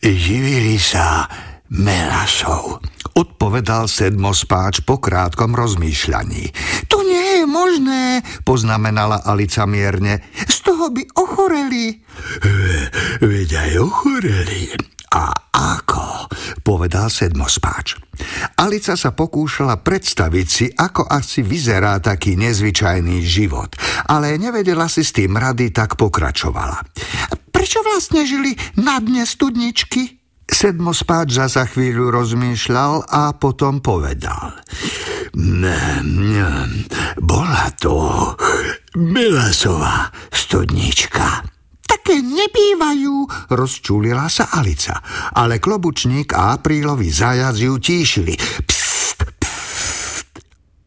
živili 0.01 0.77
sa 0.77 1.25
melasou, 1.73 2.81
odpovedal 3.15 3.87
sedmospáč 3.87 4.83
po 4.83 4.99
krátkom 4.99 5.55
rozmýšľaní. 5.55 6.51
To 6.91 6.99
nie 7.01 7.41
je 7.41 7.45
možné, 7.47 8.03
poznamenala 8.43 9.23
Alica 9.23 9.63
mierne. 9.63 10.19
Z 10.45 10.67
toho 10.67 10.91
by 10.91 11.03
ochoreli. 11.15 12.03
Veď 13.23 13.49
aj 13.55 13.71
ochoreli. 13.79 14.75
A 15.15 15.31
ako? 15.55 16.27
povedal 16.65 17.07
sedmospáč. 17.07 17.95
Alica 18.59 18.99
sa 18.99 19.15
pokúšala 19.15 19.79
predstaviť 19.79 20.47
si, 20.47 20.65
ako 20.67 21.07
asi 21.07 21.39
vyzerá 21.39 22.01
taký 22.03 22.35
nezvyčajný 22.35 23.23
život, 23.23 23.79
ale 24.11 24.35
nevedela 24.35 24.91
si 24.91 25.07
s 25.07 25.15
tým 25.15 25.39
rady, 25.39 25.71
tak 25.71 25.95
pokračovala. 25.95 26.83
Prečo 27.53 27.79
vlastne 27.85 28.27
žili 28.27 28.57
na 28.75 28.99
dne 28.99 29.23
studničky? 29.23 30.24
Sedmospáč 30.45 31.41
za 31.49 31.65
chvíľu 31.65 32.13
rozmýšľal 32.13 33.09
a 33.09 33.33
potom 33.35 33.81
povedal. 33.81 34.55
Bola 37.19 37.65
to 37.75 38.31
Melasová 38.95 40.07
studnička. 40.31 41.43
Také 41.83 42.21
nebývajú, 42.23 43.49
rozčúlila 43.51 44.31
sa 44.31 44.47
Alica, 44.55 45.01
ale 45.35 45.59
klobučník 45.59 46.31
a 46.31 46.55
aprílový 46.55 47.11
zajac 47.11 47.59
ju 47.59 47.75
tíšili. 47.75 48.33
Psst, 48.63 49.19
psst. 49.35 50.29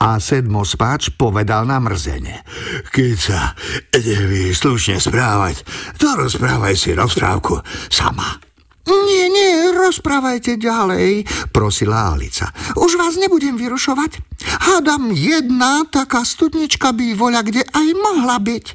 A 0.00 0.16
sedmospáč 0.22 1.12
povedal 1.18 1.68
na 1.68 1.82
mrzene. 1.82 2.46
Keď 2.94 3.14
sa 3.18 3.52
nevieš 3.92 4.64
slušne 4.64 4.96
správať, 5.02 5.66
to 6.00 6.14
rozprávaj 6.14 6.72
si 6.78 6.94
rozprávku 6.94 7.60
sama. 7.92 8.47
Nie, 8.88 9.28
nie, 9.28 9.52
rozprávajte 9.76 10.56
ďalej, 10.56 11.28
prosila 11.52 12.16
Alica. 12.16 12.48
Už 12.80 12.96
vás 12.96 13.20
nebudem 13.20 13.60
vyrušovať. 13.60 14.24
Hádam, 14.64 15.12
jedna 15.12 15.84
taká 15.84 16.24
studnička 16.24 16.96
by 16.96 17.12
voľa 17.12 17.42
kde 17.44 17.62
aj 17.68 17.88
mohla 18.00 18.40
byť. 18.40 18.64
E, 18.68 18.74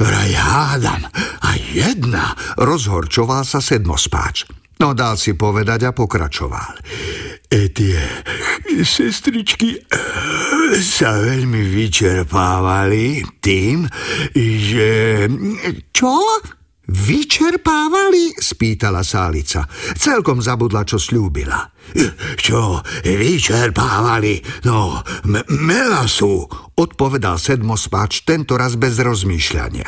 vraj 0.00 0.32
hádam, 0.32 1.02
a 1.44 1.48
jedna, 1.58 2.32
rozhorčoval 2.56 3.44
sa 3.44 3.60
sedmospáč. 3.60 4.48
No 4.80 4.96
dal 4.96 5.20
si 5.20 5.36
povedať 5.36 5.92
a 5.92 5.92
pokračoval. 5.92 6.80
E 7.50 7.68
tie 7.68 8.00
sestričky 8.80 9.76
e, 9.76 9.80
sa 10.80 11.20
veľmi 11.20 11.60
vyčerpávali 11.68 13.20
tým, 13.44 13.84
že... 14.32 14.88
Čo? 15.92 16.16
Vyčerpávali? 16.90 18.34
spýtala 18.34 19.06
Sálica. 19.06 19.70
Celkom 19.94 20.42
zabudla, 20.42 20.82
čo 20.82 20.98
slúbila. 20.98 21.70
Čo, 22.34 22.82
vyčerpávali? 23.06 24.42
No, 24.66 24.98
m- 25.26 25.46
melasu, 25.62 26.50
odpovedal 26.74 27.38
sedmospáč, 27.38 28.26
tento 28.26 28.58
raz 28.58 28.74
bez 28.74 28.98
rozmýšľania. 28.98 29.86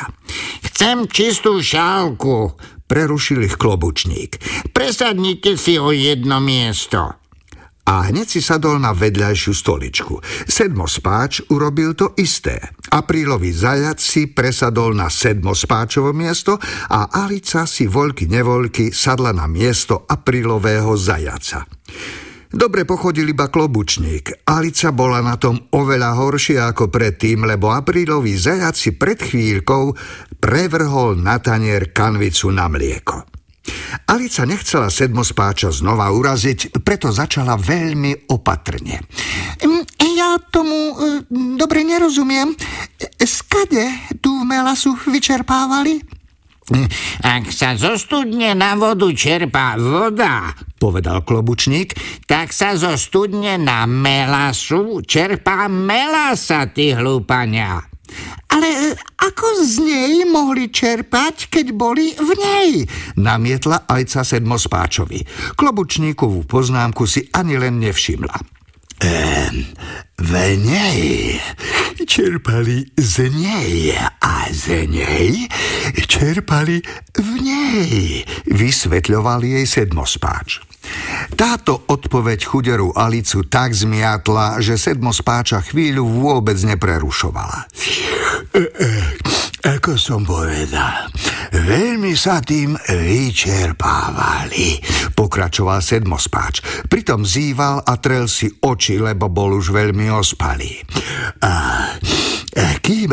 Chcem 0.71 1.11
čistú 1.11 1.59
šálku, 1.59 2.55
prerušil 2.87 3.51
ich 3.51 3.59
klobučník. 3.59 4.39
Presadnite 4.71 5.59
si 5.59 5.75
o 5.75 5.91
jedno 5.91 6.39
miesto 6.39 7.22
a 7.83 8.07
hneď 8.07 8.27
si 8.27 8.39
sadol 8.39 8.79
na 8.79 8.95
vedľajšiu 8.95 9.51
stoličku. 9.51 10.13
Sedmospáč 10.47 11.43
urobil 11.51 11.91
to 11.93 12.15
isté. 12.15 12.71
Aprílový 12.87 13.51
zajac 13.51 13.99
si 13.99 14.31
presadol 14.31 14.95
na 14.95 15.11
sedmospáčovo 15.11 16.15
miesto 16.15 16.55
a 16.87 17.11
Alica 17.11 17.67
si 17.67 17.83
voľky 17.89 18.31
nevoľky 18.31 18.95
sadla 18.95 19.35
na 19.35 19.51
miesto 19.51 20.07
aprílového 20.07 20.95
zajaca. 20.95 21.67
Dobre 22.53 22.85
pochodil 22.85 23.33
iba 23.33 23.49
klobučník. 23.49 24.45
Alica 24.45 24.93
bola 24.93 25.25
na 25.25 25.41
tom 25.41 25.57
oveľa 25.73 26.21
horšie 26.21 26.61
ako 26.61 26.93
predtým, 26.93 27.49
lebo 27.49 27.73
aprílový 27.73 28.37
zajac 28.37 28.77
si 28.77 28.93
pred 28.93 29.17
chvíľkou 29.17 29.97
prevrhol 30.37 31.17
na 31.17 31.41
tanier 31.41 31.89
kanvicu 31.89 32.53
na 32.53 32.69
mlieko. 32.69 33.25
Alica 34.09 34.43
nechcela 34.43 34.91
sedmospáča 34.91 35.71
znova 35.71 36.11
uraziť, 36.11 36.83
preto 36.83 37.09
začala 37.13 37.55
veľmi 37.55 38.27
opatrne. 38.27 38.99
Mm, 39.63 39.83
ja 40.13 40.35
tomu 40.51 40.75
e, 40.75 40.95
dobre 41.55 41.87
nerozumiem. 41.87 42.51
Skade 43.23 44.19
tú 44.19 44.43
melasu 44.43 44.93
vyčerpávali? 45.07 46.03
Ak 47.19 47.51
sa 47.51 47.75
zo 47.75 47.99
studne 47.99 48.55
na 48.55 48.79
vodu 48.79 49.11
čerpá 49.11 49.75
voda, 49.75 50.55
povedal 50.79 51.19
klobučník, 51.27 51.91
tak 52.23 52.55
sa 52.55 52.79
zo 52.79 52.95
studne 52.95 53.59
na 53.59 53.83
melasu 53.83 55.03
čerpá 55.03 55.67
melasa, 55.67 56.71
ty 56.71 56.95
hlúpania. 56.95 57.92
Ale 58.51 58.67
e, 58.67 58.89
ako 59.21 59.45
z 59.63 59.73
nej 59.81 60.13
mohli 60.29 60.69
čerpať, 60.69 61.49
keď 61.49 61.65
boli 61.73 62.13
v 62.13 62.29
nej? 62.37 62.69
Namietla 63.17 63.89
ajca 63.89 64.21
sedmospáčovi. 64.21 65.25
Klobučníkovú 65.57 66.45
poznámku 66.45 67.05
si 67.09 67.25
ani 67.33 67.57
len 67.57 67.81
nevšimla. 67.81 68.35
Ehm, 69.03 69.67
v 70.21 70.31
nej 70.63 71.01
čerpali 72.07 72.87
z 72.95 73.27
nej 73.31 73.91
a 74.21 74.47
z 74.53 74.87
nej 74.87 75.49
čerpali 76.07 76.79
v 77.17 77.29
nej, 77.41 77.93
vysvetľoval 78.47 79.43
jej 79.43 79.65
sedmospáč. 79.67 80.72
Táto 81.33 81.89
odpoveď 81.89 82.39
chuderu 82.45 82.93
Alicu 82.93 83.49
tak 83.49 83.73
zmiatla, 83.73 84.61
že 84.61 84.77
sedmospáča 84.77 85.65
chvíľu 85.65 86.05
vôbec 86.05 86.61
neprerušovala. 86.61 87.65
E, 88.53 88.61
e, 88.61 88.91
ako 89.63 89.97
som 89.97 90.21
povedal, 90.27 91.09
veľmi 91.55 92.13
sa 92.13 92.43
tým 92.43 92.77
vyčerpávali, 92.77 94.77
pokračoval 95.17 95.79
sedmospáč. 95.79 96.85
Pritom 96.85 97.23
zýval 97.23 97.81
a 97.81 97.93
trel 97.97 98.29
si 98.29 98.51
oči, 98.51 99.01
lebo 99.01 99.31
bol 99.31 99.57
už 99.57 99.73
veľmi 99.73 100.11
ospalý. 100.13 100.83
A, 101.41 101.53
a 102.59 102.67
kým 102.83 103.09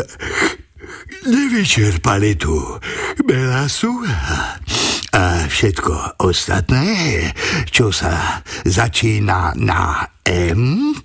nevyčerpali 1.25 2.37
tu 2.37 2.53
Belasu 3.23 4.03
a 5.11 5.47
všetko 5.47 6.23
ostatné, 6.23 7.27
čo 7.67 7.91
sa 7.91 8.39
začína 8.63 9.55
na 9.59 10.07
M, 10.23 10.95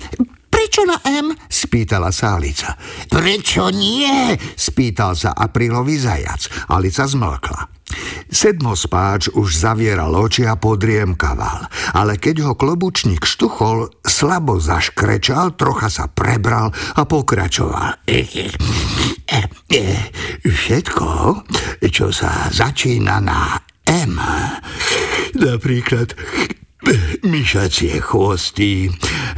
Prečo 0.46 0.88
na 0.88 0.98
M? 1.04 1.36
spýtala 1.46 2.08
sa 2.10 2.40
Alica. 2.40 2.74
Prečo 3.12 3.68
nie? 3.70 4.34
spýtal 4.56 5.12
sa 5.12 5.36
aprílový 5.36 6.00
zajac. 6.00 6.48
Alica 6.72 7.04
zmlkla. 7.04 7.76
Sedmospáč 8.26 9.30
už 9.30 9.62
zavieral 9.62 10.10
oči 10.10 10.42
a 10.42 10.58
podriemkaval, 10.58 11.70
ale 11.94 12.18
keď 12.18 12.50
ho 12.50 12.52
klobučník 12.58 13.22
štuchol, 13.22 13.94
slabo 14.02 14.58
zaškrečal, 14.58 15.54
trocha 15.54 15.86
sa 15.86 16.10
prebral 16.10 16.74
a 16.98 17.02
pokračoval. 17.06 18.02
Všetko, 20.42 21.08
čo 21.86 22.06
sa 22.10 22.50
začína 22.50 23.22
na 23.22 23.54
M, 23.86 24.18
napríklad 25.34 26.18
myšacie 27.22 27.98
chvosty, 28.02 28.90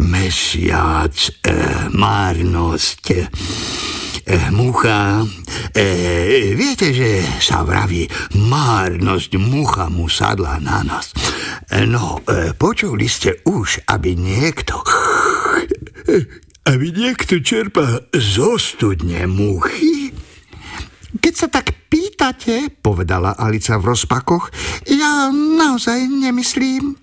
mesiac, 0.02 1.14
e, 1.14 1.52
márnosť, 1.92 3.04
e, 3.12 3.24
mucha. 4.52 5.24
E, 5.72 6.52
viete, 6.52 6.92
že 6.92 7.24
sa 7.40 7.64
vraví 7.64 8.08
márnosť 8.36 9.40
mucha 9.40 9.88
mu 9.88 10.08
sadla 10.10 10.60
na 10.60 10.84
nos. 10.84 11.12
No, 11.88 12.20
e, 12.26 12.52
počuli 12.52 13.08
ste 13.08 13.40
už, 13.44 13.88
aby 13.88 14.16
niekto 14.16 14.80
aby 16.68 16.92
niekto 16.92 17.40
čerpa 17.40 18.04
zo 18.12 18.60
studne 18.60 19.24
muchy? 19.24 20.12
Keď 21.16 21.32
sa 21.32 21.48
tak 21.48 21.77
pýtate, 22.18 22.74
povedala 22.82 23.38
Alica 23.38 23.78
v 23.78 23.94
rozpakoch, 23.94 24.50
ja 24.90 25.30
naozaj 25.30 26.10
nemyslím. 26.10 26.98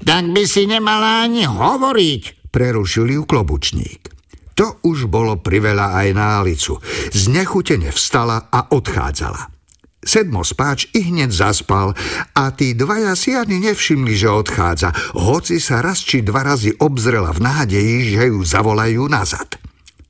Tak 0.00 0.24
by 0.32 0.40
si 0.48 0.64
nemala 0.64 1.28
ani 1.28 1.44
hovoriť, 1.44 2.48
prerušil 2.48 3.12
ju 3.12 3.22
klobučník. 3.28 4.08
To 4.56 4.80
už 4.88 5.12
bolo 5.12 5.36
priveľa 5.36 6.00
aj 6.00 6.08
na 6.16 6.40
Alicu. 6.40 6.80
Znechutene 7.12 7.92
vstala 7.92 8.48
a 8.48 8.72
odchádzala. 8.72 9.52
Sedmo 10.00 10.40
spáč 10.40 10.88
i 10.96 11.12
hneď 11.12 11.28
zaspal 11.28 11.92
a 12.32 12.48
tí 12.56 12.72
dvaja 12.72 13.12
si 13.12 13.36
ani 13.36 13.60
nevšimli, 13.68 14.16
že 14.16 14.32
odchádza, 14.32 14.96
hoci 15.12 15.60
sa 15.60 15.84
raz 15.84 16.00
či 16.00 16.24
dva 16.24 16.40
razy 16.40 16.72
obzrela 16.80 17.36
v 17.36 17.44
nádeji, 17.44 18.16
že 18.16 18.32
ju 18.32 18.40
zavolajú 18.40 19.04
nazad. 19.12 19.60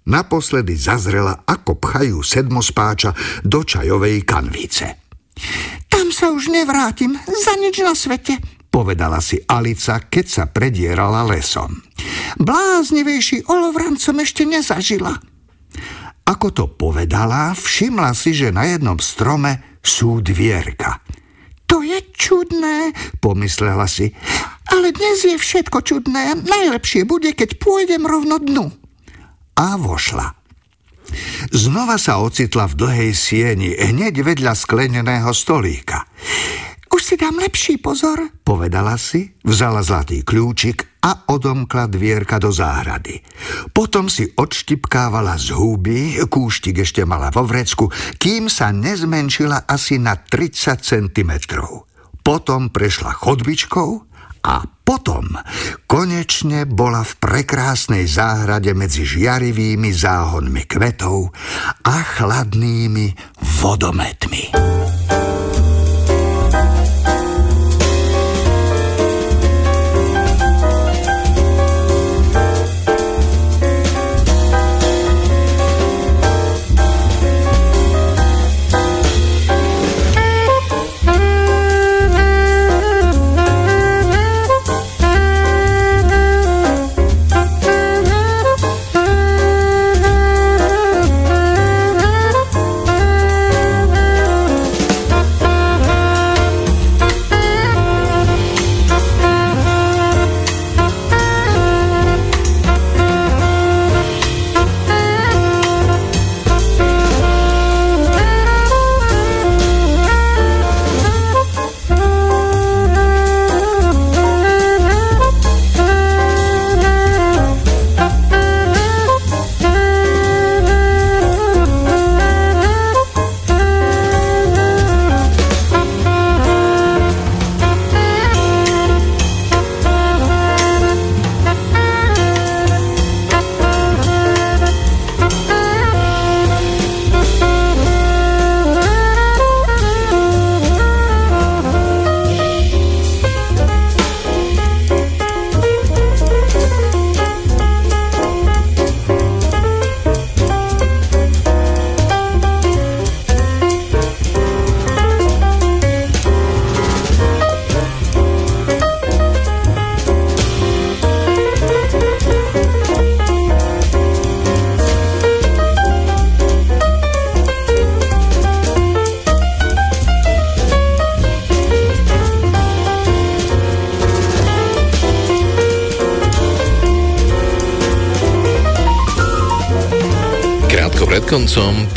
Naposledy 0.04 0.76
zazrela, 0.76 1.48
ako 1.48 1.80
pchajú 1.80 2.20
sedmospáča 2.20 3.16
do 3.40 3.64
čajovej 3.64 4.28
kanvice. 4.28 5.00
Tam 5.88 6.12
sa 6.12 6.28
už 6.30 6.52
nevrátim, 6.52 7.16
za 7.16 7.56
nič 7.56 7.80
na 7.80 7.96
svete, 7.96 8.36
povedala 8.68 9.22
si 9.22 9.38
Alica, 9.46 10.02
keď 10.02 10.26
sa 10.26 10.44
predierala 10.50 11.24
lesom. 11.24 11.80
Bláznivejší 12.42 13.46
olovran 13.46 13.94
som 13.96 14.18
ešte 14.18 14.42
nezažila. 14.42 15.14
Ako 16.24 16.50
to 16.50 16.64
povedala, 16.68 17.54
všimla 17.54 18.10
si, 18.12 18.34
že 18.34 18.50
na 18.50 18.66
jednom 18.66 18.98
strome 18.98 19.78
sú 19.84 20.18
dvierka. 20.24 21.00
To 21.70 21.80
je 21.80 22.00
čudné, 22.12 22.92
pomyslela 23.22 23.88
si. 23.88 24.12
Ale 24.68 24.90
dnes 24.90 25.22
je 25.22 25.36
všetko 25.36 25.84
čudné. 25.84 26.34
Najlepšie 26.44 27.06
bude, 27.06 27.32
keď 27.36 27.60
pôjdem 27.60 28.04
rovno 28.04 28.40
dnu. 28.40 28.83
A 29.54 29.78
vošla. 29.78 30.34
Znova 31.54 32.00
sa 32.00 32.18
ocitla 32.18 32.66
v 32.66 32.74
dlhej 32.74 33.12
sieni, 33.14 33.70
hneď 33.76 34.24
vedľa 34.24 34.56
skleneného 34.56 35.30
stolíka. 35.30 36.08
Už 36.94 37.02
si 37.02 37.14
dám 37.18 37.42
lepší 37.42 37.82
pozor, 37.82 38.22
povedala 38.46 38.94
si, 38.94 39.34
vzala 39.42 39.82
zlatý 39.82 40.22
kľúčik 40.22 41.02
a 41.02 41.26
odomkla 41.26 41.90
dvierka 41.90 42.38
do 42.38 42.54
záhrady. 42.54 43.18
Potom 43.74 44.06
si 44.06 44.30
odštipkávala 44.30 45.34
z 45.34 45.58
huby, 45.58 46.22
kúštik 46.30 46.86
ešte 46.86 47.02
mala 47.02 47.34
vo 47.34 47.42
vrecku, 47.42 47.90
kým 48.16 48.46
sa 48.46 48.70
nezmenšila 48.70 49.66
asi 49.66 49.98
na 49.98 50.14
30 50.14 50.80
cm. 50.80 51.32
Potom 52.22 52.70
prešla 52.70 53.10
chodbičkou 53.10 53.90
a 54.46 54.62
potom 54.84 55.32
konečne 55.88 56.68
bola 56.68 57.00
v 57.00 57.12
prekrásnej 57.16 58.04
záhrade 58.04 58.76
medzi 58.76 59.08
žiarivými 59.08 59.90
záhonmi 59.90 60.68
kvetov 60.68 61.32
a 61.88 61.96
chladnými 62.04 63.16
vodometmi. 63.64 64.52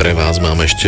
Pre 0.08 0.16
vás 0.16 0.40
mám 0.40 0.64
ešte 0.64 0.88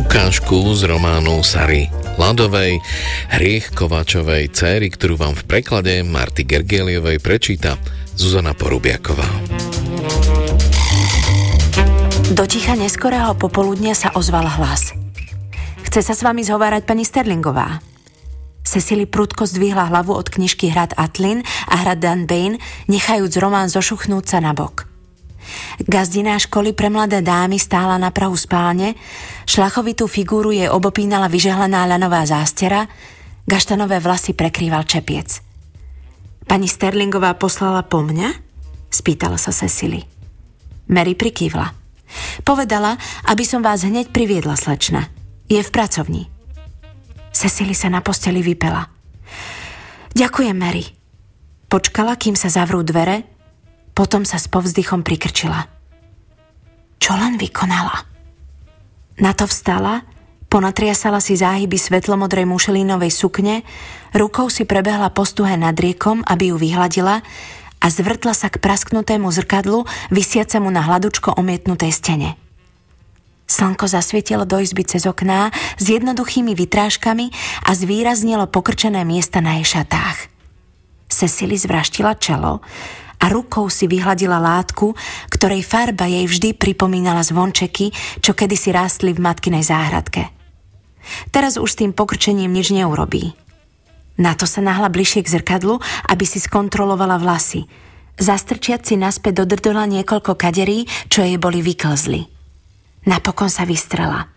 ukážku 0.00 0.72
z 0.80 0.88
románu 0.88 1.44
Sary 1.44 1.92
Ladovej, 2.16 2.80
Hriech 3.28 3.68
Kováčovej 3.76 4.48
céry, 4.48 4.88
ktorú 4.88 5.20
vám 5.20 5.36
v 5.36 5.44
preklade 5.44 6.00
Marty 6.00 6.48
Gergeliovej 6.48 7.20
prečíta 7.20 7.76
Zuzana 8.16 8.56
Porubiaková. 8.56 9.28
Do 12.32 12.48
ticha 12.48 12.72
neskorého 12.80 13.36
popoludnia 13.36 13.92
sa 13.92 14.08
ozval 14.16 14.48
hlas. 14.56 14.96
Chce 15.84 16.00
sa 16.00 16.16
s 16.16 16.24
vami 16.24 16.48
zhovárať 16.48 16.88
pani 16.88 17.04
Sterlingová. 17.04 17.84
Cecily 18.64 19.04
prudko 19.04 19.44
zdvihla 19.44 19.92
hlavu 19.92 20.16
od 20.16 20.32
knižky 20.32 20.72
Hrad 20.72 20.96
Atlin 20.96 21.44
a 21.68 21.76
Hrad 21.76 22.00
Dan 22.00 22.24
Bain, 22.24 22.56
nechajúc 22.88 23.36
román 23.36 23.68
zošuchnúť 23.68 24.24
sa 24.24 24.40
na 24.40 24.56
bok. 24.56 24.83
Gazdina 25.82 26.38
školy 26.38 26.70
pre 26.70 26.86
mladé 26.86 27.18
dámy 27.18 27.58
stála 27.58 27.98
na 27.98 28.14
prahu 28.14 28.38
spálne, 28.38 28.94
šlachovitú 29.50 30.06
figúru 30.06 30.54
jej 30.54 30.70
obopínala 30.70 31.26
vyžehlená 31.26 31.82
ľanová 31.90 32.22
zástera, 32.22 32.86
gaštanové 33.50 33.98
vlasy 33.98 34.38
prekrýval 34.38 34.86
čepiec. 34.86 35.42
Pani 36.46 36.70
Sterlingová 36.70 37.34
poslala 37.34 37.82
po 37.82 38.04
mňa? 38.06 38.30
Spýtala 38.92 39.34
sa 39.40 39.50
Cecily. 39.50 40.06
Mary 40.86 41.18
prikývla. 41.18 41.74
Povedala, 42.46 42.94
aby 43.26 43.42
som 43.42 43.64
vás 43.64 43.82
hneď 43.82 44.14
priviedla, 44.14 44.54
slečna. 44.54 45.10
Je 45.50 45.58
v 45.58 45.70
pracovni. 45.74 46.30
Cecily 47.34 47.74
sa 47.74 47.90
na 47.90 47.98
posteli 47.98 48.44
vypela. 48.44 48.86
Ďakujem, 50.14 50.54
Mary. 50.54 50.86
Počkala, 51.66 52.14
kým 52.14 52.38
sa 52.38 52.46
zavrú 52.46 52.86
dvere 52.86 53.33
potom 53.94 54.26
sa 54.26 54.42
s 54.42 54.50
povzdychom 54.50 55.06
prikrčila. 55.06 55.70
Čo 56.98 57.14
len 57.14 57.38
vykonala? 57.38 58.04
Na 59.22 59.30
to 59.30 59.46
vstala, 59.46 60.02
ponatriasala 60.50 61.22
si 61.22 61.38
záhyby 61.38 61.78
svetlomodrej 61.78 62.50
mušelínovej 62.50 63.14
sukne, 63.14 63.62
rukou 64.10 64.50
si 64.50 64.66
prebehla 64.66 65.14
postuhe 65.14 65.54
nad 65.54 65.78
riekom, 65.78 66.26
aby 66.26 66.50
ju 66.50 66.56
vyhladila 66.58 67.22
a 67.78 67.86
zvrtla 67.86 68.34
sa 68.34 68.50
k 68.50 68.58
prasknutému 68.58 69.30
zrkadlu, 69.30 69.86
vysiacemu 70.10 70.66
na 70.72 70.82
hladučko 70.82 71.38
omietnutej 71.38 71.92
stene. 71.94 72.30
Slnko 73.44 73.84
zasvietilo 73.86 74.48
do 74.48 74.56
izby 74.56 74.88
cez 74.88 75.04
okná 75.04 75.52
s 75.76 75.84
jednoduchými 75.92 76.56
vytrážkami 76.56 77.28
a 77.68 77.70
zvýraznilo 77.76 78.48
pokrčené 78.48 79.04
miesta 79.04 79.44
na 79.44 79.60
jej 79.60 79.78
šatách. 79.78 80.32
Cecily 81.12 81.60
zvraštila 81.60 82.16
čelo, 82.16 82.64
a 83.24 83.32
rukou 83.32 83.72
si 83.72 83.88
vyhladila 83.88 84.36
látku, 84.36 84.92
ktorej 85.32 85.64
farba 85.64 86.04
jej 86.04 86.28
vždy 86.28 86.52
pripomínala 86.52 87.24
zvončeky, 87.24 87.88
čo 88.20 88.36
kedysi 88.36 88.68
rástli 88.68 89.16
v 89.16 89.24
matkinej 89.24 89.64
záhradke. 89.64 90.28
Teraz 91.32 91.56
už 91.56 91.72
s 91.72 91.80
tým 91.80 91.96
pokrčením 91.96 92.52
nič 92.52 92.68
neurobí. 92.76 93.32
Na 94.20 94.36
to 94.36 94.44
sa 94.44 94.60
nahla 94.60 94.92
bližšie 94.92 95.24
k 95.24 95.32
zrkadlu, 95.40 95.80
aby 96.12 96.24
si 96.28 96.36
skontrolovala 96.38 97.16
vlasy. 97.16 97.64
Zastrčiať 98.20 98.92
si 98.92 98.94
naspäť 98.94 99.42
dodrdola 99.42 99.88
niekoľko 99.90 100.36
kaderí, 100.38 100.86
čo 101.08 101.24
jej 101.24 101.40
boli 101.40 101.64
vyklzli. 101.64 102.28
Napokon 103.08 103.50
sa 103.50 103.66
vystrela. 103.66 104.30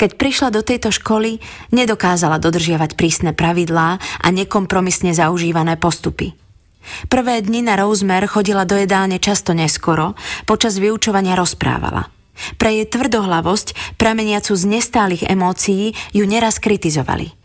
Keď 0.00 0.16
prišla 0.16 0.48
do 0.54 0.64
tejto 0.64 0.88
školy, 0.94 1.42
nedokázala 1.74 2.40
dodržiavať 2.40 2.96
prísne 2.96 3.36
pravidlá 3.36 3.98
a 3.98 4.26
nekompromisne 4.32 5.12
zaužívané 5.12 5.76
postupy– 5.76 6.36
Prvé 7.06 7.42
dni 7.42 7.66
na 7.66 7.78
Rosemere 7.78 8.26
chodila 8.26 8.66
do 8.66 8.74
jedálne 8.78 9.22
často 9.22 9.54
neskoro, 9.54 10.18
počas 10.44 10.78
vyučovania 10.78 11.38
rozprávala. 11.38 12.10
Pre 12.56 12.70
jej 12.72 12.88
tvrdohlavosť, 12.88 13.96
prameniacu 14.00 14.56
z 14.56 14.64
nestálych 14.66 15.22
emócií, 15.28 15.92
ju 16.16 16.24
neraz 16.24 16.58
kritizovali. 16.58 17.36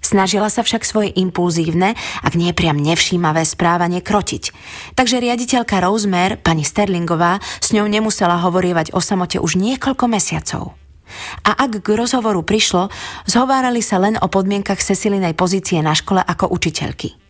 Snažila 0.00 0.48
sa 0.48 0.64
však 0.64 0.82
svoje 0.82 1.12
impulzívne, 1.12 1.92
ak 2.24 2.32
nie 2.32 2.50
priam 2.56 2.80
nevšímavé 2.80 3.44
správanie 3.44 4.00
krotiť. 4.00 4.50
Takže 4.96 5.20
riaditeľka 5.20 5.78
Rosemere, 5.84 6.40
pani 6.40 6.64
Sterlingová, 6.64 7.38
s 7.60 7.70
ňou 7.76 7.84
nemusela 7.84 8.40
hovorievať 8.40 8.96
o 8.96 9.00
samote 9.04 9.36
už 9.36 9.60
niekoľko 9.60 10.04
mesiacov. 10.08 10.74
A 11.44 11.52
ak 11.52 11.82
k 11.84 11.88
rozhovoru 11.94 12.40
prišlo, 12.40 12.88
zhovárali 13.28 13.82
sa 13.84 14.00
len 14.00 14.16
o 14.16 14.26
podmienkach 14.30 14.80
Cecilinej 14.80 15.36
pozície 15.36 15.82
na 15.84 15.92
škole 15.92 16.22
ako 16.22 16.48
učiteľky. 16.48 17.29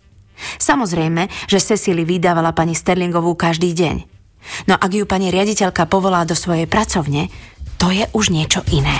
Samozrejme, 0.59 1.29
že 1.49 1.59
Cecily 1.62 2.05
vydávala 2.05 2.53
pani 2.57 2.77
Sterlingovú 2.77 3.37
každý 3.37 3.73
deň. 3.77 3.97
No 4.67 4.75
ak 4.77 4.91
ju 4.91 5.05
pani 5.05 5.29
riaditeľka 5.29 5.85
povolá 5.87 6.25
do 6.25 6.33
svojej 6.33 6.65
pracovne, 6.65 7.29
to 7.81 7.93
je 7.93 8.05
už 8.12 8.33
niečo 8.33 8.61
iné. 8.73 8.97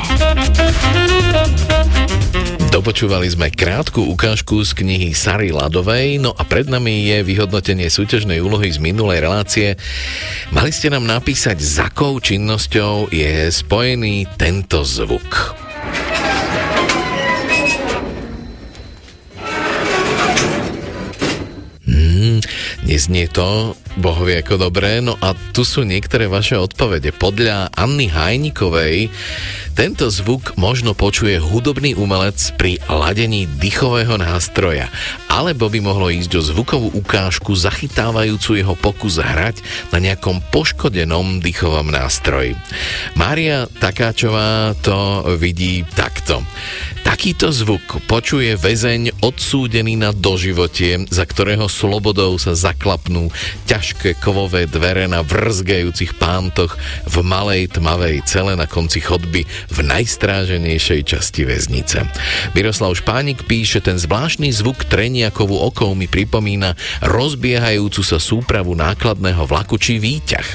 Dopočúvali 2.71 3.27
sme 3.27 3.51
krátku 3.51 3.99
ukážku 4.15 4.63
z 4.63 4.79
knihy 4.79 5.11
Sary 5.11 5.51
Ladovej, 5.51 6.23
no 6.23 6.31
a 6.33 6.47
pred 6.47 6.71
nami 6.71 7.03
je 7.13 7.27
vyhodnotenie 7.27 7.91
súťažnej 7.91 8.39
úlohy 8.39 8.71
z 8.71 8.79
minulej 8.79 9.27
relácie. 9.27 9.69
Mali 10.55 10.71
ste 10.71 10.89
nám 10.89 11.03
napísať, 11.03 11.59
za 11.59 11.91
akou 11.91 12.23
činnosťou 12.23 13.11
je 13.11 13.51
spojený 13.51 14.31
tento 14.39 14.87
zvuk. 14.87 15.59
Neznie 22.85 23.27
to, 23.31 23.75
bohovie 23.99 24.41
ako 24.45 24.71
dobré, 24.71 25.03
no 25.03 25.19
a 25.19 25.35
tu 25.57 25.67
sú 25.67 25.83
niektoré 25.83 26.31
vaše 26.31 26.55
odpovede. 26.55 27.11
Podľa 27.17 27.75
Anny 27.75 28.07
Hajnikovej 28.07 29.11
tento 29.75 30.13
zvuk 30.13 30.55
možno 30.61 30.93
počuje 30.93 31.41
hudobný 31.41 31.97
umelec 31.97 32.37
pri 32.61 32.77
ladení 32.91 33.49
dychového 33.49 34.21
nástroja, 34.21 34.93
alebo 35.31 35.73
by 35.73 35.81
mohlo 35.81 36.13
ísť 36.13 36.33
o 36.37 36.43
zvukovú 36.43 36.89
ukážku 36.93 37.57
zachytávajúcu 37.57 38.61
jeho 38.61 38.75
pokus 38.77 39.17
hrať 39.23 39.63
na 39.95 39.99
nejakom 40.03 40.45
poškodenom 40.53 41.41
dychovom 41.41 41.89
nástroji. 41.89 42.59
Mária 43.17 43.65
Takáčová 43.81 44.77
to 44.85 45.25
vidí 45.41 45.87
takto. 45.97 46.45
Takýto 47.01 47.53
zvuk 47.53 48.01
počuje 48.09 48.57
väzeň 48.57 49.21
odsúdený 49.21 50.01
na 50.01 50.13
doživotie, 50.13 51.05
za 51.13 51.29
ktorého 51.29 51.69
slobodou 51.69 52.41
sa 52.41 52.57
zaklapnú 52.57 53.29
ťažké 53.69 54.17
kovové 54.25 54.65
dvere 54.65 55.05
na 55.05 55.21
vrzgajúcich 55.21 56.17
pántoch 56.17 56.81
v 57.05 57.17
malej 57.21 57.77
tmavej 57.77 58.25
cele 58.25 58.57
na 58.57 58.65
konci 58.65 59.05
chodby 59.05 59.45
v 59.45 59.79
najstráženejšej 59.85 61.01
časti 61.05 61.45
väznice. 61.45 62.09
Miroslav 62.57 62.97
Špánik 62.97 63.45
píše, 63.45 63.85
ten 63.85 64.01
zvláštny 64.01 64.49
zvuk 64.53 64.89
treniakovú 64.89 65.61
okou 65.61 65.93
mi 65.93 66.09
pripomína 66.09 66.73
rozbiehajúcu 67.05 68.01
sa 68.01 68.17
súpravu 68.17 68.73
nákladného 68.73 69.45
vlaku 69.45 69.77
či 69.77 70.01
výťah. 70.01 70.49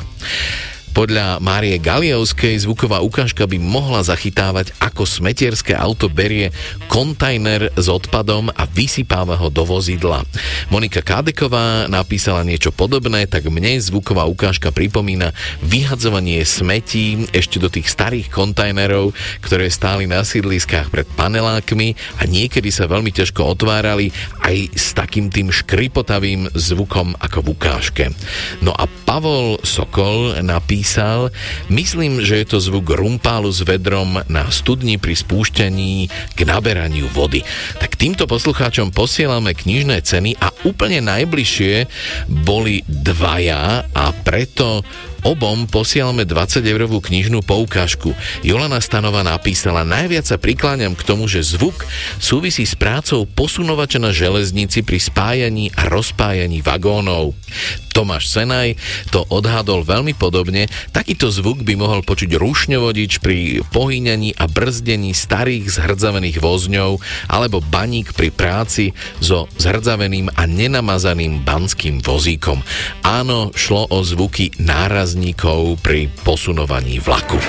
Podľa 0.95 1.43
Márie 1.43 1.75
Galiovskej 1.75 2.63
zvuková 2.63 3.03
ukážka 3.03 3.43
by 3.43 3.59
mohla 3.59 3.99
zachytávať, 3.99 4.71
ako 4.79 5.03
smetierské 5.03 5.75
auto 5.75 6.07
berie 6.07 6.55
kontajner 6.87 7.67
s 7.75 7.91
odpadom 7.91 8.47
a 8.55 8.63
vysypáva 8.63 9.35
ho 9.35 9.51
do 9.51 9.67
vozidla. 9.67 10.23
Monika 10.71 11.03
Kádeková 11.03 11.91
napísala 11.91 12.47
niečo 12.47 12.71
podobné, 12.71 13.27
tak 13.27 13.51
mne 13.51 13.75
zvuková 13.83 14.23
ukážka 14.23 14.71
pripomína 14.71 15.35
vyhadzovanie 15.59 16.39
smetí 16.47 17.27
ešte 17.35 17.59
do 17.59 17.67
tých 17.67 17.91
starých 17.91 18.31
kontajnerov, 18.31 19.11
ktoré 19.43 19.67
stáli 19.67 20.07
na 20.07 20.23
sídliskách 20.23 20.95
pred 20.95 21.03
panelákmi 21.19 22.23
a 22.23 22.25
niekedy 22.25 22.71
sa 22.71 22.87
veľmi 22.87 23.11
ťažko 23.11 23.43
otvárali 23.43 24.15
aj 24.47 24.71
s 24.71 24.95
takým 24.95 25.27
tým 25.27 25.51
škripotavým 25.51 26.55
zvukom 26.55 27.19
ako 27.19 27.43
v 27.43 27.47
ukážke. 27.51 28.03
No 28.63 28.71
a 28.71 28.87
Pavol 29.03 29.59
Sokol 29.59 30.39
napísal 30.39 30.84
písal, 30.85 31.33
myslím, 31.73 32.21
že 32.21 32.45
je 32.45 32.53
to 32.53 32.61
zvuk 32.61 32.93
rumpálu 32.93 33.49
s 33.49 33.65
vedrom 33.65 34.21
na 34.29 34.53
studni 34.53 35.01
pri 35.01 35.17
spúšťaní 35.17 36.13
k 36.37 36.39
naberaniu 36.45 37.09
vody. 37.09 37.41
Tak 37.81 37.97
týmto 37.97 38.29
poslucháčom 38.29 38.93
posielame 38.93 39.57
knižné 39.57 40.05
ceny 40.05 40.37
a 40.37 40.53
úplne 40.61 41.01
najbližšie 41.01 41.89
boli 42.29 42.85
dvaja 42.85 43.89
a 43.97 44.05
preto 44.21 44.85
Obom 45.25 45.65
posielame 45.65 46.21
20 46.21 46.61
eurovú 46.61 47.01
knižnú 47.01 47.41
poukážku. 47.41 48.13
Jolana 48.45 48.77
Stanova 48.77 49.25
napísala, 49.25 49.81
najviac 49.81 50.21
sa 50.21 50.37
prikláňam 50.37 50.93
k 50.93 51.01
tomu, 51.01 51.25
že 51.25 51.41
zvuk 51.41 51.81
súvisí 52.21 52.61
s 52.61 52.77
prácou 52.77 53.25
posunovača 53.25 53.97
na 53.97 54.13
železnici 54.13 54.85
pri 54.85 55.01
spájaní 55.01 55.73
a 55.73 55.89
rozpájaní 55.89 56.61
vagónov. 56.61 57.33
Tomáš 57.95 58.27
Senaj 58.27 58.75
to 59.07 59.23
odhadol 59.31 59.87
veľmi 59.87 60.11
podobne. 60.19 60.67
Takýto 60.91 61.31
zvuk 61.31 61.63
by 61.63 61.79
mohol 61.79 62.03
počuť 62.03 62.35
rušňovodič 62.35 63.23
pri 63.23 63.63
pohýňaní 63.71 64.35
a 64.35 64.51
brzdení 64.51 65.15
starých 65.15 65.79
zhrdzavených 65.79 66.43
vozňov 66.43 66.99
alebo 67.31 67.63
baník 67.63 68.11
pri 68.11 68.35
práci 68.35 68.91
so 69.23 69.47
zhrdzaveným 69.55 70.27
a 70.35 70.43
nenamazaným 70.43 71.47
banským 71.47 72.03
vozíkom. 72.03 72.59
Áno, 73.07 73.55
šlo 73.55 73.87
o 73.87 74.03
zvuky 74.03 74.51
nárazníkov 74.59 75.79
pri 75.79 76.11
posunovaní 76.27 76.99
vlaku. 76.99 77.39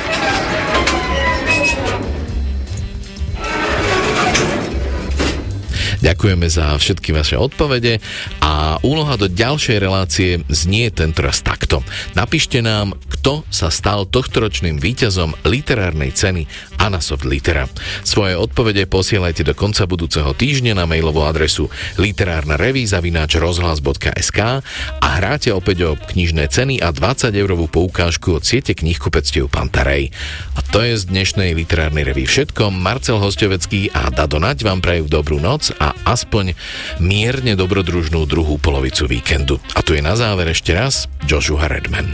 Ďakujeme 6.07 6.47
za 6.47 6.71
všetky 6.79 7.11
vaše 7.11 7.35
odpovede 7.35 7.99
a 8.39 8.79
úloha 8.87 9.19
do 9.19 9.27
ďalšej 9.27 9.83
relácie 9.83 10.39
znie 10.47 10.87
raz 11.19 11.43
takto. 11.43 11.83
Napíšte 12.15 12.63
nám, 12.63 12.95
kto 13.11 13.43
sa 13.51 13.75
stal 13.75 14.07
tohtoročným 14.07 14.79
víťazom 14.79 15.35
literárnej 15.43 16.15
ceny 16.15 16.47
Anasoft 16.79 17.27
Litera. 17.27 17.67
Svoje 18.07 18.39
odpovede 18.39 18.87
posielajte 18.87 19.43
do 19.43 19.59
konca 19.59 19.83
budúceho 19.91 20.31
týždňa 20.31 20.79
na 20.79 20.87
mailovú 20.87 21.27
adresu 21.27 21.67
literárna 21.99 22.55
rozhlas.sk 22.55 24.63
a 25.03 25.09
hráte 25.19 25.51
opäť 25.51 25.91
o 25.91 25.99
knižné 25.99 26.47
ceny 26.55 26.87
a 26.87 26.95
20 26.95 27.35
eurovú 27.35 27.67
poukážku 27.67 28.39
od 28.39 28.47
siete 28.47 28.79
knihkupectiev 28.79 29.51
Pantarej. 29.51 30.15
A 30.55 30.63
to 30.63 30.87
je 30.87 30.95
z 30.95 31.11
dnešnej 31.11 31.51
literárnej 31.59 32.07
revy 32.07 32.31
všetko. 32.31 32.71
Marcel 32.71 33.19
Hostovecký 33.19 33.91
a 33.91 34.07
Dado 34.15 34.39
Nať 34.39 34.63
vám 34.63 34.79
prajú 34.79 35.11
dobrú 35.11 35.43
noc 35.43 35.75
a 35.83 35.96
aspoň 36.05 36.53
mierne 37.01 37.57
dobrodružnú 37.57 38.27
druhú 38.29 38.61
polovicu 38.61 39.09
víkendu. 39.09 39.57
A 39.73 39.81
tu 39.81 39.97
je 39.97 40.03
na 40.05 40.19
záver 40.19 40.53
ešte 40.53 40.77
raz 40.77 41.09
Joshua 41.25 41.71
Redman. 41.71 42.13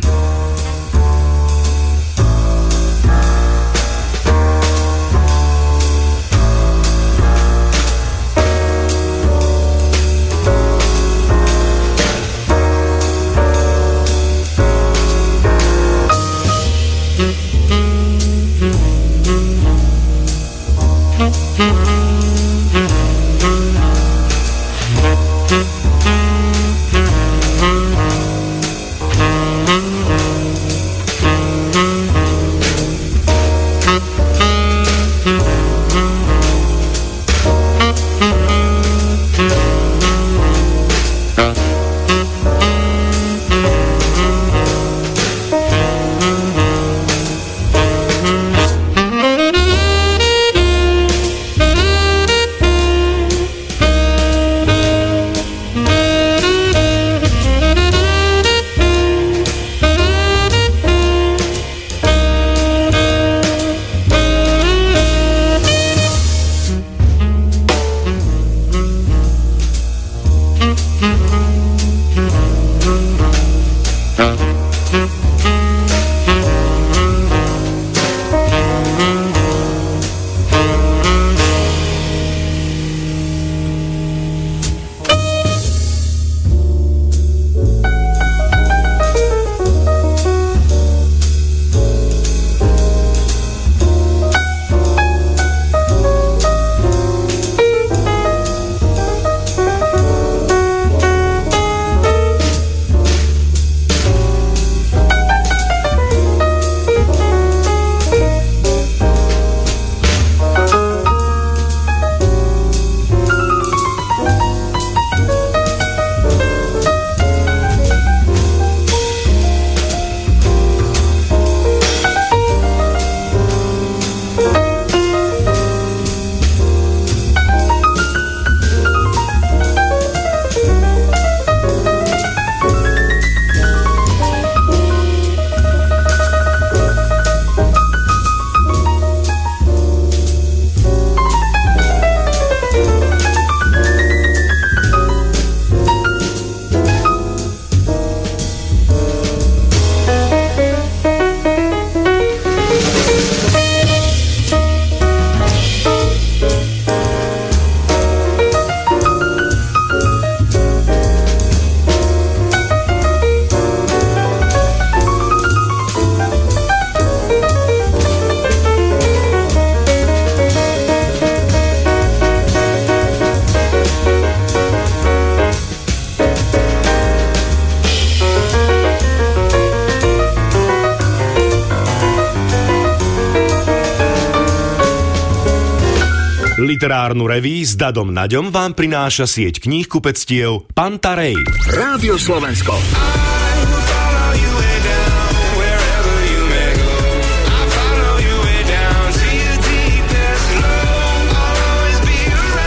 Literárnu 187.12 187.28
reví 187.28 187.60
s 187.60 187.76
Dadom 187.76 188.08
Naďom 188.08 188.48
vám 188.48 188.72
prináša 188.72 189.28
sieť 189.28 189.60
kníh 189.60 189.84
kupectiev 189.84 190.64
Pantarej. 190.72 191.36
Rádio 191.68 192.16
Slovensko. 192.16 192.72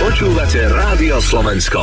Počúvate 0.05 0.61
Rádio 0.69 1.17
Slovensko. 1.26 1.81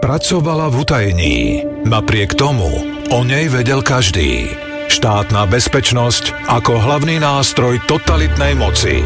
Pracovala 0.00 0.72
v 0.72 0.76
utajení. 0.80 1.36
Napriek 1.84 2.32
tomu 2.32 2.80
o 3.12 3.18
nej 3.28 3.52
vedel 3.52 3.84
každý. 3.84 4.48
Štátna 4.88 5.44
bezpečnosť 5.52 6.48
ako 6.48 6.80
hlavný 6.80 7.20
nástroj 7.20 7.76
totalitnej 7.84 8.56
moci. 8.56 9.04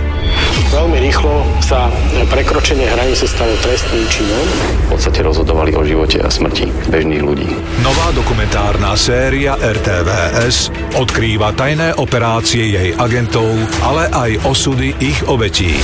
Veľmi 0.74 0.98
rýchlo 1.06 1.46
sa 1.62 1.86
prekročenie 2.34 2.90
hranice 2.90 3.30
stalo 3.30 3.54
trestným 3.62 4.10
činom. 4.10 4.46
V 4.90 4.98
podstate 4.98 5.22
rozhodovali 5.22 5.70
o 5.78 5.86
živote 5.86 6.18
a 6.18 6.26
smrti 6.26 6.66
bežných 6.90 7.22
ľudí. 7.22 7.46
Nová 7.86 8.10
dokumentárna 8.10 8.98
séria 8.98 9.54
RTVS 9.54 10.74
odkrýva 10.98 11.54
tajné 11.54 11.94
operácie 11.94 12.74
jej 12.74 12.90
agentov, 12.98 13.54
ale 13.86 14.10
aj 14.10 14.42
osudy 14.50 14.98
ich 14.98 15.22
obetí. 15.30 15.78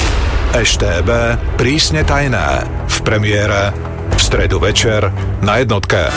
EŠTB 0.58 1.08
prísne 1.54 2.02
tajné 2.02 2.66
v 2.90 2.96
premiére 3.06 3.70
v 4.10 4.18
stredu 4.18 4.58
večer 4.58 5.06
na 5.38 5.62
jednotke. 5.62 6.10